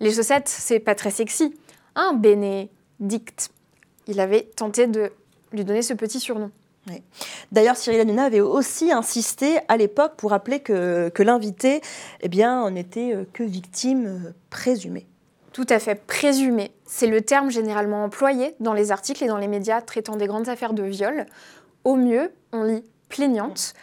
[0.00, 1.54] Les chaussettes, c'est pas très sexy.
[1.94, 3.50] Un hein, Bénédicte.
[4.06, 5.12] Il avait tenté de
[5.52, 6.50] lui donner ce petit surnom.
[7.52, 11.80] D'ailleurs, Cyril Hanouna avait aussi insisté à l'époque pour rappeler que, l'invité,
[12.20, 15.06] eh bien, n'était euh, que victime euh, présumée.
[15.52, 16.72] Tout à fait, présumée.
[16.84, 20.48] C'est le terme généralement employé dans les articles et dans les médias traitant des grandes
[20.48, 21.26] affaires de viol.
[21.84, 23.74] Au mieux, on lit plaignante.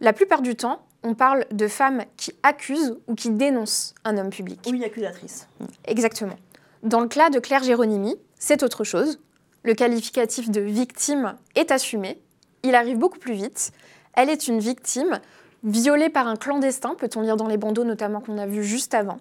[0.00, 4.30] La plupart du temps, on parle de femmes qui accusent ou qui dénoncent un homme
[4.30, 4.60] public.
[4.70, 5.48] Oui, accusatrice.
[5.84, 6.36] Exactement.
[6.82, 9.18] Dans le cas de Claire Géronimi, c'est autre chose.
[9.64, 12.20] Le qualificatif de victime est assumé
[12.66, 13.72] il arrive beaucoup plus vite.
[14.14, 15.20] Elle est une victime
[15.64, 19.18] violée par un clandestin, peut-on lire dans les bandeaux notamment qu'on a vu juste avant.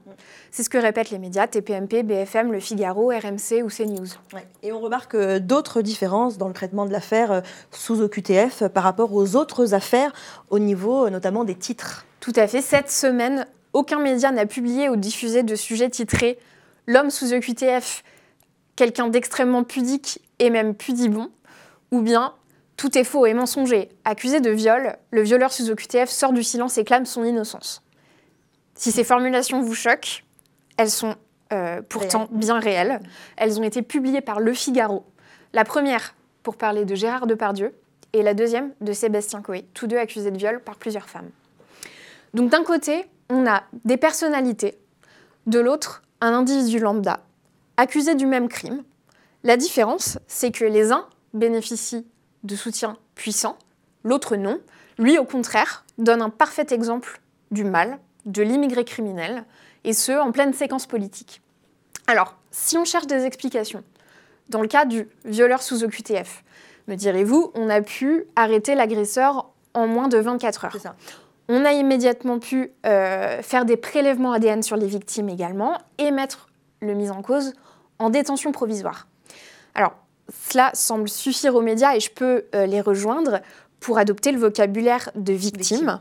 [0.52, 4.08] C'est ce que répètent les médias TPMP, BFM, Le Figaro, RMC ou CNews.
[4.62, 7.42] Et on remarque euh, d'autres différences dans le traitement de l'affaire euh,
[7.72, 10.14] sous OQTF par rapport aux autres affaires
[10.50, 12.06] au niveau euh, notamment des titres.
[12.20, 12.62] Tout à fait.
[12.62, 16.38] Cette semaine, aucun média n'a publié ou diffusé de sujets titrés
[16.88, 18.04] L'homme sous OQTF,
[18.76, 21.32] quelqu'un d'extrêmement pudique et même pudibon,
[21.92, 22.34] ou bien
[22.78, 23.90] Tout est faux et mensonger.
[24.04, 27.82] Accusé de viol, le violeur sous OQTF sort du silence et clame son innocence.
[28.76, 30.26] Si ces formulations vous choquent,
[30.78, 31.16] elles sont
[31.54, 33.00] euh, pourtant bien réelles.
[33.38, 35.06] Elles ont été publiées par Le Figaro.
[35.54, 37.74] La première pour parler de Gérard Depardieu
[38.14, 41.30] et la deuxième de Sébastien Coé, tous deux accusés de viol par plusieurs femmes.
[42.34, 44.78] Donc d'un côté, on a des personnalités,
[45.48, 47.22] de l'autre, un individu lambda,
[47.78, 48.84] accusé du même crime.
[49.44, 52.06] La différence, c'est que les uns bénéficient
[52.46, 53.58] de soutien puissant,
[54.04, 54.60] l'autre non.
[54.98, 59.44] Lui, au contraire, donne un parfait exemple du mal, de l'immigré criminel,
[59.84, 61.42] et ce, en pleine séquence politique.
[62.08, 63.84] Alors, si on cherche des explications,
[64.50, 66.44] dans le cas du violeur sous OQTF,
[66.88, 70.78] me direz-vous, on a pu arrêter l'agresseur en moins de 24 heures.
[71.50, 76.50] On a immédiatement pu euh, faire des prélèvements ADN sur les victimes également et mettre
[76.80, 77.54] le mis en cause
[78.00, 79.08] en détention provisoire.
[79.74, 79.94] Alors,
[80.50, 83.42] cela semble suffire aux médias et je peux euh, les rejoindre
[83.80, 86.00] pour adopter le vocabulaire de victime.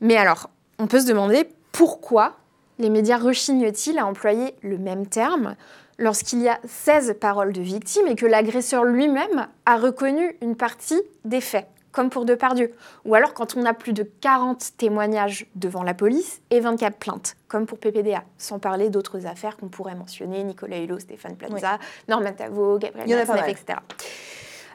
[0.00, 2.36] Mais alors, on peut se demander pourquoi
[2.78, 5.56] les médias rechignent-ils à employer le même terme
[5.98, 11.00] lorsqu'il y a 16 paroles de victimes et que l'agresseur lui-même a reconnu une partie
[11.24, 11.66] des faits?
[11.98, 12.72] Comme pour Depardieu.
[13.04, 17.34] Ou alors quand on a plus de 40 témoignages devant la police et 24 plaintes,
[17.48, 22.34] comme pour PPDA, sans parler d'autres affaires qu'on pourrait mentionner, Nicolas Hulot, Stéphane Plaza, Norman
[22.34, 23.80] Tavo, Gabriel Matzneff, etc.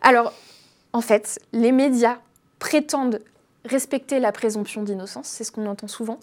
[0.02, 0.34] Alors,
[0.92, 2.18] en fait, les médias
[2.60, 3.22] prétendent
[3.64, 6.20] respecter la présomption d'innocence, c'est ce qu'on entend souvent,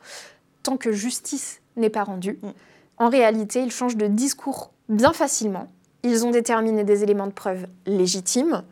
[0.62, 2.38] tant que justice n'est pas rendue.
[2.42, 2.50] Mm.
[2.98, 5.72] En réalité, ils changent de discours bien facilement.
[6.02, 8.64] Ils ont déterminé des éléments de preuve légitimes,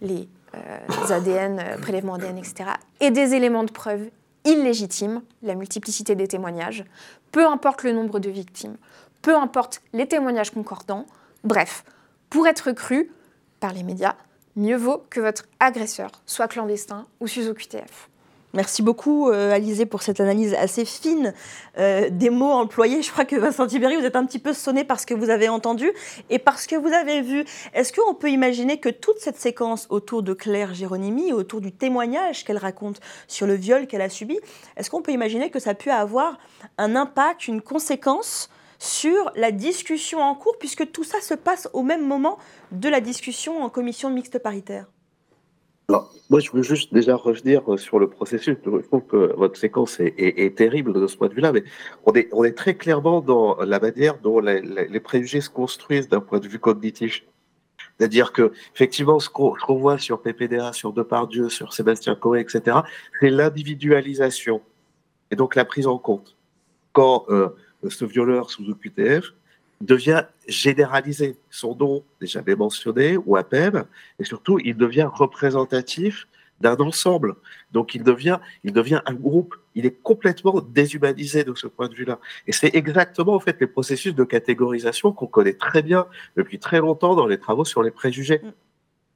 [0.00, 2.70] les euh, ADN, euh, prélèvements ADN, etc.,
[3.00, 4.10] et des éléments de preuve
[4.44, 6.84] illégitimes, la multiplicité des témoignages,
[7.30, 8.76] peu importe le nombre de victimes,
[9.22, 11.06] peu importe les témoignages concordants,
[11.44, 11.84] bref,
[12.28, 13.10] pour être cru
[13.60, 14.16] par les médias,
[14.56, 18.08] mieux vaut que votre agresseur soit clandestin ou sous OQTF.
[18.54, 19.58] Merci beaucoup, euh,
[19.90, 21.32] pour cette analyse assez fine
[21.78, 23.00] euh, des mots employés.
[23.00, 25.30] Je crois que Vincent Tibéry, vous êtes un petit peu sonné par ce que vous
[25.30, 25.90] avez entendu
[26.28, 27.46] et parce que vous avez vu.
[27.72, 32.44] Est-ce qu'on peut imaginer que toute cette séquence autour de Claire Géronimi, autour du témoignage
[32.44, 34.38] qu'elle raconte sur le viol qu'elle a subi,
[34.76, 36.38] est-ce qu'on peut imaginer que ça a pu avoir
[36.76, 41.82] un impact, une conséquence sur la discussion en cours, puisque tout ça se passe au
[41.82, 42.38] même moment
[42.70, 44.86] de la discussion en commission mixte paritaire?
[45.88, 48.56] Alors, moi, je veux juste déjà revenir sur le processus.
[48.64, 51.64] Je trouve que votre séquence est, terrible de ce point de vue-là, mais
[52.06, 56.20] on est, on est très clairement dans la manière dont les, préjugés se construisent d'un
[56.20, 57.24] point de vue cognitif.
[57.98, 62.78] C'est-à-dire que, effectivement, ce qu'on voit sur PPDA, sur Depardieu, sur Sébastien Coé, etc.,
[63.20, 64.62] c'est l'individualisation
[65.30, 66.36] et donc la prise en compte.
[66.92, 67.48] Quand euh,
[67.88, 69.34] ce violeur sous OQTF
[69.84, 71.36] devient généralisé.
[71.50, 73.84] Son nom n'est jamais mentionné ou à peine,
[74.18, 76.26] et surtout, il devient représentatif
[76.60, 77.34] d'un ensemble.
[77.72, 79.56] Donc, il devient, il devient un groupe.
[79.74, 82.20] Il est complètement déshumanisé de ce point de vue-là.
[82.46, 86.06] Et c'est exactement, en fait, les processus de catégorisation qu'on connaît très bien
[86.36, 88.40] depuis très longtemps dans les travaux sur les préjugés.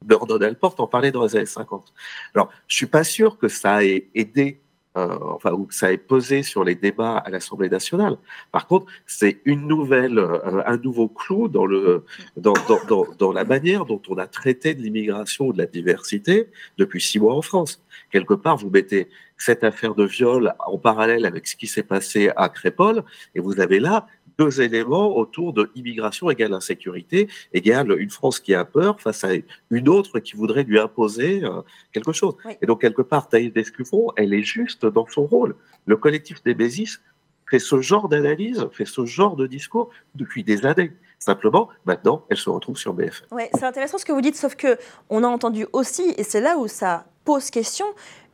[0.05, 1.93] Gordon Porte en parlait dans les années 50.
[2.35, 4.61] Alors, je suis pas sûr que ça ait aidé
[4.97, 8.16] euh, enfin, où ça est posé sur les débats à l'Assemblée nationale.
[8.52, 12.05] Par contre, c'est une nouvelle, euh, un nouveau clou dans, le,
[12.36, 12.55] dans,
[12.89, 16.48] dans, dans, la manière dont on a traité de l'immigration ou de la diversité
[16.78, 17.82] depuis six mois en France.
[18.10, 22.31] Quelque part, vous mettez cette affaire de viol en parallèle avec ce qui s'est passé
[22.36, 23.05] à Crépole,
[23.35, 24.06] et vous avez là
[24.39, 29.31] deux éléments autour de immigration égale insécurité, égale une France qui a peur face à
[29.71, 32.35] une autre qui voudrait lui imposer euh, quelque chose.
[32.61, 35.57] Et donc, quelque part, Thaïs Descuffon, elle est juste dans son rôle.
[35.87, 36.99] Le collectif des Bézis
[37.49, 40.93] fait ce genre d'analyse, fait ce genre de discours depuis des années.
[41.19, 43.27] Simplement, maintenant, elle se retrouve sur BFM.
[43.31, 44.77] Ouais, c'est intéressant ce que vous dites, sauf que
[45.09, 47.87] on a entendu aussi, et c'est là où ça pose question,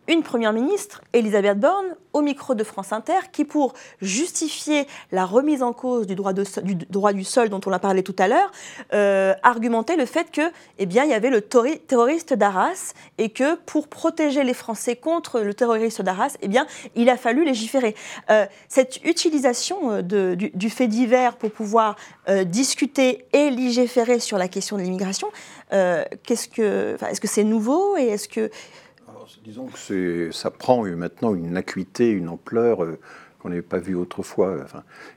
[0.08, 5.62] une première ministre, Elisabeth Borne, au micro de France Inter, qui, pour justifier la remise
[5.62, 8.50] en cause du droit, du, droit du sol dont on a parlé tout à l'heure,
[8.92, 13.54] euh, argumentait le fait que, eh bien, il y avait le terroriste d'Arras et que
[13.54, 16.66] pour protéger les Français contre le terroriste d'Arras, eh bien,
[16.96, 17.94] il a fallu légiférer.
[18.30, 20.02] Euh, cette utilisation euh,
[20.34, 21.96] du, fait divers pour pouvoir
[22.46, 25.28] discuter et légiférer sur la question de l'immigration,
[25.70, 28.50] qu'est-ce que, est-ce que c'est nouveau et est-ce que
[29.44, 32.98] disons que ça prend maintenant une acuité, une ampleur euh,
[33.38, 34.66] qu'on n'avait pas vue autrefois.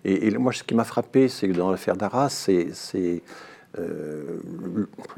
[0.03, 3.21] et, moi, ce qui m'a frappé, c'est que dans l'affaire d'Arras, c'est
[3.77, 4.39] euh,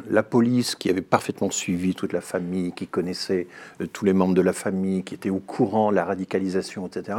[0.09, 3.47] la police qui avait parfaitement suivi toute la famille, qui connaissait
[3.81, 7.17] euh, tous les membres de la famille, qui était au courant de la radicalisation, etc.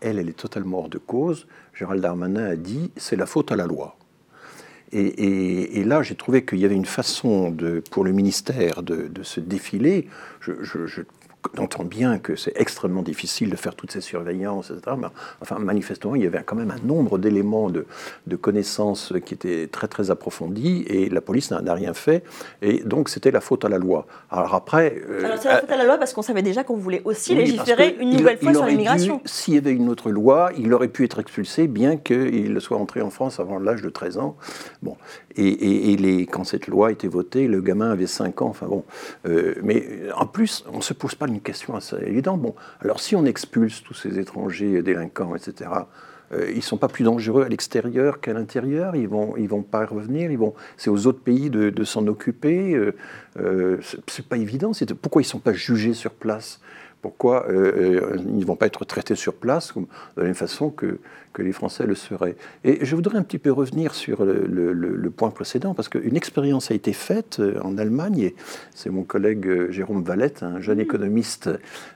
[0.00, 1.46] Elle, elle est totalement hors de cause.
[1.74, 3.96] Gérald Darmanin a dit c'est la faute à la loi.
[4.90, 9.38] Et, là, j'ai trouvé qu'il y avait une façon de, pour le ministère de, se
[9.38, 10.08] défiler.
[10.40, 11.02] je,
[11.56, 14.96] on entend bien que c'est extrêmement difficile de faire toutes ces surveillances, etc.
[14.98, 15.06] Mais,
[15.40, 17.86] enfin, manifestement, il y avait quand même un nombre d'éléments de,
[18.40, 22.22] connaissances qui étaient très très approfondis et la police n'a rien fait.
[22.62, 24.06] Et donc, c'était la faute à la loi.
[24.30, 24.96] Alors après.
[25.08, 27.34] Euh, Alors, c'est la faute à la loi parce qu'on savait déjà qu'on voulait aussi
[27.34, 29.20] légiférer une nouvelle fois sur l'immigration.
[29.24, 33.00] S'il y avait une autre loi, il aurait pu être expulsé, bien qu'il soit entré
[33.00, 34.36] en France avant l'âge de 13 ans.
[34.82, 34.96] Bon.
[35.36, 38.48] Et, les, quand cette loi a été votée, le gamin avait 5 ans.
[38.48, 38.84] Enfin bon.
[39.26, 39.84] Euh, mais
[40.16, 42.40] en plus, on ne se pose pas question assez évidente.
[42.40, 45.70] Bon, alors si on expulse tous ces étrangers délinquants, etc.,
[46.32, 48.96] euh, ils ne sont pas plus dangereux à l'extérieur qu'à l'intérieur.
[48.96, 50.30] Ils vont, ils vont pas revenir.
[50.30, 50.54] Ils vont.
[50.76, 52.74] C'est aux autres pays de, s'en occuper.
[52.74, 52.94] Euh,
[53.38, 54.72] euh, c'est pas évident.
[54.72, 56.60] C'est pourquoi ils sont pas jugés sur place?
[57.02, 60.98] Pourquoi ils ne vont pas être traités sur place de la même façon que
[61.42, 62.36] les Français le seraient.
[62.64, 66.74] Et je voudrais un petit peu revenir sur le, point précédent, parce qu'une expérience a
[66.74, 68.34] été faite euh, en Allemagne, et
[68.74, 71.48] c'est mon collègue euh, Jérôme Valette, un jeune économiste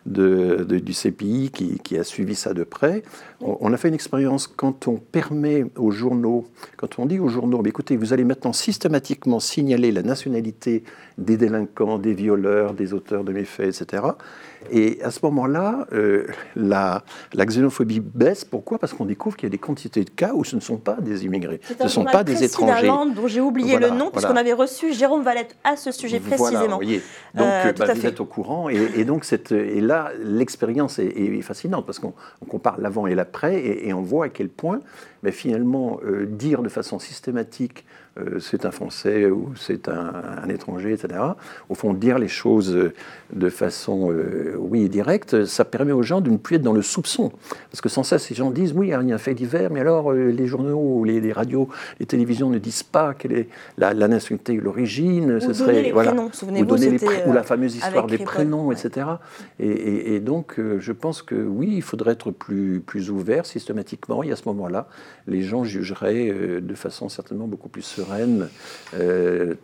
[0.06, 3.02] du CPI, qui, a suivi ça de près.
[3.40, 6.46] On, a fait une expérience quand on permet aux journaux,
[6.78, 10.84] quand on dit aux journaux, écoutez, vous allez maintenant systématiquement signaler la nationalité
[11.18, 14.02] des délinquants, des violeurs, des auteurs de méfaits, etc.
[14.70, 16.26] Et à ce moment-là, euh,
[16.56, 18.44] la, la xénophobie baisse.
[18.44, 18.78] Pourquoi?
[18.78, 20.96] Parce qu'on découvre qu'il y a des quantités de cas où ce ne sont pas
[21.00, 22.86] des immigrés, ce ne sont pas des étrangers.
[22.86, 26.78] dont j'ai oublié le nom, puisqu'on avait reçu Jérôme Valette à ce sujet précisément.
[26.78, 27.00] Voilà,
[27.34, 31.86] donc euh, bah, vous êtes au courant, et, donc cette, et là l'expérience est, fascinante
[31.86, 32.14] parce qu'on
[32.48, 34.80] compare l'avant et l'après, et, on voit à quel point
[35.22, 38.01] bah, finalement euh, dire de façon systématique euh,
[38.40, 41.20] c'est un Français ou c'est un, étranger, etc.
[41.68, 42.92] Au fond, dire les choses
[43.32, 46.82] de façon, euh, oui, directe, ça permet aux gens de ne plus être dans le
[46.82, 47.32] soupçon.
[47.70, 49.80] Parce que sans ça, ces gens disent, oui, il y a un fait divers, mais
[49.80, 51.68] alors euh, les journaux, les, radios,
[52.00, 53.48] les télévisions ne disent pas quelle est
[53.78, 55.40] la, nationalité ou l'origine.
[55.40, 56.74] Ce serait, les voilà, prénoms, souvenez-vous,
[57.26, 59.06] ou la fameuse histoire des prénoms, etc.
[59.58, 64.36] Et, donc, je pense que oui, il faudrait être plus, plus ouvert systématiquement, et à
[64.36, 64.88] ce moment-là,
[65.26, 68.46] les gens jugeraient de façon certainement beaucoup plus sereine euh,
[68.94, 69.54] euh,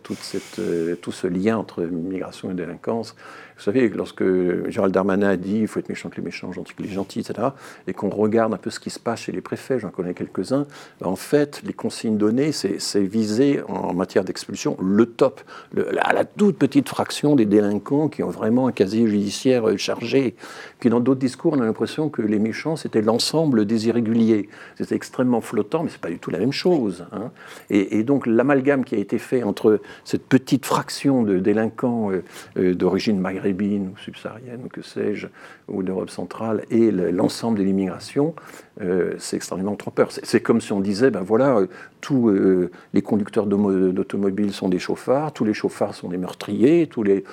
[0.95, 3.15] tout ce lien entre migration et délinquance.
[3.59, 4.23] Vous savez, lorsque
[4.69, 7.19] Gérald Darmanin a dit il faut être méchant que les méchants, gentil que les gentils,
[7.19, 7.49] etc.,
[7.87, 10.65] et qu'on regarde un peu ce qui se passe chez les préfets, j'en connais quelques-uns,
[11.03, 15.41] en fait, les consignes données, c'est viser en matière d'expulsion le top,
[15.73, 20.35] la, la, toute petite fraction des délinquants qui ont vraiment un casier judiciaire euh, chargé.
[20.79, 24.49] Puis dans d'autres discours, on a l'impression que les méchants, c'était l'ensemble des irréguliers.
[24.77, 27.05] C'était extrêmement flottant, mais c'est pas du tout la même chose.
[27.11, 27.31] Hein.
[27.69, 32.23] Et, donc l'amalgame qui a été fait entre cette petite fraction de délinquants euh,
[32.57, 35.27] euh, d'origine maghrébine, ou subsaharienne, que sais-je,
[35.67, 38.33] ou d'Europe centrale, et l'ensemble de l'immigration,
[38.81, 40.09] euh, c'est extrêmement trompeur.
[40.11, 41.67] C'est comme si on disait, ben voilà, euh,
[42.01, 47.03] tous euh, les conducteurs d'automobiles sont des chauffards, tous les chauffards sont des meurtriers, tous
[47.03, 47.23] les...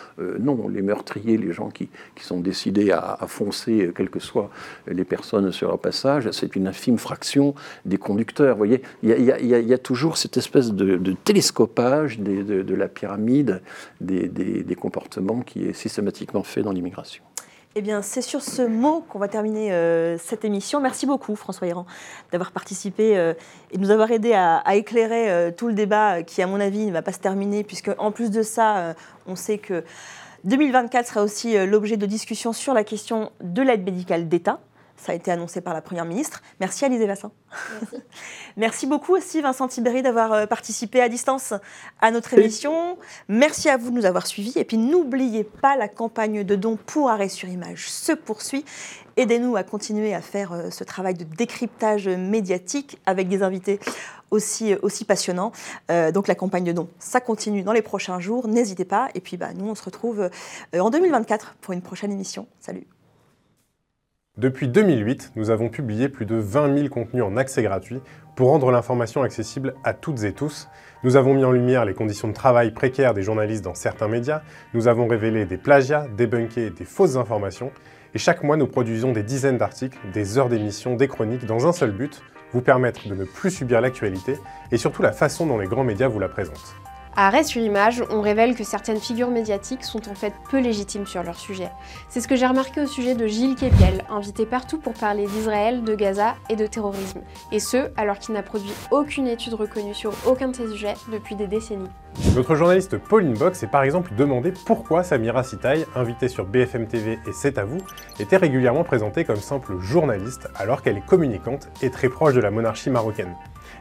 [0.40, 4.50] non, les meurtriers, les gens qui, qui sont décidés à, foncer, quelles que soient
[4.88, 8.54] les personnes sur leur passage, c'est une infime fraction des conducteurs.
[8.54, 13.62] Vous voyez, il y, a, toujours cette espèce de, télescopage de, la pyramide
[14.00, 16.05] des, des comportements qui est systématiquement
[16.44, 17.22] fait dans l'immigration.
[17.78, 20.80] Eh bien, c'est sur ce mot qu'on va terminer euh, cette émission.
[20.80, 21.84] Merci beaucoup, François Héran,
[22.32, 23.34] d'avoir participé euh,
[23.70, 26.86] et de nous avoir aidé à, éclairer euh, tout le débat qui, à mon avis,
[26.86, 28.94] ne va pas se terminer, puisque en plus de ça,
[29.26, 29.84] on sait que
[30.44, 34.58] 2024 sera aussi l'objet de discussions sur la question de l'aide médicale d'État.
[34.96, 36.42] Ça a été annoncé par la Première ministre.
[36.58, 37.30] Merci Alizé Vassin.
[37.80, 37.96] Merci.
[38.56, 41.52] Merci beaucoup aussi Vincent Tibéry d'avoir euh, participé à distance
[42.00, 42.96] à notre émission.
[43.28, 44.54] Merci à vous de nous avoir suivis.
[44.56, 48.64] Et puis n'oubliez pas, la campagne de dons pour arrêt sur image se poursuit.
[49.16, 53.78] Aidez-nous à continuer à faire euh, ce travail de décryptage médiatique avec des invités
[54.30, 55.52] aussi, euh, aussi passionnants.
[56.12, 58.48] donc la campagne de dons, ça continue dans les prochains jours.
[58.48, 59.08] N'hésitez pas.
[59.14, 60.30] Et puis bah, nous, on se retrouve
[60.78, 62.46] en 2024 pour une prochaine émission.
[62.60, 62.86] Salut.
[64.38, 68.02] Depuis 2008, nous avons publié plus de 20 000 contenus en accès gratuit
[68.34, 70.68] pour rendre l'information accessible à toutes et tous.
[71.04, 74.42] Nous avons mis en lumière les conditions de travail précaires des journalistes dans certains médias,
[74.74, 77.72] nous avons révélé des plagiats, débunké des fausses informations,
[78.12, 81.72] et chaque mois nous produisons des dizaines d'articles, des heures d'émissions, des chroniques, dans un
[81.72, 82.22] seul but,
[82.52, 84.34] vous permettre de ne plus subir l'actualité
[84.70, 86.76] et surtout la façon dont les grands médias vous la présentent.
[87.18, 91.06] À Arrêt sur image, on révèle que certaines figures médiatiques sont en fait peu légitimes
[91.06, 91.70] sur leur sujet.
[92.10, 95.82] C'est ce que j'ai remarqué au sujet de Gilles Képiel, invité partout pour parler d'Israël,
[95.82, 97.22] de Gaza et de terrorisme.
[97.52, 101.36] Et ce, alors qu'il n'a produit aucune étude reconnue sur aucun de ces sujets depuis
[101.36, 101.88] des décennies.
[102.34, 107.18] Notre journaliste Pauline Box s'est par exemple demandé pourquoi Samira Sitaï, invitée sur BFM TV
[107.26, 107.78] et C'est à vous,
[108.20, 112.50] était régulièrement présentée comme simple journaliste alors qu'elle est communicante et très proche de la
[112.50, 113.34] monarchie marocaine.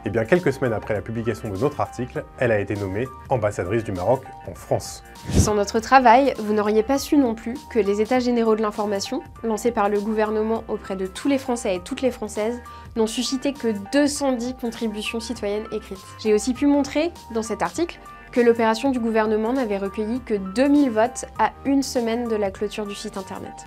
[0.06, 3.82] Et bien quelques semaines après la publication de notre article, elle a été nommée ambassadrice
[3.82, 5.02] du Maroc en France.
[5.32, 9.20] Sans notre travail, vous n'auriez pas su non plus que les États généraux de l'information,
[9.42, 12.60] lancés par le gouvernement auprès de tous les Français et toutes les Françaises,
[12.94, 15.98] n'ont suscité que 210 contributions citoyennes écrites.
[16.22, 17.98] J'ai aussi pu montrer, dans cet article,
[18.30, 22.86] que l'opération du gouvernement n'avait recueilli que 2000 votes à une semaine de la clôture
[22.86, 23.66] du site internet.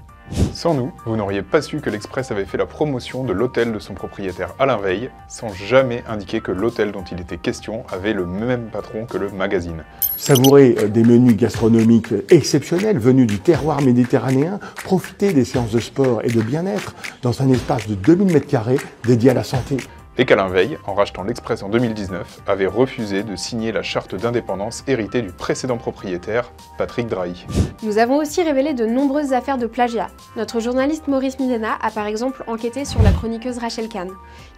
[0.53, 3.79] Sans nous, vous n'auriez pas su que l'Express avait fait la promotion de l'hôtel de
[3.79, 8.25] son propriétaire Alain Veil, sans jamais indiquer que l'hôtel dont il était question avait le
[8.25, 9.83] même patron que le magazine.
[10.17, 16.21] Savourer euh, des menus gastronomiques exceptionnels venus du terroir méditerranéen, profiter des séances de sport
[16.23, 19.77] et de bien-être dans un espace de 2000 m2 dédié à la santé
[20.19, 24.83] et qu'Alain Veil, en rachetant l'Express en 2019, avait refusé de signer la charte d'indépendance
[24.85, 27.45] héritée du précédent propriétaire, Patrick Drahi.
[27.83, 30.09] Nous avons aussi révélé de nombreuses affaires de plagiat.
[30.35, 34.09] Notre journaliste Maurice Midena a par exemple enquêté sur la chroniqueuse Rachel Kahn.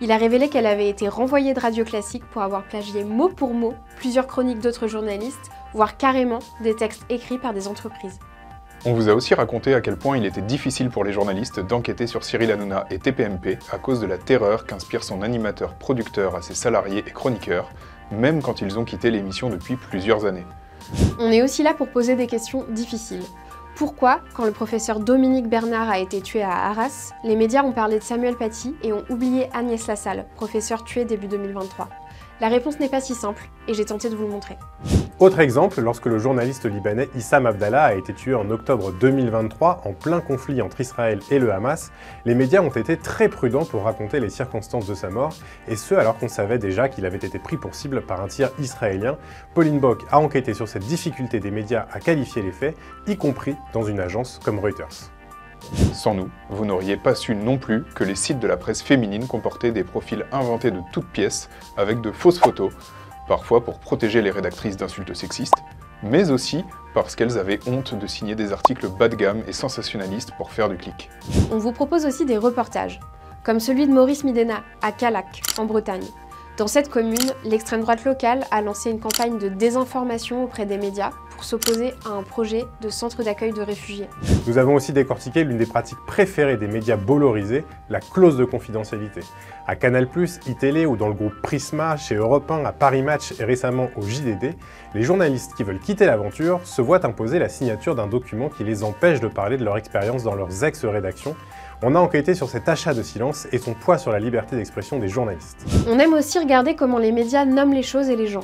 [0.01, 3.53] Il a révélé qu'elle avait été renvoyée de Radio Classique pour avoir plagié mot pour
[3.53, 8.17] mot plusieurs chroniques d'autres journalistes, voire carrément des textes écrits par des entreprises.
[8.83, 12.07] On vous a aussi raconté à quel point il était difficile pour les journalistes d'enquêter
[12.07, 16.55] sur Cyril Hanouna et TPMP à cause de la terreur qu'inspire son animateur-producteur à ses
[16.55, 17.69] salariés et chroniqueurs,
[18.11, 20.47] même quand ils ont quitté l'émission depuis plusieurs années.
[21.19, 23.21] On est aussi là pour poser des questions difficiles.
[23.75, 27.99] Pourquoi, quand le professeur Dominique Bernard a été tué à Arras, les médias ont parlé
[27.99, 31.87] de Samuel Paty et ont oublié Agnès Lassalle, professeur tué début 2023
[32.41, 34.57] La réponse n'est pas si simple, et j'ai tenté de vous le montrer.
[35.19, 39.93] Autre exemple, lorsque le journaliste libanais Issam Abdallah a été tué en octobre 2023 en
[39.93, 41.91] plein conflit entre Israël et le Hamas,
[42.25, 45.35] les médias ont été très prudents pour raconter les circonstances de sa mort,
[45.67, 48.49] et ce alors qu'on savait déjà qu'il avait été pris pour cible par un tir
[48.57, 49.19] israélien.
[49.53, 53.55] Pauline Bock a enquêté sur cette difficulté des médias à qualifier les faits, y compris
[53.71, 55.10] dans une agence comme Reuters.
[55.93, 59.27] Sans nous, vous n'auriez pas su non plus que les sites de la presse féminine
[59.27, 62.73] comportaient des profils inventés de toutes pièces, avec de fausses photos,
[63.27, 65.63] parfois pour protéger les rédactrices d'insultes sexistes,
[66.03, 66.63] mais aussi
[66.93, 70.69] parce qu'elles avaient honte de signer des articles bas de gamme et sensationnalistes pour faire
[70.69, 71.09] du clic.
[71.51, 72.99] On vous propose aussi des reportages,
[73.43, 76.05] comme celui de Maurice Midena à Calac, en Bretagne.
[76.61, 81.09] Dans cette commune, l'extrême droite locale a lancé une campagne de désinformation auprès des médias
[81.31, 84.07] pour s'opposer à un projet de centre d'accueil de réfugiés.
[84.45, 89.21] Nous avons aussi décortiqué l'une des pratiques préférées des médias bollorisés, la clause de confidentialité.
[89.65, 90.07] À Canal+,
[90.45, 94.03] iTélé ou dans le groupe Prisma, chez Europe 1, à Paris Match et récemment au
[94.03, 94.53] JDD,
[94.93, 98.83] les journalistes qui veulent quitter l'aventure se voient imposer la signature d'un document qui les
[98.83, 101.35] empêche de parler de leur expérience dans leurs ex-rédactions
[101.83, 104.99] on a enquêté sur cet achat de silence et son poids sur la liberté d'expression
[104.99, 105.65] des journalistes.
[105.87, 108.43] On aime aussi regarder comment les médias nomment les choses et les gens.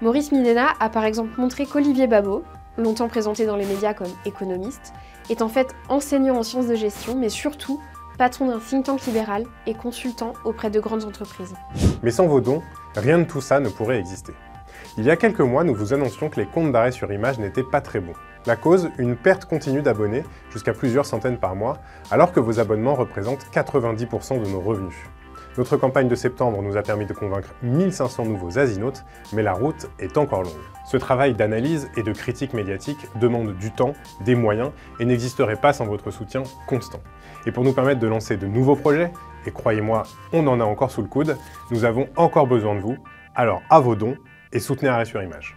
[0.00, 2.42] Maurice Minena a par exemple montré qu'Olivier Babot,
[2.78, 4.92] longtemps présenté dans les médias comme économiste,
[5.30, 7.80] est en fait enseignant en sciences de gestion, mais surtout
[8.18, 11.54] patron d'un think tank libéral et consultant auprès de grandes entreprises.
[12.02, 12.62] Mais sans vos dons,
[12.96, 14.32] rien de tout ça ne pourrait exister.
[14.96, 17.64] Il y a quelques mois, nous vous annoncions que les comptes d'arrêt sur image n'étaient
[17.64, 18.14] pas très bons.
[18.46, 20.22] La cause, une perte continue d'abonnés,
[20.52, 21.78] jusqu'à plusieurs centaines par mois,
[22.10, 24.94] alors que vos abonnements représentent 90% de nos revenus.
[25.56, 29.88] Notre campagne de septembre nous a permis de convaincre 1500 nouveaux asinotes, mais la route
[29.98, 30.52] est encore longue.
[30.84, 33.94] Ce travail d'analyse et de critique médiatique demande du temps,
[34.26, 37.00] des moyens, et n'existerait pas sans votre soutien constant.
[37.46, 39.10] Et pour nous permettre de lancer de nouveaux projets,
[39.46, 40.02] et croyez-moi,
[40.34, 41.38] on en a encore sous le coude,
[41.70, 42.98] nous avons encore besoin de vous,
[43.34, 44.16] alors à vos dons,
[44.52, 45.56] et soutenez Arrêt sur Image.